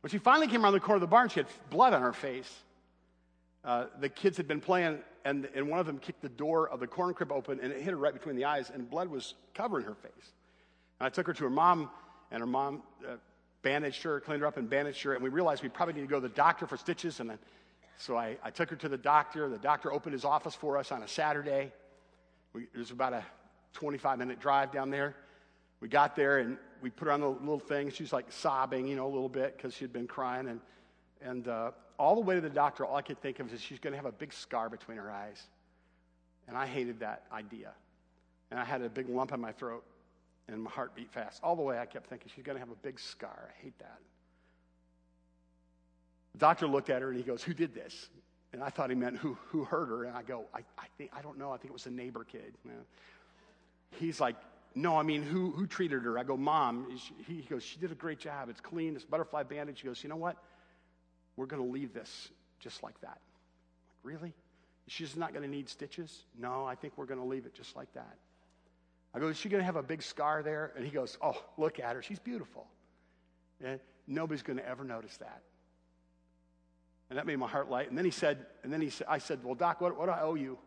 When 0.01 0.12
she 0.12 0.18
finally 0.18 0.48
came 0.48 0.63
around 0.63 0.74
the 0.74 0.80
corner 0.80 0.96
of 0.96 1.01
the 1.01 1.08
barn, 1.08 1.30
she 1.30 1.39
had 1.39 1.48
blood 1.70 1.94
on 1.94 2.01
her 2.01 2.13
face. 2.13 2.51
Uh, 3.63 3.86
the 4.00 4.10
kids 4.10 4.38
had 4.38 4.48
been 4.48 4.62
playing, 4.62 5.00
and, 5.26 5.48
and 5.54 5.68
one 5.68 5.80
of 5.80 5.86
them 5.86 6.00
kicked 6.00 6.22
the 6.22 6.30
door 6.30 6.70
of 6.70 6.80
the 6.80 6.88
corn 6.88 7.14
crib 7.14 7.32
open, 7.32 7.60
and 7.62 7.72
it 7.72 7.82
hit 7.82 7.92
her 7.92 7.98
right 7.98 8.14
between 8.14 8.36
the 8.36 8.46
eyes, 8.46 8.72
and 8.74 8.90
blood 8.90 9.10
was 9.10 9.36
covering 9.54 9.86
her 9.86 9.96
face. 9.96 10.34
And 11.00 11.08
I 11.08 11.10
took 11.10 11.28
her 11.28 11.34
to 11.34 11.44
her 11.44 11.50
mom, 11.50 11.90
and 12.32 12.40
her 12.40 12.48
mom 12.48 12.84
uh, 13.08 13.16
bandaged 13.62 14.04
her, 14.04 14.20
cleaned 14.20 14.42
her 14.42 14.48
up, 14.48 14.58
and 14.58 14.70
bandaged 14.70 15.02
her, 15.04 15.14
and 15.14 15.24
we 15.24 15.30
realized 15.30 15.64
we 15.64 15.70
probably 15.70 15.96
need 15.96 16.02
to 16.02 16.08
go 16.08 16.20
to 16.20 16.28
the 16.28 16.34
doctor 16.34 16.68
for 16.68 16.78
stitches. 16.78 17.20
And 17.20 17.38
so 17.98 18.18
I, 18.18 18.38
I 18.44 18.50
took 18.50 18.70
her 18.70 18.76
to 18.78 18.90
the 18.90 18.98
doctor. 18.98 19.50
The 19.50 19.58
doctor 19.58 19.92
opened 19.92 20.14
his 20.14 20.26
office 20.26 20.56
for 20.56 20.78
us 20.78 20.92
on 20.92 21.04
a 21.04 21.08
Saturday. 21.08 21.72
We, 22.54 22.64
it 22.64 22.78
was 22.78 22.92
about 22.92 23.14
a 23.14 23.24
25 23.74 24.18
minute 24.18 24.40
drive 24.40 24.72
down 24.72 24.90
there. 24.90 25.16
We 25.82 25.88
got 25.88 26.16
there, 26.16 26.40
and 26.40 26.58
we 26.82 26.90
put 26.90 27.06
her 27.06 27.12
on 27.12 27.22
the 27.22 27.30
little 27.30 27.60
thing. 27.60 27.92
She 27.92 28.04
was 28.04 28.14
like 28.14 28.32
sobbing, 28.32 28.88
you 28.88 28.96
know, 28.96 29.06
a 29.06 29.14
little 29.14 29.30
bit 29.30 29.56
because 29.58 29.74
she 29.74 29.84
had 29.84 29.94
been 29.94 30.08
crying. 30.08 30.48
And, 30.48 30.60
and 31.22 31.48
uh, 31.48 31.72
all 31.98 32.16
the 32.16 32.22
way 32.22 32.36
to 32.36 32.42
the 32.42 32.50
doctor, 32.50 32.86
all 32.86 32.96
I 32.96 33.02
could 33.02 33.22
think 33.22 33.40
of 33.40 33.54
is 33.54 33.62
she's 33.62 33.80
going 33.80 33.92
to 33.92 33.98
have 33.98 34.06
a 34.06 34.12
big 34.12 34.34
scar 34.34 34.70
between 34.70 34.98
her 34.98 35.12
eyes. 35.12 35.42
And 36.48 36.58
I 36.58 36.66
hated 36.66 37.02
that 37.02 37.24
idea. 37.32 37.72
And 38.52 38.60
I 38.60 38.66
had 38.66 38.82
a 38.82 38.90
big 38.90 39.10
lump 39.10 39.32
in 39.32 39.40
my 39.40 39.52
throat, 39.52 39.84
and 40.48 40.64
my 40.64 40.72
heart 40.72 40.96
beat 40.96 41.12
fast. 41.12 41.40
All 41.44 41.56
the 41.56 41.62
way, 41.62 41.78
I 41.78 41.86
kept 41.86 42.10
thinking 42.10 42.32
she's 42.34 42.44
going 42.44 42.56
to 42.56 42.60
have 42.60 42.72
a 42.72 42.82
big 42.82 43.00
scar. 43.00 43.50
I 43.50 43.64
hate 43.64 43.78
that. 43.80 44.00
The 46.34 46.40
doctor 46.40 46.68
looked 46.68 46.90
at 46.90 47.02
her 47.02 47.10
and 47.10 47.18
he 47.18 47.24
goes, 47.24 47.44
Who 47.44 47.54
did 47.54 47.76
this? 47.76 48.10
And 48.52 48.64
I 48.64 48.70
thought 48.70 48.90
he 48.90 48.96
meant 48.96 49.18
who, 49.18 49.38
who 49.48 49.64
hurt 49.64 49.90
her. 49.90 50.06
And 50.06 50.18
I 50.18 50.24
go, 50.24 50.46
I, 50.56 50.60
I, 50.78 50.86
think, 50.98 51.12
I 51.16 51.22
don't 51.22 51.38
know. 51.38 51.52
I 51.52 51.58
think 51.58 51.70
it 51.70 51.74
was 51.74 51.86
a 51.86 51.92
neighbor 51.92 52.24
kid. 52.24 52.56
He's 53.92 54.20
like, 54.20 54.36
no, 54.76 54.98
I 54.98 55.04
mean, 55.04 55.24
who, 55.24 55.52
who 55.52 55.68
treated 55.68 56.04
her? 56.04 56.18
I 56.18 56.24
go, 56.24 56.38
Mom. 56.38 56.88
He 57.28 57.42
goes, 57.42 57.64
She 57.64 57.80
did 57.80 57.92
a 57.92 57.96
great 57.96 58.20
job. 58.20 58.50
It's 58.50 58.62
clean. 58.62 58.96
It's 58.96 59.06
butterfly 59.06 59.44
bandage. 59.44 59.82
He 59.82 59.88
goes, 59.88 60.04
You 60.04 60.10
know 60.10 60.16
what? 60.16 60.38
We're 61.39 61.46
going 61.46 61.63
to 61.63 61.72
leave 61.72 61.93
this 61.93 62.31
just 62.60 62.84
like 62.84 63.00
that. 63.00 63.17
Like, 63.88 63.98
really? 64.03 64.34
She's 64.88 65.15
not 65.15 65.31
going 65.31 65.43
to 65.43 65.50
need 65.50 65.69
stitches? 65.69 66.25
No, 66.38 66.65
I 66.65 66.75
think 66.75 66.98
we're 66.98 67.05
going 67.05 67.22
to 67.22 67.25
leave 67.25 67.46
it 67.46 67.53
just 67.53 67.77
like 67.77 67.93
that. 67.93 68.17
I 69.13 69.19
go, 69.19 69.29
Is 69.29 69.38
she 69.38 69.48
going 69.48 69.62
to 69.62 69.65
have 69.65 69.77
a 69.77 69.84
big 69.84 70.03
scar 70.03 70.43
there? 70.43 70.74
And 70.75 70.84
he 70.84 70.91
goes, 70.91 71.17
Oh, 71.22 71.41
look 71.58 71.79
at 71.79 71.96
her. 71.96 72.01
She's 72.01 72.19
beautiful. 72.19 72.67
And 73.63 73.79
nobody's 74.05 74.43
going 74.43 74.58
to 74.58 74.67
ever 74.67 74.84
notice 74.84 75.15
that. 75.17 75.41
And 77.10 77.17
that 77.17 77.25
made 77.25 77.38
my 77.38 77.48
heart 77.48 77.69
light. 77.69 77.88
And 77.88 77.98
then 77.98 78.03
he 78.03 78.12
said, 78.12 78.46
and 78.65 78.74
then 78.74 78.81
he 78.81 78.89
said, 78.89 79.08
I 79.10 79.19
said, 79.19 79.41
Well, 79.41 79.56
Doc, 79.56 79.80
what, 79.80 79.97
what 79.97 80.08
do 80.08 80.12
I 80.12 80.21
owe 80.21 80.36
you? 80.36 80.58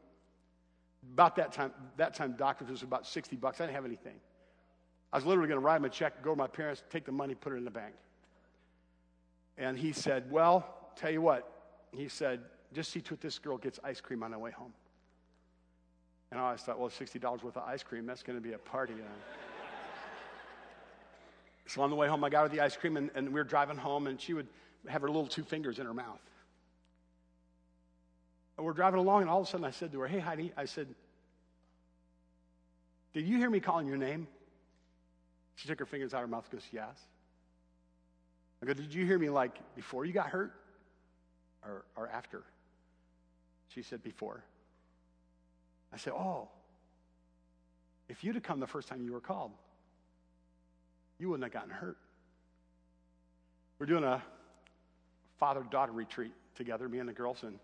About 1.12 1.36
that 1.36 1.52
time, 1.52 1.72
that 1.98 2.14
time, 2.14 2.34
doctor 2.38 2.64
was 2.64 2.82
about 2.82 3.06
60 3.06 3.36
bucks. 3.36 3.60
I 3.60 3.64
didn't 3.64 3.74
have 3.74 3.84
anything. 3.84 4.14
I 5.12 5.18
was 5.18 5.26
literally 5.26 5.48
going 5.48 5.60
to 5.60 5.64
write 5.66 5.76
him 5.76 5.84
a 5.84 5.90
check, 5.90 6.22
go 6.22 6.30
to 6.30 6.36
my 6.36 6.46
parents, 6.46 6.82
take 6.88 7.04
the 7.04 7.12
money, 7.12 7.34
put 7.34 7.52
it 7.52 7.56
in 7.56 7.64
the 7.66 7.70
bank. 7.70 7.92
And 9.58 9.78
he 9.78 9.92
said, 9.92 10.30
Well, 10.30 10.66
tell 10.96 11.10
you 11.10 11.20
what. 11.20 11.48
He 11.92 12.08
said, 12.08 12.40
Just 12.72 12.90
see 12.90 13.00
to 13.02 13.14
it 13.14 13.20
this 13.20 13.38
girl 13.38 13.58
gets 13.58 13.78
ice 13.84 14.00
cream 14.00 14.22
on 14.22 14.30
the 14.30 14.38
way 14.38 14.50
home. 14.50 14.72
And 16.30 16.40
I 16.40 16.44
always 16.44 16.62
thought, 16.62 16.78
Well, 16.78 16.90
$60 16.90 17.42
worth 17.42 17.56
of 17.56 17.64
ice 17.64 17.82
cream, 17.82 18.06
that's 18.06 18.22
going 18.22 18.38
to 18.38 18.42
be 18.42 18.54
a 18.54 18.58
party. 18.58 18.94
so 21.66 21.82
on 21.82 21.90
the 21.90 21.96
way 21.96 22.08
home, 22.08 22.24
I 22.24 22.30
got 22.30 22.42
her 22.42 22.48
the 22.48 22.60
ice 22.60 22.76
cream, 22.76 22.96
and, 22.96 23.10
and 23.14 23.28
we 23.28 23.34
were 23.34 23.44
driving 23.44 23.76
home, 23.76 24.06
and 24.06 24.20
she 24.20 24.34
would 24.34 24.48
have 24.88 25.02
her 25.02 25.08
little 25.08 25.26
two 25.26 25.44
fingers 25.44 25.78
in 25.78 25.86
her 25.86 25.94
mouth. 25.94 26.20
And 28.56 28.66
we're 28.66 28.72
driving 28.72 29.00
along, 29.00 29.22
and 29.22 29.30
all 29.30 29.40
of 29.40 29.46
a 29.46 29.50
sudden 29.50 29.64
I 29.64 29.70
said 29.70 29.92
to 29.92 30.00
her, 30.00 30.08
Hey, 30.08 30.18
Heidi, 30.18 30.52
I 30.56 30.64
said, 30.64 30.88
Did 33.12 33.26
you 33.26 33.38
hear 33.38 33.50
me 33.50 33.60
calling 33.60 33.86
your 33.86 33.96
name? 33.96 34.26
She 35.56 35.68
took 35.68 35.78
her 35.78 35.86
fingers 35.86 36.14
out 36.14 36.22
of 36.22 36.28
her 36.28 36.34
mouth 36.34 36.50
goes, 36.50 36.66
Yes. 36.72 36.96
I 38.62 38.66
go, 38.66 38.72
Did 38.72 38.94
you 38.94 39.04
hear 39.04 39.18
me 39.18 39.28
like 39.28 39.58
before 39.74 40.04
you 40.04 40.12
got 40.12 40.28
hurt 40.28 40.52
or, 41.64 41.84
or 41.96 42.08
after? 42.08 42.44
She 43.68 43.82
said, 43.82 44.02
Before. 44.02 44.44
I 45.92 45.96
said, 45.96 46.12
Oh, 46.12 46.48
if 48.08 48.22
you'd 48.22 48.36
have 48.36 48.44
come 48.44 48.60
the 48.60 48.66
first 48.66 48.88
time 48.88 49.02
you 49.02 49.12
were 49.12 49.20
called, 49.20 49.50
you 51.18 51.28
wouldn't 51.28 51.44
have 51.44 51.52
gotten 51.52 51.70
hurt. 51.70 51.96
We're 53.78 53.86
doing 53.86 54.04
a 54.04 54.22
father 55.38 55.64
daughter 55.70 55.92
retreat 55.92 56.32
together, 56.54 56.88
me 56.88 57.00
and 57.00 57.08
the 57.08 57.12
girls, 57.12 57.42
and 57.42 57.58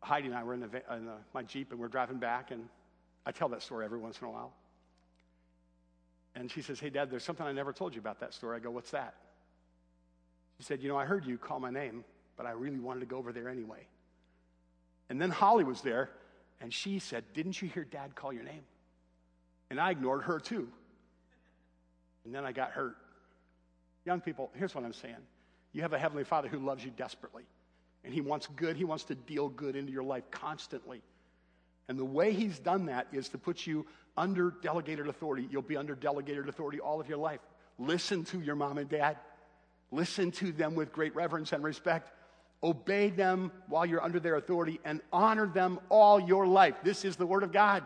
Heidi 0.00 0.26
and 0.26 0.34
I 0.34 0.42
were 0.42 0.54
in, 0.54 0.60
the, 0.60 0.66
in 0.94 1.06
the, 1.06 1.14
my 1.32 1.44
Jeep 1.44 1.70
and 1.70 1.78
we're 1.78 1.88
driving 1.88 2.18
back, 2.18 2.50
and 2.50 2.68
I 3.24 3.30
tell 3.30 3.48
that 3.50 3.62
story 3.62 3.84
every 3.84 3.98
once 3.98 4.18
in 4.20 4.26
a 4.26 4.30
while. 4.30 4.52
And 6.34 6.50
she 6.50 6.60
says, 6.60 6.80
Hey, 6.80 6.90
Dad, 6.90 7.10
there's 7.10 7.22
something 7.22 7.46
I 7.46 7.52
never 7.52 7.72
told 7.72 7.94
you 7.94 8.00
about 8.00 8.18
that 8.20 8.34
story. 8.34 8.56
I 8.56 8.58
go, 8.58 8.70
What's 8.70 8.90
that? 8.90 9.14
She 10.62 10.66
said, 10.66 10.80
You 10.80 10.88
know, 10.88 10.96
I 10.96 11.06
heard 11.06 11.26
you 11.26 11.38
call 11.38 11.58
my 11.58 11.72
name, 11.72 12.04
but 12.36 12.46
I 12.46 12.52
really 12.52 12.78
wanted 12.78 13.00
to 13.00 13.06
go 13.06 13.16
over 13.16 13.32
there 13.32 13.48
anyway. 13.48 13.84
And 15.10 15.20
then 15.20 15.28
Holly 15.28 15.64
was 15.64 15.80
there, 15.80 16.08
and 16.60 16.72
she 16.72 17.00
said, 17.00 17.24
Didn't 17.34 17.60
you 17.60 17.68
hear 17.68 17.82
Dad 17.82 18.14
call 18.14 18.32
your 18.32 18.44
name? 18.44 18.62
And 19.70 19.80
I 19.80 19.90
ignored 19.90 20.22
her 20.22 20.38
too. 20.38 20.68
And 22.24 22.32
then 22.32 22.44
I 22.44 22.52
got 22.52 22.70
hurt. 22.70 22.96
Young 24.04 24.20
people, 24.20 24.52
here's 24.54 24.72
what 24.72 24.84
I'm 24.84 24.92
saying 24.92 25.16
you 25.72 25.82
have 25.82 25.94
a 25.94 25.98
Heavenly 25.98 26.22
Father 26.22 26.46
who 26.46 26.60
loves 26.60 26.84
you 26.84 26.92
desperately. 26.96 27.42
And 28.04 28.14
He 28.14 28.20
wants 28.20 28.46
good, 28.54 28.76
He 28.76 28.84
wants 28.84 29.02
to 29.04 29.16
deal 29.16 29.48
good 29.48 29.74
into 29.74 29.90
your 29.90 30.04
life 30.04 30.30
constantly. 30.30 31.02
And 31.88 31.98
the 31.98 32.04
way 32.04 32.32
He's 32.32 32.60
done 32.60 32.86
that 32.86 33.08
is 33.10 33.28
to 33.30 33.38
put 33.38 33.66
you 33.66 33.84
under 34.16 34.52
delegated 34.62 35.08
authority. 35.08 35.48
You'll 35.50 35.62
be 35.62 35.76
under 35.76 35.96
delegated 35.96 36.48
authority 36.48 36.78
all 36.78 37.00
of 37.00 37.08
your 37.08 37.18
life. 37.18 37.40
Listen 37.80 38.22
to 38.26 38.40
your 38.40 38.54
mom 38.54 38.78
and 38.78 38.88
dad. 38.88 39.16
Listen 39.92 40.32
to 40.32 40.50
them 40.50 40.74
with 40.74 40.90
great 40.92 41.14
reverence 41.14 41.52
and 41.52 41.62
respect. 41.62 42.10
Obey 42.64 43.10
them 43.10 43.52
while 43.68 43.84
you're 43.84 44.02
under 44.02 44.18
their 44.18 44.36
authority 44.36 44.80
and 44.84 45.00
honor 45.12 45.46
them 45.46 45.78
all 45.90 46.18
your 46.18 46.46
life. 46.46 46.74
This 46.82 47.04
is 47.04 47.16
the 47.16 47.26
Word 47.26 47.42
of 47.42 47.52
God. 47.52 47.84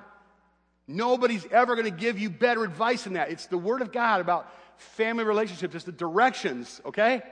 Nobody's 0.87 1.45
ever 1.51 1.75
going 1.75 1.93
to 1.93 2.01
give 2.01 2.19
you 2.19 2.31
better 2.31 2.63
advice 2.63 3.05
than 3.05 3.15
that. 3.15 3.31
It's 3.31 3.47
the 3.47 3.59
Word 3.59 3.83
of 3.83 3.91
God 3.91 4.21
about 4.21 4.53
family 4.77 5.25
relationships, 5.25 5.75
it's 5.75 5.85
the 5.85 5.93
directions, 5.93 6.81
okay? 6.85 7.23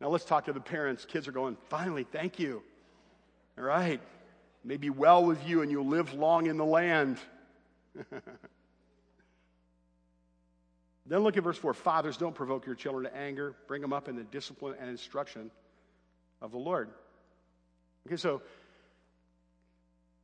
Now 0.00 0.08
let's 0.08 0.24
talk 0.24 0.44
to 0.44 0.52
the 0.52 0.60
parents. 0.60 1.04
Kids 1.04 1.26
are 1.26 1.32
going, 1.32 1.56
finally, 1.68 2.04
thank 2.04 2.38
you. 2.38 2.62
All 3.58 3.64
right. 3.64 4.00
May 4.64 4.76
be 4.76 4.90
well 4.90 5.24
with 5.24 5.46
you 5.46 5.62
and 5.62 5.70
you'll 5.70 5.86
live 5.86 6.14
long 6.14 6.46
in 6.46 6.56
the 6.56 6.64
land. 6.64 7.18
then 11.06 11.20
look 11.20 11.36
at 11.36 11.42
verse 11.42 11.58
4. 11.58 11.74
Fathers, 11.74 12.16
don't 12.16 12.34
provoke 12.34 12.64
your 12.64 12.74
children 12.74 13.04
to 13.04 13.16
anger. 13.16 13.54
Bring 13.66 13.82
them 13.82 13.92
up 13.92 14.08
in 14.08 14.16
the 14.16 14.22
discipline 14.24 14.76
and 14.80 14.88
instruction 14.88 15.50
of 16.40 16.52
the 16.52 16.58
Lord. 16.58 16.90
Okay, 18.06 18.16
so 18.16 18.42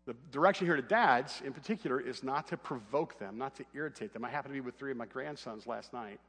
the 0.07 0.15
direction 0.31 0.67
here 0.67 0.77
to 0.77 0.83
dads 0.83 1.43
in 1.45 1.53
particular 1.53 2.01
is 2.01 2.23
not 2.23 2.49
to 2.49 2.57
provoke 2.57 3.19
them, 3.19 3.39
not 3.39 3.55
to 3.57 3.65
irritate 3.75 4.13
them. 4.13 4.25
I 4.25 4.31
happened 4.31 4.55
to 4.55 4.61
be 4.61 4.65
with 4.65 4.79
three 4.79 4.91
of 4.91 4.97
my 4.97 5.07
grandsons 5.07 5.67
last 5.67 5.93
night. 5.93 6.21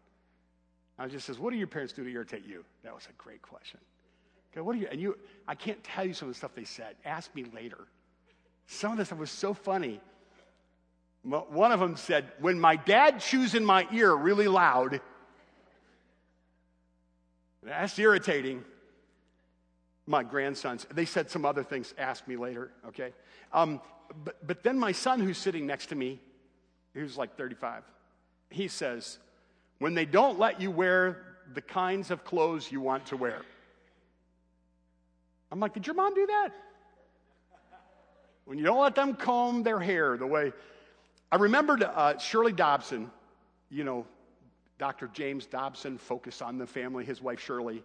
I 0.97 1.07
just 1.07 1.25
says, 1.25 1.39
what 1.39 1.51
do 1.51 1.57
your 1.57 1.67
parents 1.67 1.93
do 1.93 2.03
to 2.03 2.09
irritate 2.09 2.45
you? 2.45 2.65
That 2.83 2.93
was 2.93 3.07
a 3.09 3.13
great 3.13 3.41
question. 3.41 3.79
Okay, 4.51 4.62
what 4.62 4.73
do 4.73 4.79
you, 4.79 4.88
and 4.91 4.99
you, 4.99 5.17
I 5.47 5.55
can't 5.55 5.81
tell 5.83 6.03
you 6.03 6.13
some 6.13 6.27
of 6.27 6.33
the 6.33 6.38
stuff 6.38 6.51
they 6.55 6.65
said. 6.65 6.95
Ask 7.05 7.33
me 7.35 7.45
later. 7.55 7.88
Some 8.67 8.91
of 8.91 8.97
the 8.97 9.05
stuff 9.05 9.19
was 9.19 9.31
so 9.31 9.53
funny. 9.53 10.01
One 11.23 11.71
of 11.71 11.79
them 11.79 11.97
said, 11.97 12.32
when 12.39 12.60
my 12.60 12.77
dad 12.77 13.19
chews 13.19 13.53
in 13.53 13.65
my 13.65 13.88
ear 13.91 14.13
really 14.13 14.47
loud, 14.47 15.01
that's 17.62 17.99
irritating. 17.99 18.63
My 20.08 20.23
grandsons, 20.23 20.88
they 20.91 21.05
said 21.05 21.29
some 21.29 21.45
other 21.45 21.63
things, 21.63 21.93
ask 21.97 22.27
me 22.27 22.36
later, 22.36 22.71
okay? 22.88 23.13
Um, 23.53 23.82
but, 24.23 24.47
but 24.47 24.63
then 24.63 24.79
my 24.79 24.91
son, 24.91 25.19
who's 25.19 25.38
sitting 25.38 25.67
next 25.67 25.88
to 25.88 25.95
me, 25.95 26.19
who's 26.93 27.17
like 27.17 27.38
35, 27.38 27.84
he 28.49 28.67
says, 28.67 29.19
when 29.79 29.93
they 29.93 30.05
don't 30.05 30.39
let 30.39 30.62
you 30.62 30.71
wear 30.71 31.25
the 31.53 31.62
kinds 31.62 32.12
of 32.12 32.23
clothes 32.23 32.71
you 32.71 32.82
want 32.82 33.08
to 33.08 33.17
wear. 33.17 33.41
I'm 35.51 35.60
like, 35.60 35.73
did 35.73 35.88
your 35.88 35.95
mom 35.95 36.13
do 36.13 36.25
that? 36.27 36.49
When 38.45 38.58
you 38.58 38.63
don't 38.63 38.82
let 38.82 38.95
them 38.95 39.15
comb 39.15 39.63
their 39.63 39.79
hair 39.79 40.17
the 40.17 40.27
way. 40.27 40.53
I 41.31 41.35
remembered 41.35 41.83
uh, 41.83 42.17
Shirley 42.17 42.53
Dobson, 42.53 43.11
you 43.69 43.83
know, 43.83 44.05
Dr. 44.79 45.09
James 45.13 45.45
Dobson, 45.45 45.97
focus 45.97 46.41
on 46.41 46.57
the 46.57 46.65
family, 46.65 47.05
his 47.05 47.21
wife 47.21 47.39
Shirley. 47.39 47.83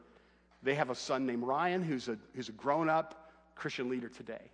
They 0.62 0.74
have 0.74 0.88
a 0.88 0.94
son 0.94 1.26
named 1.26 1.42
Ryan 1.42 1.83
who's 1.83 2.09
a, 2.09 2.16
who's 2.35 2.48
a 2.48 2.52
grown 2.52 2.88
up 2.88 3.30
Christian 3.54 3.90
leader 3.90 4.09
today. 4.09 4.50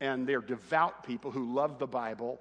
And 0.00 0.26
they're 0.26 0.40
devout 0.40 1.04
people 1.04 1.30
who 1.30 1.52
love 1.52 1.78
the 1.78 1.86
Bible. 1.86 2.40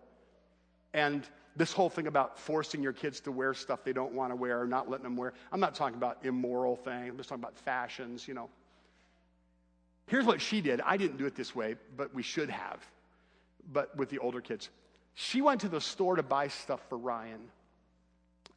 And 0.93 1.27
this 1.55 1.73
whole 1.73 1.89
thing 1.89 2.07
about 2.07 2.37
forcing 2.37 2.83
your 2.83 2.93
kids 2.93 3.19
to 3.21 3.31
wear 3.31 3.53
stuff 3.53 3.83
they 3.83 3.93
don't 3.93 4.13
want 4.13 4.31
to 4.31 4.35
wear 4.35 4.65
not 4.67 4.89
letting 4.89 5.03
them 5.03 5.17
wear. 5.17 5.33
I'm 5.51 5.59
not 5.59 5.73
talking 5.73 5.97
about 5.97 6.19
immoral 6.23 6.75
things, 6.75 7.09
I'm 7.09 7.17
just 7.17 7.29
talking 7.29 7.43
about 7.43 7.57
fashions, 7.57 8.27
you 8.27 8.35
know. 8.35 8.49
Here's 10.05 10.25
what 10.25 10.41
she 10.41 10.61
did. 10.61 10.81
I 10.81 10.97
didn't 10.97 11.17
do 11.17 11.25
it 11.25 11.35
this 11.35 11.55
way, 11.55 11.75
but 11.95 12.13
we 12.13 12.23
should 12.23 12.49
have. 12.49 12.83
But 13.71 13.95
with 13.95 14.09
the 14.09 14.19
older 14.19 14.41
kids. 14.41 14.69
She 15.13 15.41
went 15.41 15.61
to 15.61 15.69
the 15.69 15.81
store 15.81 16.15
to 16.15 16.23
buy 16.23 16.47
stuff 16.47 16.81
for 16.89 16.97
Ryan. 16.97 17.41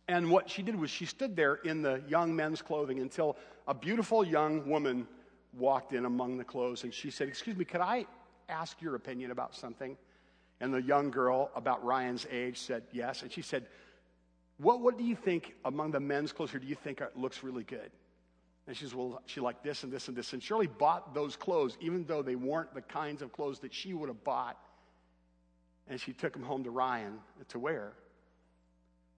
And 0.08 0.30
what 0.30 0.50
she 0.50 0.62
did 0.62 0.78
was 0.78 0.90
she 0.90 1.06
stood 1.06 1.36
there 1.36 1.54
in 1.54 1.82
the 1.82 2.02
young 2.08 2.34
men's 2.34 2.60
clothing 2.60 3.00
until 3.00 3.36
a 3.66 3.74
beautiful 3.74 4.24
young 4.24 4.68
woman 4.68 5.06
walked 5.52 5.92
in 5.92 6.04
among 6.04 6.38
the 6.38 6.44
clothes 6.44 6.84
and 6.84 6.92
she 6.92 7.10
said, 7.10 7.28
Excuse 7.28 7.56
me, 7.56 7.64
could 7.64 7.80
I 7.80 8.06
ask 8.48 8.80
your 8.82 8.94
opinion 8.94 9.30
about 9.30 9.54
something? 9.54 9.96
And 10.60 10.72
the 10.72 10.82
young 10.82 11.10
girl, 11.10 11.50
about 11.56 11.84
Ryan's 11.84 12.26
age, 12.30 12.58
said 12.58 12.84
yes. 12.92 13.22
And 13.22 13.32
she 13.32 13.42
said, 13.42 13.66
What, 14.58 14.80
what 14.80 14.98
do 14.98 15.04
you 15.04 15.16
think 15.16 15.54
among 15.64 15.90
the 15.92 16.00
men's 16.00 16.32
clothes 16.32 16.50
here 16.50 16.60
do 16.60 16.66
you 16.66 16.74
think 16.74 17.02
looks 17.16 17.42
really 17.42 17.64
good? 17.64 17.90
And 18.66 18.76
she 18.76 18.84
says, 18.84 18.94
Well, 18.94 19.20
she 19.26 19.40
liked 19.40 19.64
this 19.64 19.82
and 19.82 19.92
this 19.92 20.08
and 20.08 20.16
this. 20.16 20.32
And 20.32 20.42
Shirley 20.42 20.68
bought 20.68 21.14
those 21.14 21.36
clothes, 21.36 21.76
even 21.80 22.04
though 22.04 22.22
they 22.22 22.36
weren't 22.36 22.74
the 22.74 22.82
kinds 22.82 23.22
of 23.22 23.32
clothes 23.32 23.58
that 23.60 23.74
she 23.74 23.94
would 23.94 24.08
have 24.08 24.22
bought. 24.24 24.56
And 25.88 26.00
she 26.00 26.12
took 26.12 26.32
them 26.32 26.42
home 26.42 26.64
to 26.64 26.70
Ryan 26.70 27.18
to 27.48 27.58
wear. 27.58 27.92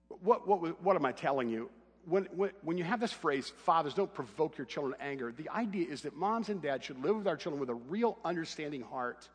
What, 0.07 0.47
what, 0.47 0.83
what 0.83 0.95
am 0.95 1.05
I 1.05 1.11
telling 1.11 1.49
you? 1.49 1.69
When, 2.07 2.25
when, 2.35 2.51
when 2.61 2.77
you 2.77 2.83
have 2.83 2.99
this 2.99 3.11
phrase, 3.11 3.51
fathers, 3.63 3.93
don't 3.93 4.13
provoke 4.13 4.57
your 4.57 4.65
children 4.65 4.97
to 4.97 5.03
anger, 5.03 5.33
the 5.35 5.49
idea 5.49 5.87
is 5.89 6.03
that 6.03 6.15
moms 6.15 6.49
and 6.49 6.61
dads 6.61 6.85
should 6.85 7.03
live 7.03 7.15
with 7.15 7.27
our 7.27 7.35
children 7.35 7.59
with 7.59 7.69
a 7.69 7.73
real 7.73 8.17
understanding 8.23 8.81
heart. 8.81 9.27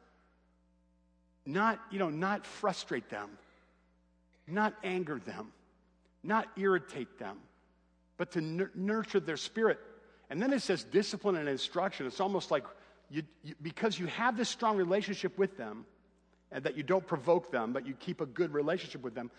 Not, 1.46 1.80
you 1.90 1.98
know, 1.98 2.10
not 2.10 2.46
frustrate 2.46 3.08
them, 3.10 3.30
not 4.46 4.74
anger 4.84 5.18
them, 5.18 5.52
not 6.22 6.46
irritate 6.56 7.18
them, 7.18 7.38
but 8.16 8.32
to 8.32 8.38
n- 8.38 8.70
nurture 8.74 9.18
their 9.18 9.36
spirit. 9.36 9.80
And 10.28 10.40
then 10.40 10.52
it 10.52 10.62
says 10.62 10.84
discipline 10.84 11.36
and 11.36 11.48
instruction. 11.48 12.06
It's 12.06 12.20
almost 12.20 12.52
like 12.52 12.64
you, 13.10 13.22
you, 13.42 13.54
because 13.60 13.98
you 13.98 14.06
have 14.06 14.36
this 14.36 14.48
strong 14.48 14.76
relationship 14.76 15.36
with 15.38 15.56
them, 15.56 15.86
and 16.52 16.64
that 16.64 16.76
you 16.76 16.82
don't 16.82 17.06
provoke 17.06 17.50
them, 17.50 17.72
but 17.72 17.86
you 17.86 17.94
keep 17.94 18.20
a 18.20 18.26
good 18.26 18.52
relationship 18.52 19.02
with 19.02 19.14
them, 19.14 19.30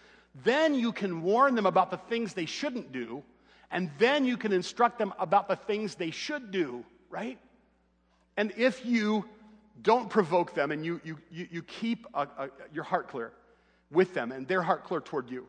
then 0.43 0.74
you 0.74 0.91
can 0.91 1.21
warn 1.21 1.56
them 1.56 1.65
about 1.65 1.91
the 1.91 1.97
things 1.97 2.34
they 2.34 2.45
shouldn't 2.45 2.91
do, 2.91 3.24
and 3.69 3.89
then 4.00 4.26
you 4.26 4.38
can 4.38 4.52
instruct 4.52 4.97
them 4.97 5.13
about 5.19 5.47
the 5.47 5.56
things 5.56 5.95
they 5.95 6.12
should 6.12 6.52
do, 6.52 6.86
right? 7.10 7.38
And 8.38 8.54
if 8.58 8.86
you 8.86 9.26
don't 9.82 10.10
provoke 10.10 10.54
them 10.54 10.71
and 10.71 10.86
you, 10.86 11.02
you, 11.04 11.17
you, 11.32 11.63
keep 11.63 12.06
a, 12.13 12.21
a, 12.38 12.50
your 12.74 12.84
heart 12.84 13.08
clear 13.08 13.32
with 13.89 14.13
them 14.13 14.32
and 14.32 14.47
their 14.47 14.62
heart 14.62 14.84
clear 14.84 15.02
toward 15.02 15.30
you, 15.30 15.47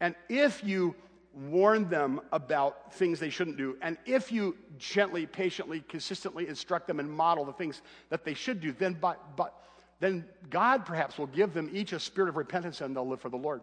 and 0.00 0.14
if 0.28 0.64
you 0.64 0.94
warn 1.34 1.88
them 1.88 2.20
about 2.32 2.92
things 2.94 3.18
they 3.18 3.30
shouldn't 3.30 3.56
do, 3.56 3.76
and 3.80 3.96
if 4.04 4.30
you 4.30 4.56
gently, 4.78 5.26
patiently, 5.26 5.82
consistently 5.88 6.48
instruct 6.48 6.86
them 6.86 7.00
and 7.00 7.10
model 7.10 7.44
the 7.44 7.52
things 7.52 7.82
that 8.10 8.24
they 8.24 8.34
should 8.34 8.60
do, 8.60 8.72
then, 8.72 8.96
but, 9.00 9.36
but, 9.36 9.54
then 10.02 10.24
God 10.50 10.84
perhaps 10.84 11.18
will 11.18 11.28
give 11.28 11.54
them 11.54 11.70
each 11.72 11.92
a 11.92 12.00
spirit 12.00 12.28
of 12.28 12.36
repentance 12.36 12.80
and 12.80 12.94
they'll 12.94 13.08
live 13.08 13.20
for 13.20 13.28
the 13.28 13.36
Lord 13.36 13.62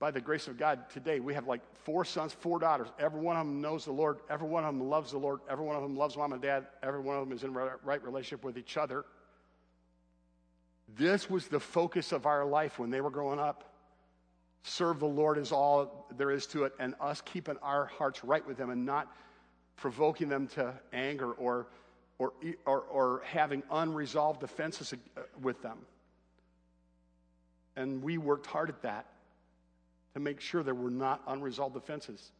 by 0.00 0.10
the 0.10 0.20
grace 0.20 0.48
of 0.48 0.56
God, 0.56 0.88
today 0.88 1.20
we 1.20 1.34
have 1.34 1.46
like 1.46 1.60
four 1.84 2.06
sons, 2.06 2.32
four 2.32 2.58
daughters. 2.58 2.88
Every 2.98 3.20
one 3.20 3.36
of 3.36 3.46
them 3.46 3.60
knows 3.60 3.84
the 3.84 3.92
Lord. 3.92 4.20
Every 4.30 4.48
one 4.48 4.64
of 4.64 4.74
them 4.74 4.88
loves 4.88 5.12
the 5.12 5.18
Lord. 5.18 5.40
Every 5.48 5.64
one 5.64 5.76
of 5.76 5.82
them 5.82 5.94
loves 5.94 6.16
mom 6.16 6.32
and 6.32 6.40
dad. 6.40 6.66
Every 6.82 7.00
one 7.00 7.16
of 7.16 7.28
them 7.28 7.36
is 7.36 7.44
in 7.44 7.52
right 7.52 8.02
relationship 8.02 8.42
with 8.42 8.56
each 8.56 8.78
other. 8.78 9.04
This 10.96 11.28
was 11.28 11.46
the 11.48 11.60
focus 11.60 12.12
of 12.12 12.24
our 12.24 12.46
life 12.46 12.78
when 12.78 12.90
they 12.90 13.02
were 13.02 13.10
growing 13.10 13.38
up. 13.38 13.74
Serve 14.62 14.98
the 15.00 15.06
Lord 15.06 15.36
is 15.36 15.52
all 15.52 16.08
there 16.16 16.30
is 16.30 16.46
to 16.48 16.64
it, 16.64 16.72
and 16.80 16.94
us 16.98 17.20
keeping 17.20 17.56
our 17.62 17.86
hearts 17.86 18.24
right 18.24 18.46
with 18.46 18.56
them 18.56 18.70
and 18.70 18.84
not 18.84 19.14
provoking 19.76 20.28
them 20.28 20.46
to 20.48 20.74
anger 20.94 21.32
or, 21.32 21.66
or, 22.20 22.32
or, 22.66 22.80
or 22.80 23.22
having 23.24 23.62
unresolved 23.70 24.42
offenses 24.42 24.92
uh, 24.92 25.22
with 25.40 25.60
them. 25.62 25.78
And 27.76 28.02
we 28.02 28.18
worked 28.18 28.46
hard 28.46 28.68
at 28.68 28.82
that 28.82 29.06
to 30.12 30.20
make 30.20 30.40
sure 30.40 30.62
there 30.62 30.74
were 30.74 30.90
not 30.90 31.22
unresolved 31.26 31.76
offenses. 31.76 32.30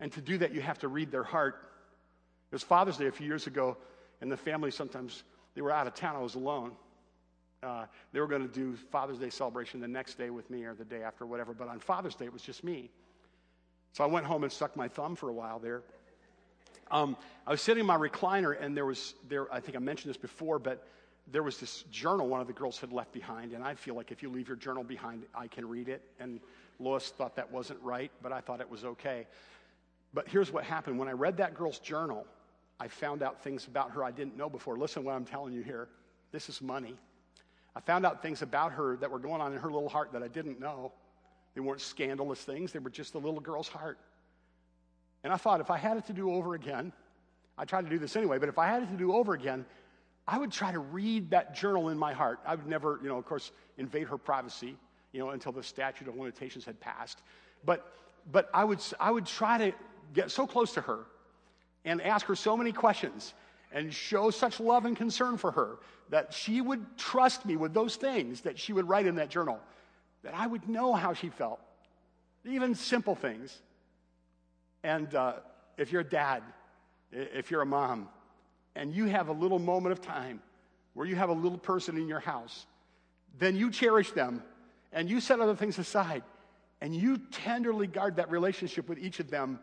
And 0.00 0.12
to 0.12 0.20
do 0.20 0.36
that, 0.38 0.52
you 0.52 0.60
have 0.60 0.78
to 0.80 0.88
read 0.88 1.10
their 1.10 1.22
heart. 1.22 1.56
It 2.50 2.54
was 2.54 2.62
Father's 2.62 2.98
Day 2.98 3.06
a 3.06 3.12
few 3.12 3.26
years 3.26 3.46
ago, 3.46 3.78
and 4.20 4.30
the 4.30 4.36
family 4.36 4.70
sometimes, 4.70 5.22
they 5.54 5.62
were 5.62 5.70
out 5.70 5.86
of 5.86 5.94
town. 5.94 6.16
I 6.16 6.20
was 6.20 6.34
alone. 6.34 6.72
Uh, 7.62 7.86
they 8.12 8.20
were 8.20 8.26
going 8.26 8.46
to 8.46 8.52
do 8.52 8.76
Father's 8.92 9.18
Day 9.18 9.30
celebration 9.30 9.80
the 9.80 9.88
next 9.88 10.18
day 10.18 10.28
with 10.28 10.50
me 10.50 10.64
or 10.64 10.74
the 10.74 10.84
day 10.84 11.02
after, 11.02 11.24
whatever. 11.24 11.54
But 11.54 11.68
on 11.68 11.78
Father's 11.78 12.16
Day, 12.16 12.26
it 12.26 12.32
was 12.34 12.42
just 12.42 12.62
me. 12.62 12.90
So 13.92 14.04
I 14.04 14.08
went 14.08 14.26
home 14.26 14.42
and 14.42 14.52
stuck 14.52 14.76
my 14.76 14.88
thumb 14.88 15.16
for 15.16 15.30
a 15.30 15.32
while 15.32 15.58
there. 15.58 15.82
Um, 16.90 17.16
I 17.46 17.50
was 17.50 17.60
sitting 17.60 17.80
in 17.80 17.86
my 17.86 17.96
recliner, 17.96 18.56
and 18.60 18.76
there 18.76 18.86
was 18.86 19.14
there. 19.28 19.52
I 19.52 19.60
think 19.60 19.76
I 19.76 19.80
mentioned 19.80 20.10
this 20.10 20.20
before, 20.20 20.58
but 20.58 20.86
there 21.30 21.42
was 21.42 21.58
this 21.58 21.84
journal 21.90 22.28
one 22.28 22.40
of 22.40 22.46
the 22.46 22.52
girls 22.52 22.78
had 22.78 22.92
left 22.92 23.12
behind, 23.12 23.52
and 23.52 23.64
I 23.64 23.74
feel 23.74 23.94
like 23.94 24.12
if 24.12 24.22
you 24.22 24.28
leave 24.28 24.48
your 24.48 24.56
journal 24.56 24.84
behind, 24.84 25.24
I 25.34 25.46
can 25.46 25.68
read 25.68 25.88
it. 25.88 26.02
And 26.20 26.40
Lois 26.78 27.10
thought 27.10 27.36
that 27.36 27.50
wasn't 27.50 27.80
right, 27.82 28.10
but 28.22 28.32
I 28.32 28.40
thought 28.40 28.60
it 28.60 28.70
was 28.70 28.84
okay. 28.84 29.26
But 30.12 30.28
here's 30.28 30.52
what 30.52 30.64
happened 30.64 30.98
when 30.98 31.08
I 31.08 31.12
read 31.12 31.38
that 31.38 31.54
girl's 31.54 31.78
journal, 31.78 32.26
I 32.78 32.88
found 32.88 33.22
out 33.22 33.42
things 33.42 33.66
about 33.66 33.90
her 33.92 34.04
I 34.04 34.10
didn't 34.10 34.36
know 34.36 34.48
before. 34.48 34.76
Listen 34.76 35.04
what 35.04 35.14
I'm 35.14 35.24
telling 35.24 35.52
you 35.52 35.62
here. 35.62 35.88
This 36.32 36.48
is 36.48 36.60
money. 36.60 36.96
I 37.76 37.80
found 37.80 38.06
out 38.06 38.22
things 38.22 38.42
about 38.42 38.72
her 38.72 38.96
that 38.98 39.10
were 39.10 39.18
going 39.18 39.40
on 39.40 39.52
in 39.52 39.58
her 39.58 39.70
little 39.70 39.88
heart 39.88 40.12
that 40.12 40.22
I 40.22 40.28
didn't 40.28 40.60
know. 40.60 40.92
They 41.54 41.60
weren't 41.60 41.80
scandalous 41.80 42.40
things, 42.40 42.72
they 42.72 42.78
were 42.78 42.90
just 42.90 43.12
the 43.12 43.20
little 43.20 43.40
girl's 43.40 43.68
heart. 43.68 43.98
And 45.24 45.32
I 45.32 45.36
thought 45.36 45.60
if 45.60 45.70
I 45.70 45.78
had 45.78 45.96
it 45.96 46.06
to 46.06 46.12
do 46.12 46.30
over 46.30 46.54
again, 46.54 46.92
I 47.58 47.64
tried 47.64 47.82
to 47.84 47.90
do 47.90 47.98
this 47.98 48.14
anyway, 48.14 48.38
but 48.38 48.48
if 48.48 48.58
I 48.58 48.66
had 48.66 48.82
it 48.82 48.90
to 48.90 48.96
do 48.96 49.14
over 49.14 49.34
again, 49.34 49.64
I 50.28 50.38
would 50.38 50.52
try 50.52 50.70
to 50.70 50.78
read 50.78 51.30
that 51.30 51.54
journal 51.54 51.88
in 51.88 51.98
my 51.98 52.12
heart. 52.12 52.40
I 52.46 52.54
would 52.54 52.66
never, 52.66 53.00
you 53.02 53.08
know, 53.08 53.18
of 53.18 53.24
course, 53.24 53.50
invade 53.78 54.08
her 54.08 54.18
privacy 54.18 54.76
you 55.12 55.20
know, 55.20 55.30
until 55.30 55.52
the 55.52 55.62
statute 55.62 56.08
of 56.08 56.16
limitations 56.16 56.64
had 56.64 56.78
passed. 56.80 57.22
But, 57.64 57.92
but 58.30 58.50
I, 58.52 58.64
would, 58.64 58.80
I 58.98 59.10
would 59.10 59.26
try 59.26 59.58
to 59.58 59.72
get 60.12 60.30
so 60.30 60.46
close 60.46 60.74
to 60.74 60.80
her 60.82 61.06
and 61.84 62.02
ask 62.02 62.26
her 62.26 62.34
so 62.34 62.56
many 62.56 62.72
questions 62.72 63.32
and 63.72 63.92
show 63.92 64.30
such 64.30 64.60
love 64.60 64.84
and 64.84 64.96
concern 64.96 65.36
for 65.36 65.52
her 65.52 65.78
that 66.10 66.32
she 66.34 66.60
would 66.60 66.84
trust 66.98 67.44
me 67.46 67.56
with 67.56 67.72
those 67.72 67.96
things 67.96 68.42
that 68.42 68.58
she 68.58 68.72
would 68.72 68.88
write 68.88 69.06
in 69.06 69.16
that 69.16 69.30
journal, 69.30 69.58
that 70.22 70.34
I 70.34 70.46
would 70.46 70.68
know 70.68 70.94
how 70.94 71.12
she 71.12 71.28
felt, 71.28 71.60
even 72.44 72.74
simple 72.74 73.14
things. 73.14 73.62
And 74.84 75.12
uh, 75.14 75.32
if 75.78 75.90
you're 75.90 76.02
a 76.02 76.08
dad, 76.08 76.42
if 77.10 77.50
you're 77.50 77.62
a 77.62 77.66
mom, 77.66 78.08
and 78.76 78.94
you 78.94 79.06
have 79.06 79.28
a 79.28 79.32
little 79.32 79.58
moment 79.58 79.92
of 79.92 80.02
time 80.02 80.42
where 80.92 81.06
you 81.06 81.16
have 81.16 81.30
a 81.30 81.34
little 81.34 81.58
person 81.58 81.96
in 81.96 82.06
your 82.06 82.20
house, 82.20 82.66
then 83.38 83.56
you 83.56 83.70
cherish 83.70 84.12
them 84.12 84.42
and 84.92 85.08
you 85.08 85.20
set 85.20 85.40
other 85.40 85.56
things 85.56 85.78
aside 85.78 86.22
and 86.80 86.94
you 86.94 87.18
tenderly 87.32 87.86
guard 87.86 88.16
that 88.16 88.30
relationship 88.30 88.88
with 88.88 88.98
each 88.98 89.20
of 89.20 89.30
them. 89.30 89.58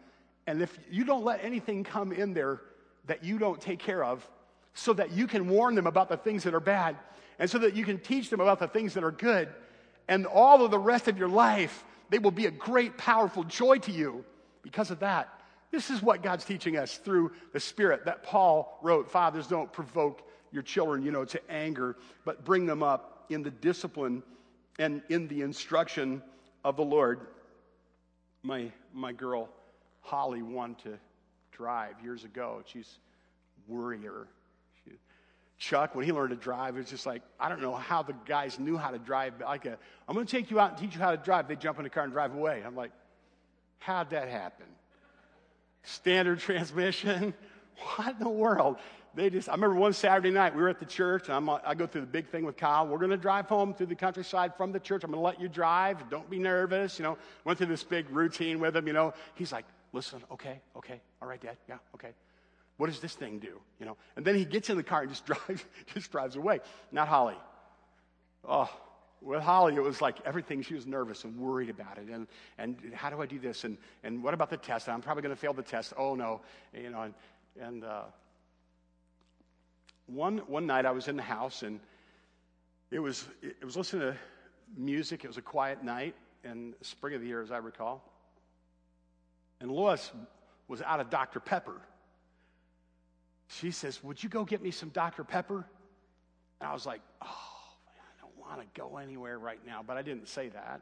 And 0.47 0.61
if 0.61 0.77
you 0.89 1.05
don't 1.05 1.23
let 1.23 1.43
anything 1.43 1.83
come 1.83 2.11
in 2.11 2.33
there 2.33 2.61
that 3.05 3.23
you 3.23 3.37
don't 3.37 3.61
take 3.61 3.79
care 3.79 4.03
of, 4.03 4.27
so 4.73 4.93
that 4.93 5.11
you 5.11 5.27
can 5.27 5.49
warn 5.49 5.75
them 5.75 5.85
about 5.85 6.07
the 6.07 6.15
things 6.15 6.43
that 6.45 6.53
are 6.53 6.61
bad, 6.61 6.95
and 7.37 7.49
so 7.49 7.57
that 7.57 7.75
you 7.75 7.83
can 7.83 7.99
teach 7.99 8.29
them 8.29 8.39
about 8.39 8.57
the 8.57 8.67
things 8.67 8.93
that 8.93 9.03
are 9.03 9.11
good, 9.11 9.49
and 10.07 10.25
all 10.25 10.63
of 10.63 10.71
the 10.71 10.79
rest 10.79 11.09
of 11.09 11.17
your 11.17 11.27
life, 11.27 11.83
they 12.09 12.19
will 12.19 12.31
be 12.31 12.45
a 12.45 12.51
great, 12.51 12.97
powerful 12.97 13.43
joy 13.43 13.77
to 13.79 13.91
you 13.91 14.23
because 14.61 14.91
of 14.91 14.99
that. 14.99 15.29
This 15.71 15.89
is 15.89 16.01
what 16.01 16.21
God's 16.21 16.43
teaching 16.43 16.77
us 16.77 16.97
through 16.97 17.31
the 17.53 17.59
Spirit 17.59 18.05
that 18.05 18.23
Paul 18.23 18.77
wrote 18.81 19.09
Fathers, 19.09 19.47
don't 19.47 19.71
provoke 19.71 20.27
your 20.51 20.63
children, 20.63 21.01
you 21.01 21.11
know, 21.11 21.23
to 21.25 21.51
anger, 21.51 21.95
but 22.25 22.43
bring 22.43 22.65
them 22.65 22.83
up 22.83 23.25
in 23.29 23.41
the 23.41 23.51
discipline 23.51 24.21
and 24.79 25.01
in 25.09 25.27
the 25.29 25.41
instruction 25.41 26.21
of 26.63 26.75
the 26.75 26.83
Lord. 26.83 27.21
My, 28.43 28.71
my 28.93 29.13
girl, 29.13 29.49
Holly, 30.01 30.41
wanted 30.41 30.83
to 30.83 30.99
drive 31.51 31.95
years 32.03 32.25
ago. 32.25 32.61
She's 32.65 32.97
worrier. 33.67 34.27
Chuck, 35.57 35.93
when 35.93 36.05
he 36.05 36.11
learned 36.11 36.31
to 36.31 36.35
drive, 36.35 36.75
it 36.75 36.79
was 36.79 36.89
just 36.89 37.05
like, 37.05 37.21
I 37.39 37.47
don't 37.47 37.61
know 37.61 37.75
how 37.75 38.01
the 38.01 38.15
guys 38.25 38.57
knew 38.57 38.77
how 38.77 38.89
to 38.89 38.97
drive. 38.97 39.35
Like, 39.39 39.67
I'm 39.67 40.15
going 40.15 40.25
to 40.25 40.31
take 40.31 40.49
you 40.49 40.59
out 40.59 40.71
and 40.71 40.79
teach 40.79 40.95
you 40.95 40.99
how 40.99 41.11
to 41.11 41.17
drive. 41.17 41.47
They 41.47 41.55
jump 41.55 41.77
in 41.77 41.83
the 41.83 41.89
car 41.91 42.03
and 42.03 42.11
drive 42.11 42.33
away. 42.33 42.63
I'm 42.65 42.75
like, 42.75 42.91
how'd 43.81 44.09
that 44.11 44.29
happen? 44.29 44.65
Standard 45.83 46.39
transmission? 46.39 47.33
What 47.97 48.09
in 48.09 48.19
the 48.19 48.29
world? 48.29 48.77
they 49.13 49.29
just, 49.29 49.49
I 49.49 49.53
remember 49.53 49.75
one 49.75 49.93
Saturday 49.93 50.31
night, 50.31 50.55
we 50.55 50.61
were 50.61 50.69
at 50.69 50.79
the 50.79 50.85
church, 50.85 51.27
and 51.27 51.35
I'm, 51.35 51.49
I 51.49 51.75
go 51.75 51.85
through 51.85 52.01
the 52.01 52.07
big 52.07 52.27
thing 52.27 52.45
with 52.45 52.55
Kyle. 52.55 52.87
We're 52.87 52.97
going 52.97 53.11
to 53.11 53.17
drive 53.17 53.47
home 53.47 53.73
through 53.73 53.87
the 53.87 53.95
countryside 53.95 54.55
from 54.55 54.71
the 54.71 54.79
church. 54.79 55.03
I'm 55.03 55.11
going 55.11 55.19
to 55.19 55.25
let 55.25 55.41
you 55.41 55.49
drive. 55.49 56.09
Don't 56.09 56.29
be 56.29 56.39
nervous. 56.39 56.97
You 56.97 57.03
know, 57.03 57.17
went 57.43 57.57
through 57.57 57.67
this 57.67 57.83
big 57.83 58.09
routine 58.09 58.59
with 58.59 58.75
him, 58.75 58.87
you 58.87 58.93
know. 58.93 59.13
He's 59.35 59.51
like, 59.51 59.65
listen, 59.91 60.21
okay, 60.31 60.61
okay, 60.77 61.01
all 61.21 61.27
right, 61.27 61.41
Dad, 61.41 61.57
yeah, 61.67 61.77
okay. 61.95 62.11
What 62.77 62.87
does 62.87 62.99
this 62.99 63.13
thing 63.13 63.39
do? 63.39 63.59
You 63.79 63.85
know, 63.85 63.97
and 64.15 64.25
then 64.25 64.35
he 64.35 64.45
gets 64.45 64.69
in 64.69 64.77
the 64.77 64.83
car 64.83 65.01
and 65.01 65.09
just 65.09 65.25
drives, 65.27 65.65
just 65.93 66.11
drives 66.11 66.35
away. 66.37 66.59
Not 66.91 67.07
Holly. 67.07 67.37
Oh, 68.47 68.69
with 69.21 69.41
Holly, 69.41 69.75
it 69.75 69.81
was 69.81 70.01
like 70.01 70.17
everything. 70.25 70.61
She 70.63 70.73
was 70.73 70.87
nervous 70.87 71.23
and 71.23 71.37
worried 71.37 71.69
about 71.69 71.97
it. 71.97 72.09
And, 72.09 72.27
and 72.57 72.93
how 72.93 73.09
do 73.09 73.21
I 73.21 73.27
do 73.27 73.39
this? 73.39 73.63
And, 73.63 73.77
and 74.03 74.23
what 74.23 74.33
about 74.33 74.49
the 74.49 74.57
test? 74.57 74.89
I'm 74.89 75.01
probably 75.01 75.21
going 75.21 75.35
to 75.35 75.39
fail 75.39 75.53
the 75.53 75.61
test. 75.61 75.93
Oh, 75.95 76.15
no. 76.15 76.41
You 76.73 76.89
know, 76.89 77.01
and, 77.03 77.13
and 77.59 77.83
uh, 77.83 78.03
one, 80.07 80.39
one 80.39 80.65
night 80.65 80.85
I 80.85 80.91
was 80.91 81.07
in 81.07 81.15
the 81.15 81.23
house 81.23 81.61
and 81.61 81.79
it 82.89 82.99
was, 82.99 83.27
it 83.41 83.63
was 83.63 83.77
listening 83.77 84.01
to 84.01 84.17
music. 84.75 85.23
It 85.23 85.27
was 85.27 85.37
a 85.37 85.41
quiet 85.41 85.83
night 85.83 86.15
in 86.43 86.73
spring 86.81 87.13
of 87.13 87.21
the 87.21 87.27
year, 87.27 87.41
as 87.41 87.51
I 87.51 87.57
recall. 87.57 88.03
And 89.59 89.71
Lois 89.71 90.11
was 90.67 90.81
out 90.81 90.99
of 90.99 91.09
Dr. 91.09 91.39
Pepper. 91.39 91.79
She 93.47 93.71
says, 93.71 94.03
Would 94.03 94.23
you 94.23 94.29
go 94.29 94.43
get 94.43 94.61
me 94.61 94.71
some 94.71 94.89
Dr. 94.89 95.23
Pepper? 95.23 95.65
And 96.59 96.69
I 96.69 96.73
was 96.73 96.85
like, 96.85 97.01
Oh, 97.21 97.50
want 98.55 98.73
to 98.73 98.79
go 98.79 98.97
anywhere 98.97 99.39
right 99.39 99.59
now. 99.65 99.83
But 99.85 99.97
I 99.97 100.01
didn't 100.01 100.27
say 100.27 100.49
that. 100.49 100.81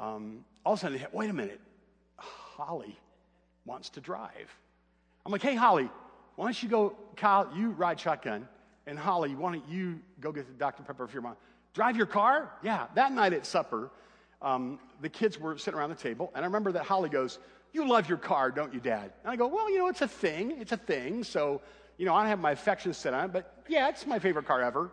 Um, 0.00 0.44
all 0.64 0.74
of 0.74 0.78
a 0.78 0.82
sudden, 0.82 1.00
wait 1.12 1.30
a 1.30 1.32
minute. 1.32 1.60
Holly 2.16 2.96
wants 3.64 3.90
to 3.90 4.00
drive. 4.00 4.54
I'm 5.24 5.32
like, 5.32 5.42
Hey, 5.42 5.54
Holly, 5.54 5.88
why 6.36 6.46
don't 6.46 6.62
you 6.62 6.68
go, 6.68 6.96
Kyle, 7.16 7.48
you 7.54 7.70
ride 7.70 7.98
shotgun. 8.00 8.48
And 8.86 8.98
Holly, 8.98 9.34
why 9.34 9.52
don't 9.52 9.68
you 9.68 10.00
go 10.20 10.32
get 10.32 10.46
the 10.46 10.54
Dr. 10.54 10.82
Pepper 10.82 11.06
for 11.06 11.12
your 11.12 11.22
mom? 11.22 11.36
Drive 11.74 11.96
your 11.96 12.06
car? 12.06 12.50
Yeah. 12.62 12.86
That 12.94 13.12
night 13.12 13.32
at 13.32 13.44
supper, 13.44 13.90
um, 14.40 14.78
the 15.00 15.08
kids 15.08 15.38
were 15.38 15.58
sitting 15.58 15.78
around 15.78 15.90
the 15.90 15.96
table. 15.96 16.30
And 16.34 16.44
I 16.44 16.46
remember 16.46 16.72
that 16.72 16.84
Holly 16.84 17.08
goes, 17.08 17.38
you 17.72 17.86
love 17.86 18.08
your 18.08 18.18
car, 18.18 18.50
don't 18.50 18.72
you, 18.72 18.80
Dad? 18.80 19.12
And 19.22 19.30
I 19.30 19.36
go, 19.36 19.46
Well, 19.46 19.70
you 19.70 19.78
know, 19.78 19.88
it's 19.88 20.02
a 20.02 20.08
thing. 20.08 20.52
It's 20.60 20.72
a 20.72 20.76
thing. 20.76 21.24
So, 21.24 21.60
you 21.98 22.06
know, 22.06 22.14
I 22.14 22.22
don't 22.22 22.30
have 22.30 22.40
my 22.40 22.52
affections 22.52 22.96
set 22.96 23.12
on 23.12 23.26
it, 23.26 23.32
but 23.32 23.64
yeah, 23.68 23.88
it's 23.88 24.06
my 24.06 24.18
favorite 24.18 24.46
car 24.46 24.62
ever. 24.62 24.90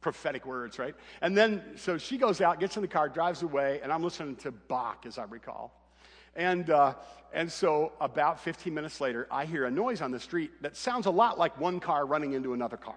Prophetic 0.00 0.46
words, 0.46 0.78
right? 0.78 0.94
And 1.20 1.36
then, 1.36 1.62
so 1.76 1.98
she 1.98 2.16
goes 2.16 2.40
out, 2.40 2.60
gets 2.60 2.76
in 2.76 2.82
the 2.82 2.88
car, 2.88 3.08
drives 3.08 3.42
away, 3.42 3.80
and 3.82 3.92
I'm 3.92 4.02
listening 4.02 4.36
to 4.36 4.50
Bach, 4.50 5.04
as 5.06 5.18
I 5.18 5.24
recall. 5.24 5.72
And, 6.36 6.70
uh, 6.70 6.94
and 7.32 7.50
so, 7.50 7.92
about 8.00 8.40
15 8.40 8.72
minutes 8.72 9.00
later, 9.00 9.26
I 9.30 9.44
hear 9.44 9.66
a 9.66 9.70
noise 9.70 10.00
on 10.00 10.10
the 10.10 10.20
street 10.20 10.50
that 10.62 10.76
sounds 10.76 11.06
a 11.06 11.10
lot 11.10 11.38
like 11.38 11.58
one 11.60 11.80
car 11.80 12.06
running 12.06 12.32
into 12.32 12.54
another 12.54 12.76
car. 12.76 12.96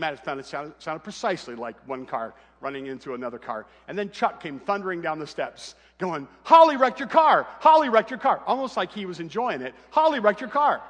Of 0.00 0.20
fact, 0.20 0.38
it 0.38 0.46
sounded, 0.46 0.74
sounded 0.78 1.02
precisely 1.02 1.54
like 1.56 1.76
one 1.88 2.06
car 2.06 2.34
running 2.60 2.86
into 2.86 3.14
another 3.14 3.38
car. 3.38 3.66
And 3.88 3.98
then 3.98 4.10
Chuck 4.10 4.40
came 4.40 4.60
thundering 4.60 5.00
down 5.00 5.18
the 5.18 5.26
steps, 5.26 5.74
going, 5.98 6.28
Holly 6.44 6.76
wrecked 6.76 7.00
your 7.00 7.08
car! 7.08 7.46
Holly 7.60 7.88
wrecked 7.88 8.10
your 8.10 8.20
car! 8.20 8.42
Almost 8.46 8.76
like 8.76 8.92
he 8.92 9.06
was 9.06 9.18
enjoying 9.18 9.60
it. 9.60 9.74
Holly 9.90 10.20
wrecked 10.20 10.40
your 10.40 10.50
car! 10.50 10.82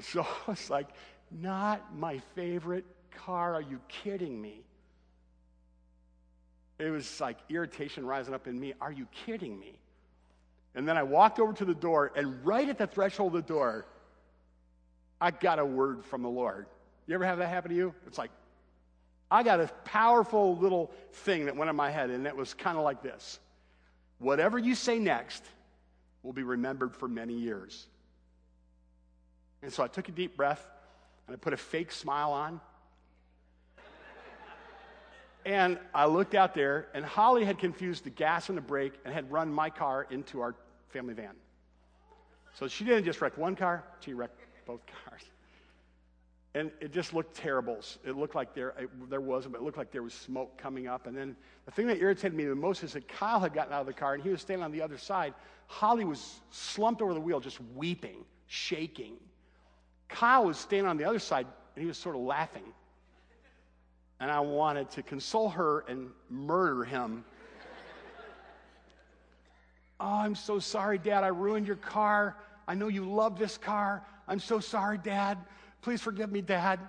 So 0.00 0.22
I 0.46 0.50
was 0.50 0.70
like, 0.70 0.88
not 1.30 1.96
my 1.96 2.18
favorite 2.34 2.84
car. 3.24 3.54
Are 3.54 3.62
you 3.62 3.80
kidding 3.88 4.40
me? 4.40 4.62
It 6.78 6.90
was 6.90 7.20
like 7.20 7.38
irritation 7.48 8.06
rising 8.06 8.34
up 8.34 8.46
in 8.46 8.58
me. 8.58 8.74
Are 8.80 8.92
you 8.92 9.06
kidding 9.26 9.58
me? 9.58 9.78
And 10.74 10.86
then 10.86 10.96
I 10.96 11.02
walked 11.02 11.40
over 11.40 11.52
to 11.54 11.64
the 11.64 11.74
door, 11.74 12.12
and 12.14 12.44
right 12.44 12.68
at 12.68 12.78
the 12.78 12.86
threshold 12.86 13.34
of 13.34 13.46
the 13.46 13.52
door, 13.52 13.86
I 15.20 15.32
got 15.32 15.58
a 15.58 15.64
word 15.64 16.04
from 16.04 16.22
the 16.22 16.28
Lord. 16.28 16.66
You 17.06 17.14
ever 17.14 17.24
have 17.24 17.38
that 17.38 17.48
happen 17.48 17.70
to 17.70 17.76
you? 17.76 17.94
It's 18.06 18.18
like, 18.18 18.30
I 19.30 19.42
got 19.42 19.60
a 19.60 19.66
powerful 19.84 20.56
little 20.56 20.92
thing 21.12 21.46
that 21.46 21.56
went 21.56 21.68
in 21.68 21.74
my 21.76 21.90
head, 21.90 22.10
and 22.10 22.26
it 22.26 22.36
was 22.36 22.54
kind 22.54 22.78
of 22.78 22.84
like 22.84 23.02
this 23.02 23.40
Whatever 24.18 24.58
you 24.58 24.74
say 24.74 24.98
next 24.98 25.44
will 26.22 26.32
be 26.32 26.42
remembered 26.42 26.94
for 26.94 27.08
many 27.08 27.34
years. 27.34 27.86
And 29.62 29.72
so 29.72 29.82
I 29.82 29.88
took 29.88 30.08
a 30.08 30.12
deep 30.12 30.36
breath 30.36 30.64
and 31.26 31.34
I 31.34 31.38
put 31.38 31.52
a 31.52 31.56
fake 31.56 31.92
smile 31.92 32.32
on. 32.32 32.60
And 35.48 35.78
I 35.94 36.04
looked 36.04 36.34
out 36.34 36.54
there, 36.54 36.88
and 36.92 37.02
Holly 37.02 37.42
had 37.42 37.58
confused 37.58 38.04
the 38.04 38.10
gas 38.10 38.50
and 38.50 38.58
the 38.58 38.62
brake 38.62 38.92
and 39.06 39.14
had 39.14 39.32
run 39.32 39.50
my 39.50 39.70
car 39.70 40.06
into 40.10 40.42
our 40.42 40.54
family 40.90 41.14
van. 41.14 41.34
So 42.52 42.68
she 42.68 42.84
didn't 42.84 43.04
just 43.04 43.22
wreck 43.22 43.38
one 43.38 43.56
car, 43.56 43.82
she 44.00 44.12
wrecked 44.12 44.38
both 44.66 44.82
cars. 45.04 45.22
And 46.54 46.70
it 46.82 46.92
just 46.92 47.14
looked 47.14 47.34
terrible. 47.34 47.80
It 48.04 48.14
looked 48.14 48.34
like 48.34 48.54
there, 48.54 48.74
it, 48.78 48.90
there 49.08 49.22
wasn't, 49.22 49.54
but 49.54 49.62
it 49.62 49.64
looked 49.64 49.78
like 49.78 49.90
there 49.90 50.02
was 50.02 50.12
smoke 50.12 50.58
coming 50.58 50.86
up. 50.86 51.06
And 51.06 51.16
then 51.16 51.34
the 51.64 51.70
thing 51.70 51.86
that 51.86 51.96
irritated 51.96 52.34
me 52.34 52.44
the 52.44 52.54
most 52.54 52.82
is 52.82 52.92
that 52.92 53.08
Kyle 53.08 53.40
had 53.40 53.54
gotten 53.54 53.72
out 53.72 53.80
of 53.80 53.86
the 53.86 53.94
car 53.94 54.12
and 54.12 54.22
he 54.22 54.28
was 54.28 54.42
standing 54.42 54.64
on 54.64 54.72
the 54.72 54.82
other 54.82 54.98
side. 54.98 55.32
Holly 55.66 56.04
was 56.04 56.40
slumped 56.50 57.00
over 57.00 57.14
the 57.14 57.20
wheel, 57.20 57.40
just 57.40 57.58
weeping, 57.74 58.24
shaking. 58.48 59.14
Kyle 60.08 60.44
was 60.44 60.58
standing 60.58 60.88
on 60.88 60.98
the 60.98 61.04
other 61.04 61.18
side 61.18 61.46
and 61.74 61.82
he 61.82 61.86
was 61.86 61.96
sort 61.96 62.16
of 62.16 62.22
laughing. 62.22 62.64
And 64.20 64.30
I 64.30 64.40
wanted 64.40 64.90
to 64.90 65.02
console 65.02 65.48
her 65.50 65.84
and 65.88 66.10
murder 66.28 66.84
him. 66.84 67.24
oh, 70.00 70.06
I'm 70.06 70.34
so 70.34 70.58
sorry, 70.58 70.98
Dad. 70.98 71.24
I 71.24 71.28
ruined 71.28 71.66
your 71.66 71.76
car. 71.76 72.36
I 72.66 72.74
know 72.74 72.88
you 72.88 73.04
love 73.04 73.38
this 73.38 73.56
car. 73.56 74.04
I'm 74.26 74.40
so 74.40 74.60
sorry, 74.60 74.98
Dad. 74.98 75.38
Please 75.82 76.02
forgive 76.02 76.32
me, 76.32 76.40
Dad. 76.40 76.80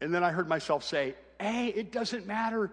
And 0.00 0.14
then 0.14 0.24
I 0.24 0.30
heard 0.30 0.48
myself 0.48 0.82
say, 0.82 1.14
Hey, 1.38 1.68
it 1.68 1.92
doesn't 1.92 2.26
matter. 2.26 2.72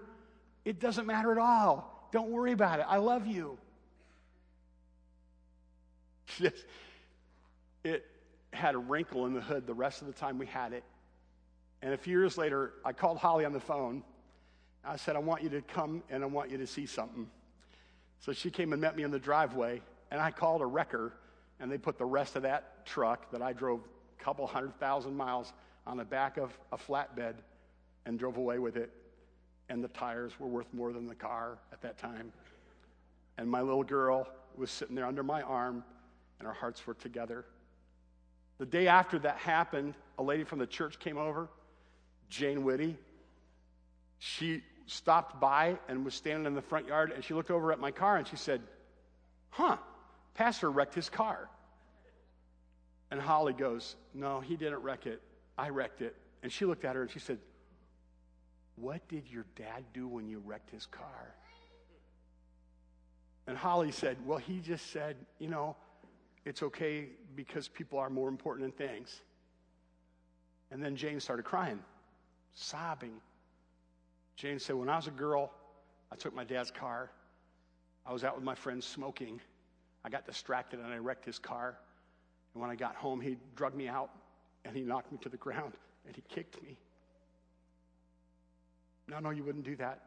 It 0.63 0.79
doesn't 0.79 1.05
matter 1.05 1.31
at 1.31 1.37
all. 1.37 2.07
Don't 2.11 2.29
worry 2.29 2.53
about 2.53 2.79
it. 2.79 2.85
I 2.87 2.97
love 2.97 3.27
you. 3.27 3.57
it 7.83 8.05
had 8.53 8.75
a 8.75 8.77
wrinkle 8.77 9.25
in 9.25 9.33
the 9.33 9.41
hood 9.41 9.67
the 9.67 9.73
rest 9.73 10.01
of 10.01 10.07
the 10.07 10.13
time 10.13 10.37
we 10.37 10.45
had 10.45 10.73
it. 10.73 10.83
And 11.83 11.93
a 11.93 11.97
few 11.97 12.17
years 12.17 12.37
later, 12.37 12.75
I 12.85 12.93
called 12.93 13.17
Holly 13.17 13.43
on 13.43 13.51
the 13.51 13.59
phone. 13.59 14.03
I 14.85 14.95
said, 14.95 15.17
I 15.17 15.19
want 15.19 15.43
you 15.43 15.49
to 15.49 15.61
come 15.61 16.01
and 16.09 16.23
I 16.23 16.27
want 16.27 16.49
you 16.49 16.57
to 16.57 16.65
see 16.65 16.85
something. 16.85 17.27
So 18.21 18.31
she 18.31 18.49
came 18.49 18.71
and 18.71 18.81
met 18.81 18.95
me 18.95 19.03
in 19.03 19.11
the 19.11 19.19
driveway, 19.19 19.81
and 20.09 20.21
I 20.21 20.31
called 20.31 20.61
a 20.61 20.65
wrecker, 20.65 21.11
and 21.59 21.69
they 21.69 21.77
put 21.77 21.97
the 21.97 22.05
rest 22.05 22.37
of 22.37 22.43
that 22.43 22.85
truck 22.85 23.29
that 23.31 23.41
I 23.41 23.51
drove 23.51 23.81
a 24.17 24.23
couple 24.23 24.47
hundred 24.47 24.79
thousand 24.79 25.17
miles 25.17 25.51
on 25.85 25.97
the 25.97 26.05
back 26.05 26.37
of 26.37 26.57
a 26.71 26.77
flatbed 26.77 27.35
and 28.05 28.17
drove 28.17 28.37
away 28.37 28.59
with 28.59 28.77
it. 28.77 28.89
And 29.67 29.83
the 29.83 29.89
tires 29.89 30.39
were 30.39 30.47
worth 30.47 30.73
more 30.73 30.93
than 30.93 31.05
the 31.05 31.15
car 31.15 31.57
at 31.73 31.81
that 31.81 31.97
time. 31.97 32.31
And 33.37 33.51
my 33.51 33.59
little 33.59 33.83
girl 33.83 34.29
was 34.55 34.71
sitting 34.71 34.95
there 34.95 35.05
under 35.05 35.23
my 35.23 35.41
arm, 35.41 35.83
and 36.39 36.47
our 36.47 36.53
hearts 36.53 36.87
were 36.87 36.93
together. 36.93 37.43
The 38.57 38.65
day 38.65 38.87
after 38.87 39.19
that 39.19 39.35
happened, 39.35 39.95
a 40.17 40.23
lady 40.23 40.45
from 40.45 40.59
the 40.59 40.67
church 40.67 40.97
came 40.97 41.17
over, 41.17 41.49
Jane 42.33 42.63
Whitty. 42.63 42.97
She 44.17 44.63
stopped 44.87 45.39
by 45.39 45.77
and 45.87 46.03
was 46.03 46.15
standing 46.15 46.45
in 46.45 46.55
the 46.55 46.61
front 46.61 46.87
yard, 46.87 47.11
and 47.11 47.23
she 47.23 47.33
looked 47.33 47.51
over 47.51 47.71
at 47.71 47.79
my 47.79 47.91
car 47.91 48.17
and 48.17 48.27
she 48.27 48.35
said, 48.35 48.61
Huh, 49.49 49.77
Pastor 50.33 50.71
wrecked 50.71 50.95
his 50.95 51.09
car. 51.09 51.49
And 53.11 53.21
Holly 53.21 53.53
goes, 53.53 53.95
No, 54.13 54.39
he 54.39 54.55
didn't 54.55 54.81
wreck 54.81 55.05
it. 55.05 55.21
I 55.57 55.69
wrecked 55.69 56.01
it. 56.01 56.15
And 56.41 56.51
she 56.51 56.65
looked 56.65 56.85
at 56.85 56.95
her 56.95 57.03
and 57.03 57.11
she 57.11 57.19
said, 57.19 57.37
What 58.75 59.07
did 59.07 59.29
your 59.29 59.45
dad 59.55 59.83
do 59.93 60.07
when 60.07 60.27
you 60.27 60.41
wrecked 60.43 60.71
his 60.71 60.87
car? 60.87 61.35
And 63.45 63.55
Holly 63.55 63.91
said, 63.91 64.17
Well, 64.25 64.39
he 64.39 64.59
just 64.59 64.91
said, 64.91 65.17
You 65.37 65.49
know, 65.49 65.75
it's 66.45 66.63
okay 66.63 67.09
because 67.35 67.67
people 67.67 67.99
are 67.99 68.09
more 68.09 68.27
important 68.27 68.75
than 68.75 68.87
things. 68.87 69.21
And 70.71 70.83
then 70.83 70.95
Jane 70.95 71.19
started 71.19 71.45
crying, 71.45 71.79
sobbing. 72.53 73.19
Jane 74.35 74.59
said, 74.59 74.75
When 74.75 74.89
I 74.89 74.95
was 74.95 75.07
a 75.07 75.11
girl, 75.11 75.51
I 76.11 76.15
took 76.15 76.33
my 76.33 76.43
dad's 76.43 76.71
car. 76.71 77.09
I 78.05 78.13
was 78.13 78.23
out 78.23 78.35
with 78.35 78.43
my 78.43 78.55
friends 78.55 78.85
smoking. 78.85 79.39
I 80.03 80.09
got 80.09 80.25
distracted 80.25 80.79
and 80.79 80.93
I 80.93 80.97
wrecked 80.97 81.25
his 81.25 81.39
car. 81.39 81.77
And 82.53 82.61
when 82.61 82.69
I 82.69 82.75
got 82.75 82.95
home, 82.95 83.21
he 83.21 83.37
drugged 83.55 83.75
me 83.75 83.87
out 83.87 84.09
and 84.65 84.75
he 84.75 84.83
knocked 84.83 85.11
me 85.11 85.17
to 85.21 85.29
the 85.29 85.37
ground 85.37 85.73
and 86.05 86.15
he 86.15 86.23
kicked 86.27 86.61
me. 86.61 86.77
No, 89.07 89.19
no, 89.19 89.29
you 89.31 89.43
wouldn't 89.43 89.65
do 89.65 89.75
that. 89.77 90.01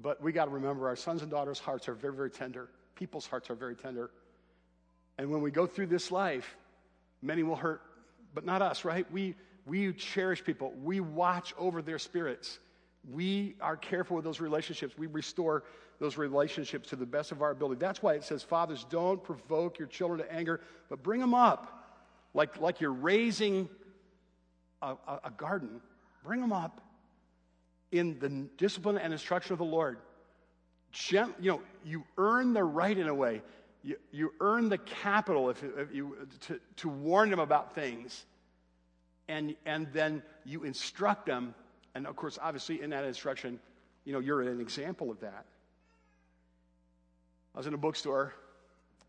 But 0.00 0.22
we 0.22 0.32
got 0.32 0.46
to 0.46 0.50
remember 0.50 0.88
our 0.88 0.96
sons 0.96 1.22
and 1.22 1.30
daughters' 1.30 1.58
hearts 1.58 1.88
are 1.88 1.94
very, 1.94 2.14
very 2.14 2.30
tender. 2.30 2.68
People's 2.94 3.26
hearts 3.26 3.50
are 3.50 3.54
very 3.54 3.74
tender. 3.74 4.10
And 5.18 5.30
when 5.30 5.42
we 5.42 5.50
go 5.50 5.66
through 5.66 5.86
this 5.86 6.12
life, 6.12 6.56
many 7.20 7.42
will 7.42 7.56
hurt, 7.56 7.82
but 8.34 8.44
not 8.44 8.62
us, 8.62 8.84
right? 8.84 9.10
We, 9.10 9.34
we 9.68 9.92
cherish 9.92 10.42
people, 10.42 10.72
we 10.82 11.00
watch 11.00 11.54
over 11.58 11.82
their 11.82 11.98
spirits. 11.98 12.58
We 13.10 13.54
are 13.60 13.76
careful 13.76 14.16
with 14.16 14.24
those 14.24 14.40
relationships. 14.40 14.96
We 14.98 15.06
restore 15.06 15.64
those 16.00 16.16
relationships 16.16 16.88
to 16.90 16.96
the 16.96 17.06
best 17.06 17.32
of 17.32 17.42
our 17.42 17.50
ability. 17.50 17.78
That's 17.78 18.02
why 18.02 18.14
it 18.14 18.24
says, 18.24 18.42
Fathers, 18.42 18.86
don't 18.88 19.22
provoke 19.22 19.78
your 19.78 19.88
children 19.88 20.20
to 20.20 20.32
anger, 20.32 20.60
but 20.88 21.02
bring 21.02 21.20
them 21.20 21.34
up 21.34 21.86
like, 22.34 22.60
like 22.60 22.80
you're 22.80 22.92
raising 22.92 23.68
a, 24.82 24.94
a, 25.06 25.20
a 25.24 25.30
garden. 25.36 25.80
Bring 26.24 26.40
them 26.40 26.52
up 26.52 26.80
in 27.90 28.18
the 28.18 28.28
discipline 28.56 28.98
and 28.98 29.12
instruction 29.12 29.52
of 29.52 29.58
the 29.58 29.64
Lord. 29.64 29.98
You 31.10 31.32
know, 31.40 31.60
you 31.84 32.04
earn 32.16 32.52
the 32.52 32.64
right 32.64 32.96
in 32.96 33.08
a 33.08 33.14
way. 33.14 33.42
You, 33.82 33.96
you 34.10 34.32
earn 34.40 34.68
the 34.68 34.78
capital 34.78 35.50
if, 35.50 35.62
if 35.62 35.94
you, 35.94 36.16
to, 36.46 36.60
to 36.76 36.88
warn 36.88 37.30
them 37.30 37.38
about 37.38 37.74
things. 37.74 38.24
And, 39.28 39.54
and 39.66 39.86
then 39.92 40.22
you 40.44 40.64
instruct 40.64 41.26
them. 41.26 41.54
And 41.94 42.06
of 42.06 42.16
course, 42.16 42.38
obviously, 42.40 42.82
in 42.82 42.90
that 42.90 43.04
instruction, 43.04 43.60
you 44.04 44.12
know, 44.12 44.20
you're 44.20 44.42
an 44.42 44.60
example 44.60 45.10
of 45.10 45.20
that. 45.20 45.44
I 47.54 47.58
was 47.58 47.66
in 47.66 47.74
a 47.74 47.78
bookstore 47.78 48.34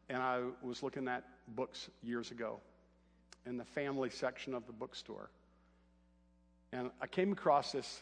and 0.10 0.22
I 0.22 0.42
was 0.62 0.82
looking 0.84 1.08
at 1.08 1.24
books 1.56 1.90
years 2.04 2.32
ago 2.32 2.60
in 3.46 3.58
the 3.58 3.66
family 3.66 4.10
section 4.10 4.54
of 4.54 4.66
the 4.66 4.74
bookstore. 4.74 5.30
And 6.72 6.92
I 7.02 7.08
came 7.08 7.32
across 7.32 7.72
this, 7.72 8.02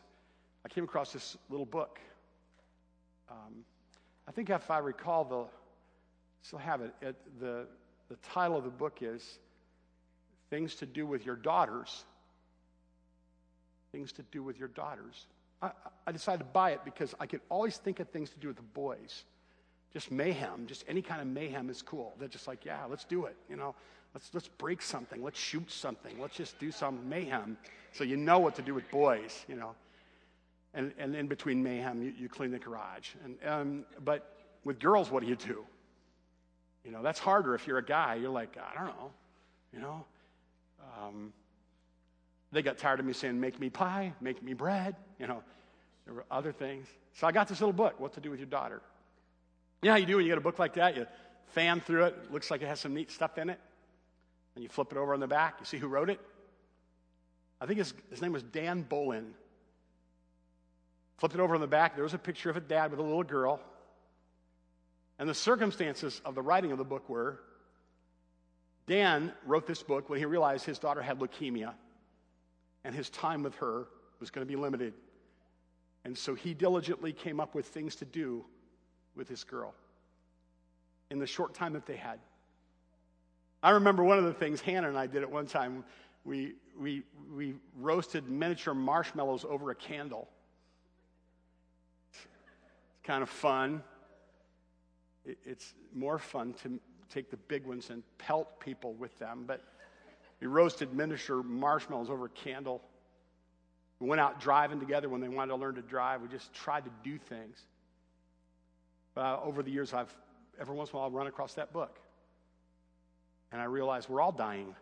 I 0.65 0.69
came 0.69 0.83
across 0.83 1.13
this 1.13 1.37
little 1.49 1.65
book. 1.65 1.99
Um, 3.29 3.65
I 4.27 4.31
think 4.31 4.49
if 4.49 4.71
I 4.71 4.79
recall 4.79 5.23
the, 5.25 5.45
still 6.41 6.59
have 6.59 6.81
it, 6.81 6.93
it, 7.01 7.15
the, 7.39 7.67
the 8.09 8.15
title 8.17 8.57
of 8.57 8.63
the 8.63 8.69
book 8.69 8.99
is 9.01 9.39
Things 10.49 10.75
to 10.75 10.85
Do 10.85 11.05
with 11.05 11.25
Your 11.25 11.35
Daughters. 11.35 12.05
Things 13.91 14.11
to 14.13 14.23
Do 14.23 14.43
with 14.43 14.57
Your 14.57 14.69
Daughters. 14.69 15.25
I, 15.61 15.71
I 16.05 16.11
decided 16.11 16.39
to 16.39 16.45
buy 16.45 16.71
it 16.71 16.81
because 16.85 17.15
I 17.19 17.25
could 17.25 17.41
always 17.49 17.77
think 17.77 17.99
of 17.99 18.09
things 18.09 18.29
to 18.31 18.39
do 18.39 18.47
with 18.47 18.57
the 18.57 18.63
boys. 18.63 19.23
Just 19.93 20.11
mayhem, 20.11 20.67
just 20.67 20.83
any 20.87 21.01
kind 21.01 21.21
of 21.21 21.27
mayhem 21.27 21.69
is 21.69 21.81
cool. 21.81 22.13
They're 22.19 22.27
just 22.27 22.47
like, 22.47 22.65
yeah, 22.65 22.85
let's 22.89 23.05
do 23.05 23.25
it. 23.25 23.35
You 23.49 23.55
know, 23.55 23.73
let's, 24.13 24.29
let's 24.33 24.47
break 24.47 24.81
something, 24.81 25.23
let's 25.23 25.39
shoot 25.39 25.71
something, 25.71 26.19
let's 26.19 26.35
just 26.35 26.59
do 26.59 26.71
some 26.71 27.07
mayhem. 27.09 27.57
So 27.93 28.03
you 28.03 28.17
know 28.17 28.39
what 28.39 28.55
to 28.55 28.61
do 28.61 28.73
with 28.73 28.89
boys, 28.91 29.45
you 29.47 29.55
know. 29.55 29.73
And, 30.73 30.93
and 30.99 31.15
in 31.15 31.27
between 31.27 31.63
mayhem, 31.63 32.03
you, 32.03 32.13
you 32.17 32.29
clean 32.29 32.51
the 32.51 32.59
garage. 32.59 33.09
And, 33.23 33.37
um, 33.45 33.85
but 34.03 34.35
with 34.63 34.79
girls, 34.79 35.09
what 35.09 35.23
do 35.23 35.29
you 35.29 35.35
do? 35.35 35.65
You 36.85 36.91
know, 36.91 37.01
that's 37.01 37.19
harder 37.19 37.55
if 37.55 37.65
you're 37.65 37.79
a 37.79 37.85
guy. 37.85 38.15
You're 38.15 38.29
like, 38.29 38.57
I 38.57 38.77
don't 38.77 38.87
know, 38.87 39.11
you 39.73 39.79
know. 39.79 40.05
Um, 40.79 41.33
they 42.51 42.61
got 42.61 42.77
tired 42.77 42.99
of 42.99 43.05
me 43.05 43.13
saying, 43.13 43.39
make 43.39 43.59
me 43.59 43.69
pie, 43.69 44.13
make 44.21 44.41
me 44.41 44.53
bread, 44.53 44.95
you 45.19 45.27
know. 45.27 45.43
There 46.05 46.13
were 46.13 46.25
other 46.31 46.53
things. 46.53 46.87
So 47.13 47.27
I 47.27 47.31
got 47.31 47.47
this 47.49 47.59
little 47.59 47.73
book, 47.73 47.99
What 47.99 48.13
to 48.13 48.21
Do 48.21 48.31
with 48.31 48.39
Your 48.39 48.47
Daughter. 48.47 48.81
You 49.81 49.87
know 49.87 49.93
how 49.93 49.97
you 49.97 50.05
do 50.05 50.15
when 50.15 50.25
you 50.25 50.31
get 50.31 50.37
a 50.37 50.41
book 50.41 50.57
like 50.57 50.75
that? 50.75 50.95
You 50.95 51.05
fan 51.47 51.81
through 51.81 52.05
it, 52.05 52.31
looks 52.31 52.49
like 52.49 52.61
it 52.61 52.67
has 52.67 52.79
some 52.79 52.93
neat 52.93 53.11
stuff 53.11 53.37
in 53.37 53.49
it, 53.49 53.59
and 54.55 54.63
you 54.63 54.69
flip 54.69 54.91
it 54.91 54.97
over 54.97 55.13
on 55.13 55.19
the 55.19 55.27
back. 55.27 55.55
You 55.59 55.65
see 55.65 55.77
who 55.77 55.87
wrote 55.87 56.09
it? 56.09 56.19
I 57.59 57.65
think 57.65 57.79
his, 57.79 57.93
his 58.09 58.21
name 58.21 58.31
was 58.31 58.43
Dan 58.43 58.85
Bolin. 58.87 59.31
Flipped 61.17 61.35
it 61.35 61.41
over 61.41 61.55
on 61.55 61.61
the 61.61 61.67
back. 61.67 61.95
There 61.95 62.03
was 62.03 62.13
a 62.13 62.19
picture 62.19 62.49
of 62.49 62.57
a 62.57 62.61
dad 62.61 62.91
with 62.91 62.99
a 62.99 63.03
little 63.03 63.23
girl. 63.23 63.59
And 65.19 65.27
the 65.27 65.33
circumstances 65.33 66.21
of 66.23 66.35
the 66.35 66.41
writing 66.41 66.71
of 66.71 66.77
the 66.77 66.83
book 66.83 67.09
were 67.09 67.39
Dan 68.87 69.33
wrote 69.45 69.67
this 69.67 69.83
book 69.83 70.09
when 70.09 70.17
he 70.17 70.25
realized 70.25 70.65
his 70.65 70.79
daughter 70.79 71.01
had 71.01 71.19
leukemia 71.19 71.73
and 72.83 72.95
his 72.95 73.09
time 73.09 73.43
with 73.43 73.55
her 73.55 73.87
was 74.19 74.29
going 74.31 74.47
to 74.47 74.49
be 74.49 74.55
limited. 74.55 74.93
And 76.05 76.17
so 76.17 76.33
he 76.33 76.53
diligently 76.53 77.11
came 77.11 77.39
up 77.39 77.53
with 77.53 77.67
things 77.67 77.95
to 77.97 78.05
do 78.05 78.45
with 79.15 79.27
this 79.27 79.43
girl 79.43 79.73
in 81.11 81.19
the 81.19 81.27
short 81.27 81.53
time 81.53 81.73
that 81.73 81.85
they 81.85 81.97
had. 81.97 82.19
I 83.61 83.71
remember 83.71 84.03
one 84.03 84.17
of 84.17 84.23
the 84.23 84.33
things 84.33 84.61
Hannah 84.61 84.87
and 84.87 84.97
I 84.97 85.07
did 85.07 85.21
at 85.21 85.29
one 85.29 85.47
time. 85.47 85.83
We, 86.23 86.53
we, 86.79 87.03
we 87.33 87.55
roasted 87.77 88.29
miniature 88.29 88.73
marshmallows 88.73 89.45
over 89.47 89.71
a 89.71 89.75
candle. 89.75 90.29
It's 92.11 92.27
kind 93.03 93.23
of 93.23 93.29
fun. 93.29 93.83
It, 95.25 95.37
it's 95.43 95.73
more 95.93 96.19
fun 96.19 96.53
to 96.63 96.79
take 97.09 97.29
the 97.29 97.37
big 97.37 97.65
ones 97.65 97.89
and 97.89 98.03
pelt 98.17 98.59
people 98.59 98.93
with 98.93 99.17
them, 99.19 99.45
but 99.47 99.63
we 100.39 100.47
roasted 100.47 100.93
miniature 100.93 101.41
marshmallows 101.43 102.09
over 102.09 102.25
a 102.25 102.29
candle. 102.29 102.81
We 103.99 104.07
went 104.07 104.21
out 104.21 104.39
driving 104.39 104.79
together 104.79 105.09
when 105.09 105.21
they 105.21 105.27
wanted 105.27 105.49
to 105.49 105.55
learn 105.55 105.75
to 105.75 105.81
drive. 105.81 106.21
We 106.21 106.27
just 106.27 106.53
tried 106.53 106.85
to 106.85 106.91
do 107.03 107.17
things. 107.17 107.57
But 109.15 109.41
over 109.43 109.63
the 109.63 109.71
years, 109.71 109.93
I've 109.93 110.13
every 110.59 110.75
once 110.75 110.89
in 110.89 110.95
a 110.95 110.97
while 110.97 111.05
I'll 111.05 111.11
run 111.11 111.27
across 111.27 111.55
that 111.55 111.73
book. 111.73 111.99
And 113.51 113.61
I 113.61 113.65
realize 113.65 114.09
we're 114.09 114.21
all 114.21 114.31
dying. 114.31 114.75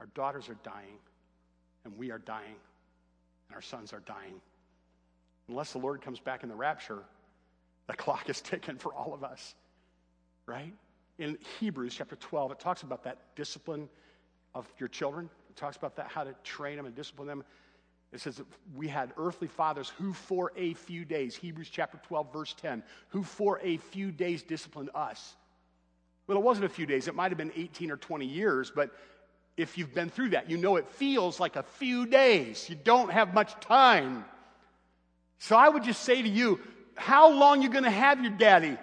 Our 0.00 0.06
daughters 0.14 0.48
are 0.48 0.56
dying, 0.62 0.98
and 1.84 1.96
we 1.96 2.10
are 2.10 2.18
dying, 2.18 2.56
and 3.48 3.54
our 3.54 3.62
sons 3.62 3.92
are 3.92 4.00
dying. 4.00 4.40
Unless 5.48 5.72
the 5.72 5.78
Lord 5.78 6.00
comes 6.02 6.20
back 6.20 6.42
in 6.42 6.48
the 6.48 6.54
rapture, 6.54 7.00
the 7.86 7.94
clock 7.94 8.28
is 8.30 8.40
ticking 8.40 8.78
for 8.78 8.94
all 8.94 9.12
of 9.12 9.24
us, 9.24 9.54
right? 10.46 10.72
In 11.22 11.38
Hebrews 11.60 11.94
chapter 11.94 12.16
12, 12.16 12.50
it 12.50 12.58
talks 12.58 12.82
about 12.82 13.04
that 13.04 13.16
discipline 13.36 13.88
of 14.56 14.66
your 14.80 14.88
children. 14.88 15.30
It 15.50 15.54
talks 15.54 15.76
about 15.76 15.94
that, 15.94 16.08
how 16.08 16.24
to 16.24 16.34
train 16.42 16.76
them 16.76 16.84
and 16.84 16.96
discipline 16.96 17.28
them. 17.28 17.44
It 18.12 18.20
says 18.20 18.38
that 18.38 18.46
we 18.74 18.88
had 18.88 19.12
earthly 19.16 19.46
fathers 19.46 19.92
who, 19.98 20.12
for 20.12 20.50
a 20.56 20.74
few 20.74 21.04
days, 21.04 21.36
Hebrews 21.36 21.68
chapter 21.70 22.00
12, 22.08 22.32
verse 22.32 22.56
10, 22.60 22.82
who 23.10 23.22
for 23.22 23.60
a 23.62 23.76
few 23.76 24.10
days 24.10 24.42
disciplined 24.42 24.90
us. 24.96 25.36
Well, 26.26 26.36
it 26.36 26.42
wasn't 26.42 26.66
a 26.66 26.68
few 26.68 26.86
days, 26.86 27.06
it 27.06 27.14
might 27.14 27.30
have 27.30 27.38
been 27.38 27.52
18 27.54 27.92
or 27.92 27.98
20 27.98 28.26
years, 28.26 28.72
but 28.74 28.90
if 29.56 29.78
you've 29.78 29.94
been 29.94 30.10
through 30.10 30.30
that, 30.30 30.50
you 30.50 30.56
know 30.56 30.74
it 30.74 30.88
feels 30.88 31.38
like 31.38 31.54
a 31.54 31.62
few 31.62 32.04
days. 32.04 32.68
You 32.68 32.74
don't 32.74 33.12
have 33.12 33.32
much 33.32 33.54
time. 33.60 34.24
So 35.38 35.54
I 35.54 35.68
would 35.68 35.84
just 35.84 36.02
say 36.02 36.20
to 36.20 36.28
you, 36.28 36.58
how 36.96 37.30
long 37.30 37.62
you 37.62 37.68
going 37.68 37.84
to 37.84 37.90
have 37.90 38.20
your 38.20 38.32
daddy? 38.32 38.76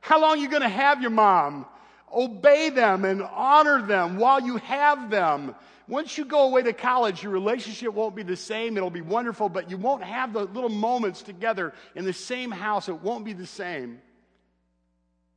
How 0.00 0.22
long 0.22 0.40
you 0.40 0.48
going 0.48 0.62
to 0.62 0.70
have 0.70 1.02
your 1.02 1.10
mom? 1.10 1.66
Obey 2.12 2.70
them 2.70 3.04
and 3.04 3.22
honor 3.22 3.82
them 3.82 4.18
while 4.18 4.40
you 4.40 4.58
have 4.58 5.10
them. 5.10 5.54
Once 5.88 6.16
you 6.16 6.24
go 6.24 6.46
away 6.46 6.62
to 6.62 6.72
college, 6.72 7.22
your 7.22 7.32
relationship 7.32 7.92
won't 7.92 8.14
be 8.14 8.22
the 8.22 8.36
same. 8.36 8.76
It'll 8.76 8.90
be 8.90 9.00
wonderful, 9.00 9.48
but 9.48 9.70
you 9.70 9.76
won't 9.76 10.04
have 10.04 10.32
the 10.32 10.44
little 10.44 10.70
moments 10.70 11.22
together 11.22 11.72
in 11.94 12.04
the 12.04 12.12
same 12.12 12.50
house. 12.50 12.88
It 12.88 13.02
won't 13.02 13.24
be 13.24 13.32
the 13.32 13.46
same. 13.46 14.00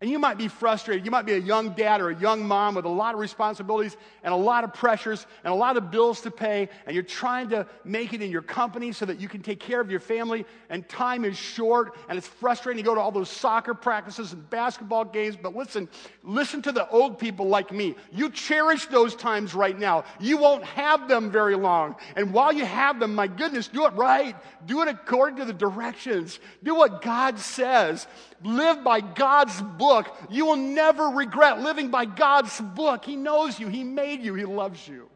And 0.02 0.10
you 0.10 0.20
might 0.20 0.38
be 0.38 0.50
frustrated. 0.50 1.06
You 1.06 1.12
might 1.12 1.26
be 1.26 1.34
a 1.34 1.40
young 1.40 1.70
dad 1.70 2.02
or 2.02 2.10
a 2.10 2.20
young 2.20 2.46
mom 2.46 2.76
with 2.76 2.84
a 2.84 2.90
lot 2.90 3.14
of 3.14 3.20
responsibilities 3.22 3.96
and 4.24 4.34
a 4.34 4.38
lot 4.38 4.66
of 4.66 4.74
pressures 4.74 5.26
and 5.44 5.54
a 5.54 5.56
lot 5.56 5.78
of 5.78 5.90
bills 5.90 6.20
to 6.22 6.32
pay, 6.32 6.68
and 6.86 6.94
you're 6.94 7.02
trying 7.04 7.50
to 7.50 7.66
make 7.86 8.12
it 8.12 8.22
in 8.22 8.30
your 8.30 8.42
company 8.42 8.92
so 8.92 9.06
that 9.06 9.22
you 9.22 9.30
can 9.30 9.42
take 9.42 9.60
care 9.62 9.80
of 9.80 9.90
your 9.90 10.02
family, 10.02 10.46
and 10.70 10.88
time 10.90 11.24
is 11.24 11.38
short, 11.38 11.96
and 12.10 12.18
it's 12.18 12.28
frustrating 12.28 12.84
to 12.84 12.86
go 12.86 12.94
to 12.94 13.00
all 13.00 13.12
those 13.12 13.30
soccer 13.30 13.74
practices 13.74 14.34
and 14.34 14.50
basketball 14.50 15.06
games. 15.06 15.38
But 15.42 15.56
listen, 15.56 15.88
listen 16.24 16.62
to 16.64 16.74
the 16.74 16.90
old 16.90 17.18
people 17.18 17.48
like 17.48 17.72
me. 17.72 17.96
You 18.12 18.30
cherish 18.32 18.88
those 18.88 19.16
times 19.16 19.56
right 19.56 19.80
now. 19.80 20.04
You 20.20 20.38
won't 20.38 20.66
have 20.66 21.08
them 21.08 21.32
very 21.32 21.56
long. 21.56 21.96
And 22.18 22.34
while 22.34 22.52
you 22.52 22.66
have 22.66 23.00
them, 23.00 23.16
my 23.16 23.28
goodness, 23.28 23.70
do 23.70 23.86
it 23.86 23.94
right. 23.94 24.36
Do 24.66 24.82
it 24.82 24.90
according 24.90 25.38
to 25.38 25.46
the 25.46 25.54
directions. 25.54 26.40
Do 26.64 26.76
what 26.76 27.02
God 27.02 27.40
says. 27.40 28.08
Live 28.44 28.84
by 28.84 29.00
God's 29.00 29.62
book. 29.96 30.16
You 30.30 30.46
will 30.46 30.56
never 30.56 31.06
regret 31.10 31.62
living 31.62 31.90
by 31.90 32.06
God's 32.06 32.60
book. 32.60 33.06
He 33.06 33.16
knows 33.16 33.60
you, 33.60 33.68
He 33.68 33.84
made 33.84 34.22
you, 34.22 34.34
He 34.36 34.46
loves 34.46 34.88
you. 34.88 35.10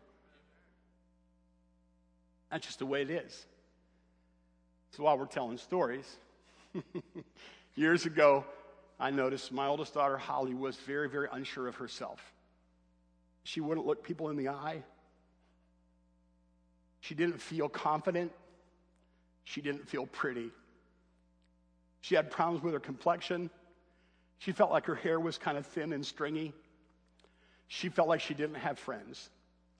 That's 2.51 2.65
just 2.65 2.79
the 2.79 2.85
way 2.85 3.01
it 3.01 3.09
is. 3.09 3.45
So 4.91 5.03
while 5.03 5.17
we're 5.17 5.25
telling 5.25 5.57
stories, 5.57 6.05
years 7.75 8.05
ago, 8.05 8.43
I 8.99 9.11
noticed 9.11 9.51
my 9.51 9.67
oldest 9.67 9.93
daughter, 9.93 10.17
Holly, 10.17 10.53
was 10.53 10.75
very, 10.77 11.07
very 11.07 11.27
unsure 11.31 11.67
of 11.67 11.75
herself. 11.75 12.19
She 13.43 13.61
wouldn't 13.61 13.85
look 13.85 14.03
people 14.03 14.29
in 14.29 14.35
the 14.35 14.49
eye. 14.49 14.83
She 17.01 17.15
didn't 17.15 17.41
feel 17.41 17.69
confident. 17.69 18.31
She 19.45 19.61
didn't 19.61 19.87
feel 19.87 20.05
pretty. 20.05 20.49
She 22.01 22.15
had 22.15 22.29
problems 22.29 22.63
with 22.63 22.73
her 22.73 22.79
complexion. 22.79 23.49
She 24.39 24.51
felt 24.51 24.71
like 24.71 24.85
her 24.85 24.95
hair 24.95 25.19
was 25.19 25.37
kind 25.37 25.57
of 25.57 25.65
thin 25.65 25.93
and 25.93 26.05
stringy. 26.05 26.53
She 27.67 27.89
felt 27.89 28.07
like 28.07 28.21
she 28.21 28.33
didn't 28.33 28.55
have 28.55 28.79
friends. 28.79 29.29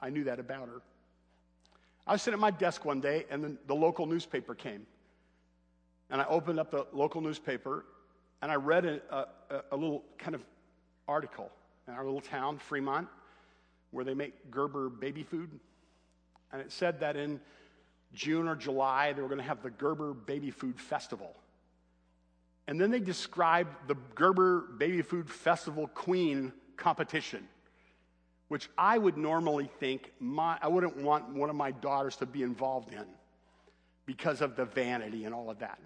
I 0.01 0.09
knew 0.09 0.25
that 0.25 0.39
about 0.39 0.67
her. 0.67 0.81
I 2.05 2.13
was 2.13 2.21
sitting 2.21 2.37
at 2.37 2.41
my 2.41 2.51
desk 2.51 2.85
one 2.85 3.01
day, 3.01 3.25
and 3.29 3.43
the, 3.43 3.57
the 3.67 3.75
local 3.75 4.05
newspaper 4.05 4.55
came. 4.55 4.85
And 6.09 6.21
I 6.21 6.25
opened 6.25 6.59
up 6.59 6.71
the 6.71 6.85
local 6.91 7.21
newspaper, 7.21 7.85
and 8.41 8.51
I 8.51 8.55
read 8.55 8.85
a, 8.85 9.01
a, 9.09 9.25
a 9.71 9.75
little 9.75 10.03
kind 10.17 10.35
of 10.35 10.43
article 11.07 11.49
in 11.87 11.93
our 11.93 12.03
little 12.03 12.21
town, 12.21 12.57
Fremont, 12.57 13.07
where 13.91 14.05
they 14.05 14.13
make 14.13 14.51
Gerber 14.51 14.89
baby 14.89 15.23
food. 15.23 15.49
And 16.51 16.61
it 16.61 16.71
said 16.71 16.99
that 16.99 17.15
in 17.15 17.39
June 18.13 18.47
or 18.47 18.55
July, 18.55 19.13
they 19.13 19.21
were 19.21 19.27
going 19.27 19.39
to 19.39 19.47
have 19.47 19.61
the 19.61 19.69
Gerber 19.69 20.13
Baby 20.13 20.51
Food 20.51 20.79
Festival. 20.79 21.35
And 22.69 22.79
then 22.79 22.91
they 22.91 22.99
described 22.99 23.87
the 23.87 23.95
Gerber 24.13 24.61
Baby 24.77 25.01
Food 25.01 25.27
Festival 25.27 25.87
Queen 25.87 26.53
competition, 26.77 27.47
which 28.47 28.69
I 28.77 28.95
would 28.95 29.17
normally 29.17 29.71
think 29.79 30.11
my, 30.19 30.55
I 30.61 30.67
wouldn't 30.67 30.95
want 30.95 31.33
one 31.33 31.49
of 31.49 31.55
my 31.55 31.71
daughters 31.71 32.17
to 32.17 32.27
be 32.27 32.43
involved 32.43 32.93
in 32.93 33.05
because 34.05 34.41
of 34.41 34.55
the 34.55 34.65
vanity 34.65 35.25
and 35.25 35.33
all 35.33 35.49
of 35.49 35.57
that. 35.59 35.79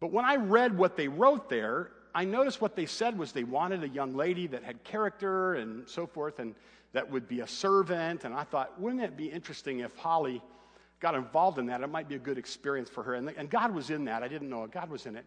But 0.00 0.10
when 0.10 0.24
I 0.24 0.36
read 0.36 0.74
what 0.74 0.96
they 0.96 1.06
wrote 1.06 1.50
there, 1.50 1.90
I 2.14 2.24
noticed 2.24 2.62
what 2.62 2.74
they 2.74 2.86
said 2.86 3.18
was 3.18 3.32
they 3.32 3.44
wanted 3.44 3.84
a 3.84 3.88
young 3.88 4.14
lady 4.14 4.46
that 4.46 4.64
had 4.64 4.82
character 4.84 5.56
and 5.56 5.86
so 5.86 6.06
forth, 6.06 6.38
and 6.38 6.54
that 6.94 7.10
would 7.10 7.28
be 7.28 7.40
a 7.40 7.46
servant. 7.46 8.24
And 8.24 8.32
I 8.32 8.44
thought, 8.44 8.80
wouldn't 8.80 9.02
it 9.02 9.18
be 9.18 9.26
interesting 9.26 9.80
if 9.80 9.94
Holly 9.96 10.40
got 10.98 11.14
involved 11.14 11.58
in 11.58 11.66
that? 11.66 11.82
It 11.82 11.88
might 11.88 12.08
be 12.08 12.14
a 12.14 12.18
good 12.18 12.38
experience 12.38 12.88
for 12.88 13.02
her. 13.02 13.16
And, 13.16 13.28
and 13.36 13.50
God 13.50 13.74
was 13.74 13.90
in 13.90 14.06
that. 14.06 14.22
I 14.22 14.28
didn't 14.28 14.48
know 14.48 14.64
it. 14.64 14.70
God 14.70 14.88
was 14.88 15.04
in 15.04 15.14
it. 15.14 15.26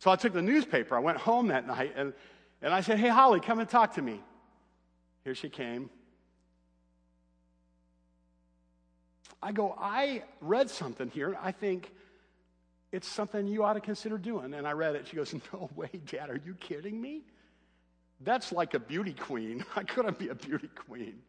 So 0.00 0.10
I 0.10 0.16
took 0.16 0.32
the 0.32 0.42
newspaper. 0.42 0.96
I 0.96 1.00
went 1.00 1.18
home 1.18 1.48
that 1.48 1.66
night 1.66 1.92
and, 1.94 2.14
and 2.62 2.72
I 2.72 2.80
said, 2.80 2.98
Hey, 2.98 3.08
Holly, 3.08 3.38
come 3.38 3.60
and 3.60 3.68
talk 3.68 3.94
to 3.94 4.02
me. 4.02 4.20
Here 5.24 5.34
she 5.34 5.50
came. 5.50 5.90
I 9.42 9.52
go, 9.52 9.74
I 9.78 10.24
read 10.40 10.70
something 10.70 11.10
here. 11.10 11.36
I 11.42 11.52
think 11.52 11.92
it's 12.92 13.06
something 13.06 13.46
you 13.46 13.62
ought 13.62 13.74
to 13.74 13.80
consider 13.80 14.16
doing. 14.16 14.54
And 14.54 14.66
I 14.66 14.72
read 14.72 14.96
it. 14.96 15.06
She 15.06 15.16
goes, 15.16 15.34
No 15.52 15.68
way, 15.76 15.90
Dad. 16.06 16.30
Are 16.30 16.40
you 16.44 16.54
kidding 16.54 16.98
me? 16.98 17.22
That's 18.22 18.52
like 18.52 18.72
a 18.72 18.80
beauty 18.80 19.12
queen. 19.12 19.66
I 19.76 19.82
couldn't 19.82 20.18
be 20.18 20.28
a 20.28 20.34
beauty 20.34 20.70
queen. 20.74 21.20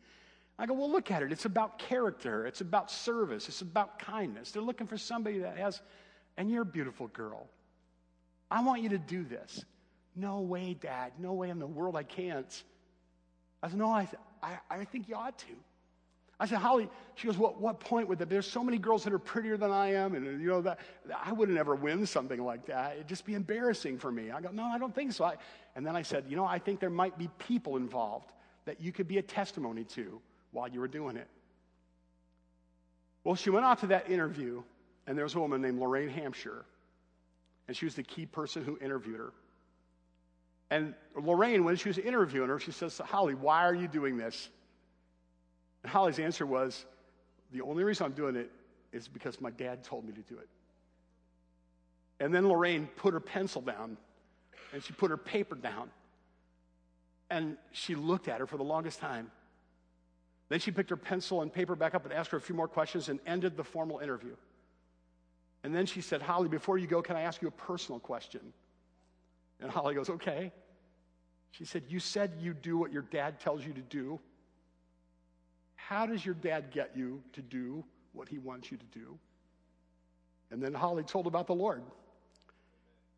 I 0.57 0.65
go, 0.65 0.76
Well, 0.76 0.89
look 0.89 1.11
at 1.11 1.24
it. 1.24 1.34
It's 1.34 1.45
about 1.45 1.78
character, 1.78 2.47
it's 2.47 2.61
about 2.61 2.89
service, 2.89 3.49
it's 3.49 3.61
about 3.61 3.99
kindness. 3.99 4.51
They're 4.51 4.61
looking 4.61 4.88
for 4.88 4.97
somebody 4.97 5.39
that 5.39 5.57
has, 5.57 5.82
and 6.38 6.49
you're 6.49 6.61
a 6.61 6.65
beautiful 6.65 7.07
girl. 7.07 7.49
I 8.52 8.62
want 8.62 8.84
you 8.84 8.89
to 8.89 8.97
do 8.99 9.24
this. 9.24 9.66
No 10.16 10.41
way, 10.41 10.76
Dad. 10.80 11.14
No 11.18 11.34
way 11.34 11.49
in 11.49 11.58
the 11.58 11.66
world 11.66 11.95
I 11.95 12.04
can't. 12.04 12.64
I 13.64 13.70
said, 13.70 13.78
No, 13.78 13.88
I, 13.88 14.08
I, 14.43 14.58
I 14.70 14.86
think 14.86 15.08
you 15.08 15.16
ought 15.16 15.39
to. 15.39 15.54
I 16.41 16.47
said, 16.47 16.58
Holly, 16.58 16.89
she 17.14 17.28
goes, 17.28 17.38
what, 17.38 17.62
what 17.62 17.80
point 17.80 18.08
would 18.10 18.18
that? 18.18 18.28
There's 18.28 18.47
so 18.47 18.64
many 18.64 18.80
girls 18.80 19.04
that 19.04 19.14
are 19.14 19.20
prettier 19.20 19.58
than 19.58 19.70
I 19.70 19.93
am, 19.93 20.16
and 20.16 20.41
you 20.41 20.47
know 20.47 20.60
that 20.62 20.80
I 21.24 21.32
wouldn't 21.34 21.60
ever 21.60 21.76
win 21.76 22.04
something 22.08 22.43
like 22.43 22.66
that. 22.66 22.95
It'd 22.95 23.08
just 23.08 23.26
be 23.26 23.36
embarrassing 23.36 23.99
for 23.99 24.12
me. 24.12 24.32
I 24.32 24.41
go, 24.41 24.49
no, 24.49 24.64
I 24.64 24.80
don't 24.80 24.93
think 24.93 25.14
so. 25.14 25.24
I, 25.24 25.36
and 25.76 25.86
then 25.86 25.95
I 25.95 26.02
said, 26.02 26.26
you 26.28 26.36
know, 26.36 26.45
I 26.45 26.58
think 26.58 26.80
there 26.80 26.89
might 26.89 27.16
be 27.16 27.30
people 27.38 27.78
involved 27.78 28.32
that 28.66 28.82
you 28.82 28.91
could 28.91 29.08
be 29.08 29.20
a 29.20 29.22
testimony 29.22 29.84
to 29.84 30.20
while 30.49 30.68
you 30.68 30.80
were 30.80 30.88
doing 30.88 31.16
it. 31.16 31.28
Well, 33.24 33.36
she 33.36 33.52
went 33.52 33.66
off 33.66 33.82
to 33.82 33.88
that 33.88 34.10
interview, 34.10 34.64
and 35.06 35.16
there 35.16 35.26
was 35.26 35.36
a 35.36 35.39
woman 35.39 35.62
named 35.62 35.80
Lorraine 35.80 36.10
Hampshire, 36.10 36.66
and 37.68 37.76
she 37.76 37.86
was 37.86 37.95
the 37.95 38.03
key 38.03 38.26
person 38.26 38.64
who 38.64 38.78
interviewed 38.80 39.18
her. 39.18 39.34
And 40.70 40.93
Lorraine, 41.16 41.66
when 41.66 41.76
she 41.76 41.89
was 41.89 41.97
interviewing 41.97 42.49
her, 42.49 42.59
she 42.59 42.72
says, 42.72 42.97
Holly, 42.97 43.36
why 43.36 43.66
are 43.66 43.76
you 43.76 43.88
doing 43.88 44.18
this? 44.18 44.49
And 45.84 45.91
Holly's 45.91 46.20
answer 46.20 46.45
was, 46.45 46.86
The 47.51 47.62
only 47.62 47.84
reason 47.84 48.05
I'm 48.05 48.14
doing 48.14 48.36
it 48.36 48.49
is 48.93 49.07
because 49.07 49.41
my 49.41 49.51
dad 49.51 49.84
told 49.84 50.05
me 50.05 50.14
to 50.14 50.22
do 50.22 50.38
it. 50.38 50.47
And 52.20 52.34
then 52.34 52.47
Lorraine 52.47 52.88
put 52.95 53.14
her 53.14 53.20
pencil 53.20 53.62
down 53.62 53.97
and 54.74 54.84
she 54.84 54.93
put 54.93 55.09
her 55.09 55.18
paper 55.18 55.55
down. 55.55 55.89
And 57.30 57.57
she 57.72 57.95
looked 57.95 58.28
at 58.28 58.39
her 58.39 58.47
for 58.47 58.57
the 58.57 58.64
longest 58.64 58.99
time. 58.99 59.32
Then 60.49 60.59
she 60.59 60.72
picked 60.72 60.89
her 60.89 60.97
pencil 60.97 61.41
and 61.41 61.51
paper 61.51 61.76
back 61.76 61.95
up 61.95 62.03
and 62.03 62.14
asked 62.14 62.32
her 62.32 62.38
a 62.38 62.41
few 62.41 62.55
more 62.55 62.68
questions 62.68 63.09
and 63.09 63.20
ended 63.26 63.55
the 63.55 63.64
formal 63.64 63.99
interview. 63.99 64.36
And 65.64 65.76
then 65.76 65.86
she 65.86 66.01
said, 66.01 66.22
Holly, 66.22 66.47
before 66.49 66.78
you 66.78 66.88
go, 66.88 67.01
can 67.01 67.16
I 67.16 67.22
ask 67.22 67.41
you 67.41 67.47
a 67.47 67.51
personal 67.51 67.99
question? 67.99 68.41
And 69.59 69.70
Holly 69.70 69.95
goes, 69.95 70.09
Okay. 70.09 70.51
She 71.51 71.66
said, 71.66 71.84
You 71.89 71.99
said 71.99 72.34
you 72.39 72.53
do 72.53 72.78
what 72.78 72.91
your 72.91 73.01
dad 73.03 73.39
tells 73.39 73.66
you 73.66 73.74
to 73.74 73.82
do. 73.82 74.20
How 75.76 76.05
does 76.05 76.26
your 76.26 76.36
dad 76.36 76.72
get 76.72 76.95
you 76.95 77.22
to 77.34 77.41
do 77.41 77.84
what 78.14 78.30
he 78.30 78.38
wants 78.38 78.72
you 78.72 78.78
to 78.78 78.86
do? 78.86 79.18
And 80.49 80.62
then 80.64 80.74
Holly 80.74 81.03
told 81.03 81.28
about 81.28 81.47
the 81.47 81.55
Lord. 81.55 81.84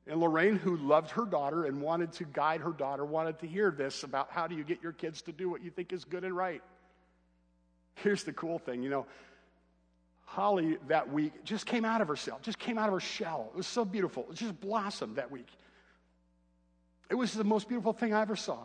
And 0.07 0.19
Lorraine, 0.19 0.57
who 0.57 0.75
loved 0.77 1.11
her 1.11 1.25
daughter 1.25 1.65
and 1.65 1.81
wanted 1.81 2.11
to 2.13 2.25
guide 2.25 2.61
her 2.61 2.71
daughter, 2.71 3.05
wanted 3.05 3.39
to 3.39 3.47
hear 3.47 3.71
this 3.71 4.03
about 4.03 4.31
how 4.31 4.47
do 4.47 4.55
you 4.55 4.63
get 4.63 4.83
your 4.83 4.91
kids 4.91 5.21
to 5.23 5.31
do 5.31 5.49
what 5.49 5.63
you 5.63 5.69
think 5.69 5.93
is 5.93 6.03
good 6.03 6.23
and 6.23 6.35
right. 6.35 6.61
Here's 7.95 8.23
the 8.23 8.33
cool 8.33 8.59
thing 8.59 8.83
you 8.83 8.89
know, 8.89 9.05
Holly 10.25 10.77
that 10.87 11.11
week 11.11 11.43
just 11.43 11.65
came 11.65 11.85
out 11.85 12.01
of 12.01 12.07
herself, 12.07 12.41
just 12.41 12.59
came 12.59 12.77
out 12.77 12.87
of 12.87 12.93
her 12.93 12.99
shell. 12.99 13.49
It 13.53 13.57
was 13.57 13.67
so 13.67 13.85
beautiful. 13.85 14.25
It 14.29 14.35
just 14.35 14.59
blossomed 14.59 15.17
that 15.17 15.31
week. 15.31 15.47
It 17.09 17.15
was 17.15 17.33
the 17.33 17.43
most 17.43 17.67
beautiful 17.67 17.93
thing 17.93 18.13
I 18.13 18.21
ever 18.21 18.35
saw 18.35 18.59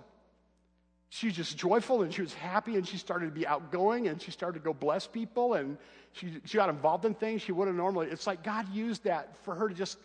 she 1.10 1.26
was 1.26 1.36
just 1.36 1.56
joyful 1.56 2.02
and 2.02 2.12
she 2.12 2.20
was 2.20 2.34
happy 2.34 2.76
and 2.76 2.86
she 2.86 2.98
started 2.98 3.26
to 3.26 3.32
be 3.32 3.46
outgoing 3.46 4.08
and 4.08 4.20
she 4.20 4.30
started 4.30 4.58
to 4.58 4.64
go 4.64 4.74
bless 4.74 5.06
people 5.06 5.54
and 5.54 5.78
she, 6.12 6.40
she 6.44 6.58
got 6.58 6.68
involved 6.68 7.04
in 7.04 7.14
things 7.14 7.40
she 7.40 7.52
wouldn't 7.52 7.76
normally. 7.76 8.08
It's 8.08 8.26
like 8.26 8.42
God 8.42 8.68
used 8.72 9.04
that 9.04 9.36
for 9.44 9.54
her 9.54 9.68
to 9.68 9.74
just, 9.74 9.98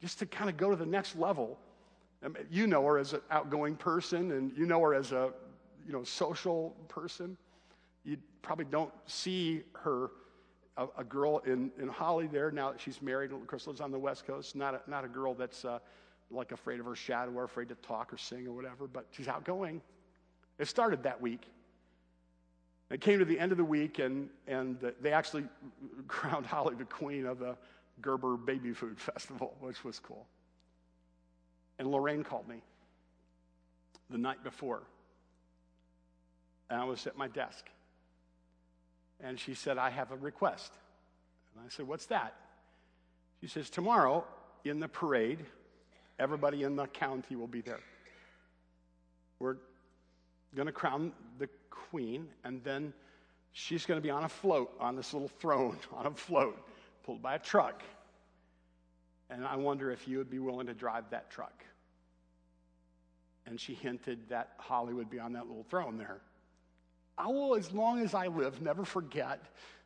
just 0.00 0.18
to 0.18 0.26
kind 0.26 0.50
of 0.50 0.56
go 0.56 0.68
to 0.68 0.76
the 0.76 0.86
next 0.86 1.16
level. 1.16 1.58
I 2.22 2.28
mean, 2.28 2.44
you 2.50 2.66
know 2.66 2.84
her 2.84 2.98
as 2.98 3.14
an 3.14 3.20
outgoing 3.30 3.76
person 3.76 4.32
and 4.32 4.56
you 4.56 4.66
know 4.66 4.80
her 4.82 4.94
as 4.94 5.12
a 5.12 5.32
you 5.86 5.92
know, 5.92 6.04
social 6.04 6.76
person. 6.88 7.36
You 8.04 8.18
probably 8.42 8.66
don't 8.66 8.92
see 9.06 9.62
her, 9.72 10.10
a, 10.76 10.86
a 10.98 11.04
girl 11.04 11.38
in, 11.46 11.70
in 11.80 11.88
Holly 11.88 12.26
there 12.26 12.50
now 12.50 12.70
that 12.70 12.80
she's 12.80 13.02
married. 13.02 13.30
Course, 13.46 13.66
lives 13.66 13.80
on 13.80 13.90
the 13.90 13.98
West 13.98 14.26
Coast. 14.26 14.56
Not 14.56 14.74
a, 14.74 14.90
not 14.90 15.04
a 15.04 15.08
girl 15.08 15.34
that's 15.34 15.64
uh, 15.64 15.78
like 16.30 16.52
afraid 16.52 16.80
of 16.80 16.86
her 16.86 16.94
shadow 16.94 17.32
or 17.32 17.44
afraid 17.44 17.68
to 17.68 17.74
talk 17.76 18.12
or 18.12 18.16
sing 18.16 18.46
or 18.46 18.52
whatever, 18.52 18.86
but 18.86 19.06
she's 19.10 19.28
outgoing. 19.28 19.82
It 20.58 20.68
started 20.68 21.02
that 21.02 21.20
week. 21.20 21.42
It 22.90 23.00
came 23.00 23.18
to 23.18 23.24
the 23.24 23.38
end 23.38 23.52
of 23.52 23.58
the 23.58 23.64
week, 23.64 23.98
and, 23.98 24.28
and 24.46 24.78
they 25.00 25.12
actually 25.12 25.44
crowned 26.08 26.46
Holly 26.46 26.74
the 26.74 26.84
queen 26.84 27.26
of 27.26 27.38
the 27.38 27.56
Gerber 28.00 28.36
Baby 28.36 28.72
Food 28.72 28.98
Festival, 29.00 29.56
which 29.60 29.84
was 29.84 29.98
cool. 29.98 30.26
And 31.78 31.90
Lorraine 31.90 32.22
called 32.22 32.48
me 32.48 32.62
the 34.10 34.18
night 34.18 34.44
before, 34.44 34.82
and 36.70 36.80
I 36.80 36.84
was 36.84 37.06
at 37.06 37.16
my 37.16 37.28
desk. 37.28 37.66
And 39.22 39.38
she 39.38 39.54
said, 39.54 39.78
I 39.78 39.90
have 39.90 40.10
a 40.10 40.16
request. 40.16 40.72
And 41.54 41.64
I 41.64 41.68
said, 41.68 41.86
What's 41.86 42.06
that? 42.06 42.34
She 43.40 43.46
says, 43.46 43.70
Tomorrow 43.70 44.24
in 44.64 44.80
the 44.80 44.88
parade, 44.88 45.44
everybody 46.18 46.62
in 46.62 46.76
the 46.76 46.86
county 46.86 47.36
will 47.36 47.46
be 47.46 47.60
there. 47.60 47.80
We're 49.38 49.56
going 50.54 50.66
to 50.66 50.72
crown 50.72 51.12
the 51.38 51.48
queen, 51.70 52.28
and 52.44 52.62
then 52.62 52.92
she's 53.52 53.86
going 53.86 53.98
to 53.98 54.02
be 54.02 54.10
on 54.10 54.24
a 54.24 54.28
float, 54.28 54.72
on 54.78 54.96
this 54.96 55.12
little 55.12 55.28
throne, 55.28 55.76
on 55.92 56.06
a 56.06 56.10
float, 56.10 56.58
pulled 57.04 57.22
by 57.22 57.36
a 57.36 57.38
truck. 57.38 57.82
And 59.30 59.46
I 59.46 59.56
wonder 59.56 59.90
if 59.90 60.06
you 60.06 60.18
would 60.18 60.30
be 60.30 60.38
willing 60.38 60.66
to 60.66 60.74
drive 60.74 61.04
that 61.10 61.30
truck. 61.30 61.64
And 63.46 63.60
she 63.60 63.74
hinted 63.74 64.28
that 64.28 64.52
Holly 64.58 64.94
would 64.94 65.10
be 65.10 65.18
on 65.18 65.32
that 65.32 65.46
little 65.46 65.64
throne 65.64 65.98
there. 65.98 66.20
I 67.22 67.28
will, 67.28 67.54
as 67.54 67.70
long 67.70 68.00
as 68.00 68.14
I 68.14 68.26
live, 68.26 68.60
never 68.60 68.84
forget 68.84 69.40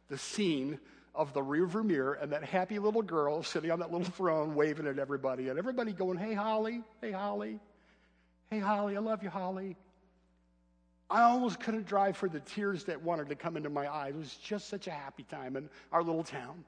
the 0.08 0.16
scene 0.16 0.78
of 1.14 1.34
the 1.34 1.40
rearview 1.40 1.84
mirror 1.84 2.14
and 2.14 2.32
that 2.32 2.42
happy 2.42 2.78
little 2.78 3.02
girl 3.02 3.42
sitting 3.42 3.70
on 3.70 3.80
that 3.80 3.92
little 3.92 4.06
throne 4.06 4.54
waving 4.54 4.86
at 4.86 4.98
everybody, 4.98 5.50
and 5.50 5.58
everybody 5.58 5.92
going, 5.92 6.16
Hey, 6.16 6.32
Holly, 6.32 6.82
hey, 7.02 7.12
Holly, 7.12 7.60
hey, 8.50 8.58
Holly, 8.58 8.96
I 8.96 9.00
love 9.00 9.22
you, 9.22 9.28
Holly. 9.28 9.76
I 11.10 11.22
almost 11.22 11.60
couldn't 11.60 11.86
drive 11.86 12.16
for 12.16 12.30
the 12.30 12.40
tears 12.40 12.84
that 12.84 13.02
wanted 13.02 13.28
to 13.28 13.34
come 13.34 13.58
into 13.58 13.68
my 13.68 13.86
eyes. 13.86 14.14
It 14.14 14.18
was 14.18 14.36
just 14.36 14.68
such 14.68 14.86
a 14.86 14.90
happy 14.90 15.24
time 15.24 15.56
in 15.56 15.68
our 15.92 16.02
little 16.02 16.24
town. 16.24 16.64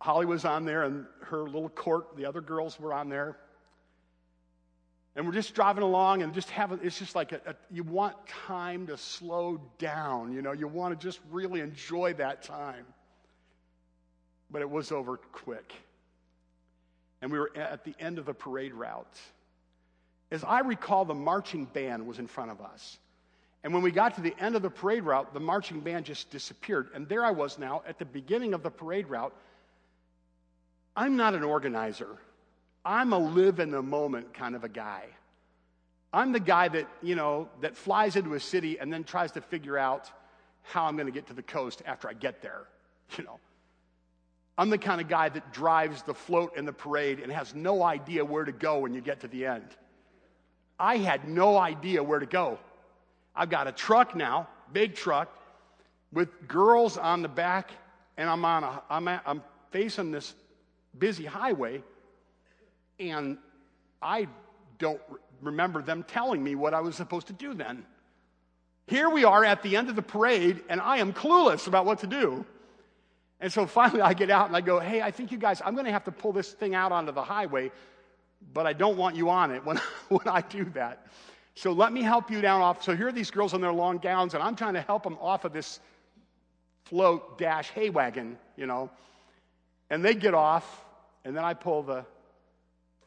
Holly 0.00 0.26
was 0.26 0.44
on 0.44 0.64
there 0.64 0.84
and 0.84 1.06
her 1.22 1.42
little 1.42 1.68
court, 1.70 2.16
the 2.16 2.24
other 2.24 2.40
girls 2.40 2.78
were 2.78 2.94
on 2.94 3.08
there. 3.08 3.36
And 5.14 5.26
we're 5.26 5.32
just 5.32 5.54
driving 5.54 5.82
along 5.82 6.22
and 6.22 6.32
just 6.32 6.48
having, 6.50 6.80
it's 6.82 6.98
just 6.98 7.14
like 7.14 7.32
a, 7.32 7.40
a, 7.46 7.54
you 7.70 7.82
want 7.82 8.16
time 8.26 8.86
to 8.86 8.96
slow 8.96 9.60
down. 9.78 10.32
You 10.32 10.40
know, 10.40 10.52
you 10.52 10.68
want 10.68 10.98
to 10.98 11.06
just 11.06 11.20
really 11.30 11.60
enjoy 11.60 12.14
that 12.14 12.42
time. 12.42 12.86
But 14.50 14.62
it 14.62 14.70
was 14.70 14.90
over 14.90 15.18
quick. 15.18 15.72
And 17.20 17.30
we 17.30 17.38
were 17.38 17.52
at 17.54 17.84
the 17.84 17.94
end 18.00 18.18
of 18.18 18.24
the 18.24 18.34
parade 18.34 18.72
route. 18.72 19.18
As 20.30 20.44
I 20.44 20.60
recall, 20.60 21.04
the 21.04 21.14
marching 21.14 21.66
band 21.66 22.06
was 22.06 22.18
in 22.18 22.26
front 22.26 22.50
of 22.50 22.60
us. 22.62 22.98
And 23.62 23.72
when 23.72 23.82
we 23.82 23.92
got 23.92 24.16
to 24.16 24.22
the 24.22 24.34
end 24.40 24.56
of 24.56 24.62
the 24.62 24.70
parade 24.70 25.04
route, 25.04 25.32
the 25.34 25.40
marching 25.40 25.80
band 25.80 26.06
just 26.06 26.30
disappeared. 26.30 26.88
And 26.94 27.08
there 27.08 27.24
I 27.24 27.30
was 27.30 27.58
now 27.58 27.82
at 27.86 27.98
the 27.98 28.04
beginning 28.04 28.54
of 28.54 28.62
the 28.62 28.70
parade 28.70 29.08
route. 29.08 29.34
I'm 30.96 31.16
not 31.16 31.34
an 31.34 31.44
organizer, 31.44 32.18
I'm 32.84 33.12
a 33.12 33.18
live 33.18 33.60
in 33.60 33.70
the 33.70 33.82
moment 33.82 34.34
kind 34.34 34.54
of 34.54 34.64
a 34.64 34.68
guy. 34.68 35.04
I'm 36.12 36.32
the 36.32 36.40
guy 36.40 36.68
that, 36.68 36.88
you 37.02 37.14
know, 37.14 37.48
that 37.60 37.76
flies 37.76 38.16
into 38.16 38.34
a 38.34 38.40
city 38.40 38.78
and 38.78 38.92
then 38.92 39.04
tries 39.04 39.32
to 39.32 39.40
figure 39.40 39.78
out 39.78 40.10
how 40.62 40.84
I'm 40.84 40.96
going 40.96 41.06
to 41.06 41.12
get 41.12 41.28
to 41.28 41.32
the 41.32 41.42
coast 41.42 41.82
after 41.86 42.08
I 42.08 42.12
get 42.12 42.42
there, 42.42 42.62
you 43.16 43.24
know. 43.24 43.38
I'm 44.58 44.68
the 44.68 44.78
kind 44.78 45.00
of 45.00 45.08
guy 45.08 45.28
that 45.30 45.52
drives 45.52 46.02
the 46.02 46.12
float 46.12 46.56
in 46.56 46.66
the 46.66 46.72
parade 46.72 47.20
and 47.20 47.32
has 47.32 47.54
no 47.54 47.82
idea 47.82 48.24
where 48.24 48.44
to 48.44 48.52
go 48.52 48.80
when 48.80 48.92
you 48.92 49.00
get 49.00 49.20
to 49.20 49.28
the 49.28 49.46
end. 49.46 49.66
I 50.78 50.98
had 50.98 51.26
no 51.26 51.56
idea 51.56 52.02
where 52.02 52.18
to 52.18 52.26
go. 52.26 52.58
I've 53.34 53.48
got 53.48 53.66
a 53.66 53.72
truck 53.72 54.14
now, 54.14 54.48
big 54.72 54.94
truck, 54.94 55.30
with 56.12 56.28
girls 56.46 56.98
on 56.98 57.22
the 57.22 57.28
back, 57.28 57.70
and 58.18 58.28
I'm 58.28 58.44
on 58.44 58.64
a, 58.64 58.82
I'm, 58.90 59.08
at, 59.08 59.22
I'm 59.24 59.42
facing 59.70 60.10
this 60.10 60.34
busy 60.98 61.24
highway, 61.24 61.82
And 63.10 63.38
I 64.00 64.28
don't 64.78 65.00
remember 65.40 65.82
them 65.82 66.04
telling 66.04 66.42
me 66.42 66.54
what 66.54 66.74
I 66.74 66.80
was 66.80 66.96
supposed 66.96 67.26
to 67.28 67.32
do 67.32 67.54
then. 67.54 67.84
Here 68.86 69.08
we 69.08 69.24
are 69.24 69.44
at 69.44 69.62
the 69.62 69.76
end 69.76 69.88
of 69.88 69.96
the 69.96 70.02
parade, 70.02 70.62
and 70.68 70.80
I 70.80 70.98
am 70.98 71.12
clueless 71.12 71.66
about 71.66 71.86
what 71.86 72.00
to 72.00 72.06
do. 72.06 72.44
And 73.40 73.52
so 73.52 73.66
finally, 73.66 74.00
I 74.00 74.14
get 74.14 74.30
out 74.30 74.46
and 74.46 74.56
I 74.56 74.60
go, 74.60 74.78
Hey, 74.78 75.02
I 75.02 75.10
think 75.10 75.32
you 75.32 75.38
guys, 75.38 75.60
I'm 75.64 75.74
going 75.74 75.86
to 75.86 75.92
have 75.92 76.04
to 76.04 76.12
pull 76.12 76.32
this 76.32 76.52
thing 76.52 76.74
out 76.74 76.92
onto 76.92 77.12
the 77.12 77.22
highway, 77.22 77.72
but 78.52 78.66
I 78.66 78.72
don't 78.72 78.96
want 78.96 79.16
you 79.16 79.30
on 79.30 79.50
it 79.50 79.64
when, 79.64 79.78
when 80.08 80.28
I 80.28 80.42
do 80.42 80.64
that. 80.74 81.06
So 81.54 81.72
let 81.72 81.92
me 81.92 82.02
help 82.02 82.30
you 82.30 82.40
down 82.40 82.60
off. 82.60 82.82
So 82.82 82.96
here 82.96 83.08
are 83.08 83.12
these 83.12 83.30
girls 83.30 83.52
in 83.52 83.60
their 83.60 83.72
long 83.72 83.98
gowns, 83.98 84.34
and 84.34 84.42
I'm 84.42 84.56
trying 84.56 84.74
to 84.74 84.80
help 84.80 85.02
them 85.02 85.18
off 85.20 85.44
of 85.44 85.52
this 85.52 85.80
float 86.84 87.38
dash 87.38 87.70
hay 87.70 87.90
wagon, 87.90 88.38
you 88.56 88.66
know. 88.66 88.90
And 89.90 90.04
they 90.04 90.14
get 90.14 90.34
off, 90.34 90.84
and 91.24 91.36
then 91.36 91.44
I 91.44 91.54
pull 91.54 91.82
the 91.82 92.06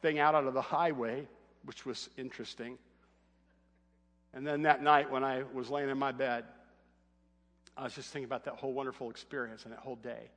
thing 0.05 0.19
out 0.19 0.35
onto 0.35 0.51
the 0.51 0.61
highway, 0.61 1.27
which 1.63 1.83
was 1.83 2.11
interesting. 2.15 2.77
And 4.35 4.45
then 4.45 4.61
that 4.61 4.83
night, 4.83 5.09
when 5.09 5.23
I 5.23 5.41
was 5.51 5.71
laying 5.71 5.89
in 5.89 5.97
my 5.97 6.11
bed, 6.11 6.43
I 7.75 7.85
was 7.85 7.95
just 7.95 8.13
thinking 8.13 8.25
about 8.25 8.45
that 8.45 8.53
whole 8.53 8.71
wonderful 8.71 9.09
experience 9.09 9.63
and 9.63 9.73
that 9.73 9.79
whole 9.79 9.95
day. 9.95 10.29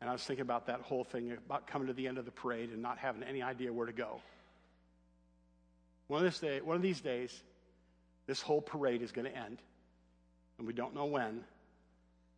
And 0.00 0.10
I 0.10 0.12
was 0.12 0.24
thinking 0.24 0.42
about 0.42 0.66
that 0.66 0.80
whole 0.80 1.04
thing 1.04 1.30
about 1.32 1.68
coming 1.68 1.86
to 1.86 1.94
the 1.94 2.08
end 2.08 2.18
of 2.18 2.24
the 2.24 2.32
parade 2.32 2.70
and 2.70 2.82
not 2.82 2.98
having 2.98 3.22
any 3.22 3.42
idea 3.42 3.72
where 3.72 3.86
to 3.86 3.92
go. 3.92 4.20
One 6.08 6.26
of, 6.26 6.40
day, 6.40 6.60
one 6.60 6.74
of 6.74 6.82
these 6.82 7.00
days, 7.00 7.32
this 8.26 8.42
whole 8.42 8.60
parade 8.60 9.02
is 9.02 9.12
going 9.12 9.30
to 9.30 9.36
end, 9.36 9.58
and 10.58 10.66
we 10.66 10.72
don't 10.72 10.96
know 10.96 11.06
when. 11.06 11.44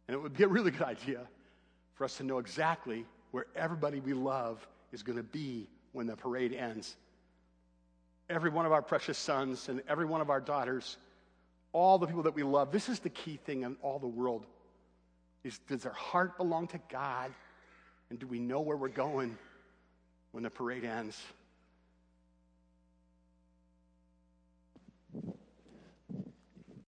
And 0.06 0.14
it 0.14 0.22
would 0.22 0.36
be 0.36 0.44
a 0.44 0.48
really 0.48 0.70
good 0.70 0.82
idea 0.82 1.20
for 1.94 2.04
us 2.04 2.18
to 2.18 2.24
know 2.24 2.38
exactly 2.40 3.06
where 3.30 3.46
everybody 3.56 4.00
we 4.00 4.12
love 4.12 4.66
is 4.92 5.02
going 5.02 5.16
to 5.16 5.24
be 5.24 5.66
when 5.98 6.06
the 6.06 6.14
parade 6.14 6.54
ends 6.54 6.94
every 8.30 8.50
one 8.50 8.64
of 8.64 8.70
our 8.70 8.82
precious 8.82 9.18
sons 9.18 9.68
and 9.68 9.82
every 9.88 10.06
one 10.06 10.20
of 10.20 10.30
our 10.30 10.40
daughters, 10.40 10.96
all 11.72 11.98
the 11.98 12.06
people 12.06 12.22
that 12.22 12.36
we 12.36 12.44
love. 12.44 12.70
This 12.70 12.88
is 12.88 13.00
the 13.00 13.08
key 13.08 13.36
thing 13.44 13.62
in 13.62 13.76
all 13.82 13.98
the 13.98 14.06
world. 14.06 14.46
Is 15.42 15.58
does 15.66 15.84
our 15.86 15.92
heart 15.92 16.36
belong 16.36 16.68
to 16.68 16.78
God? 16.88 17.32
And 18.10 18.18
do 18.20 18.28
we 18.28 18.38
know 18.38 18.60
where 18.60 18.76
we're 18.76 18.88
going 18.88 19.36
when 20.30 20.44
the 20.44 20.50
parade 20.50 20.84
ends? 20.84 21.20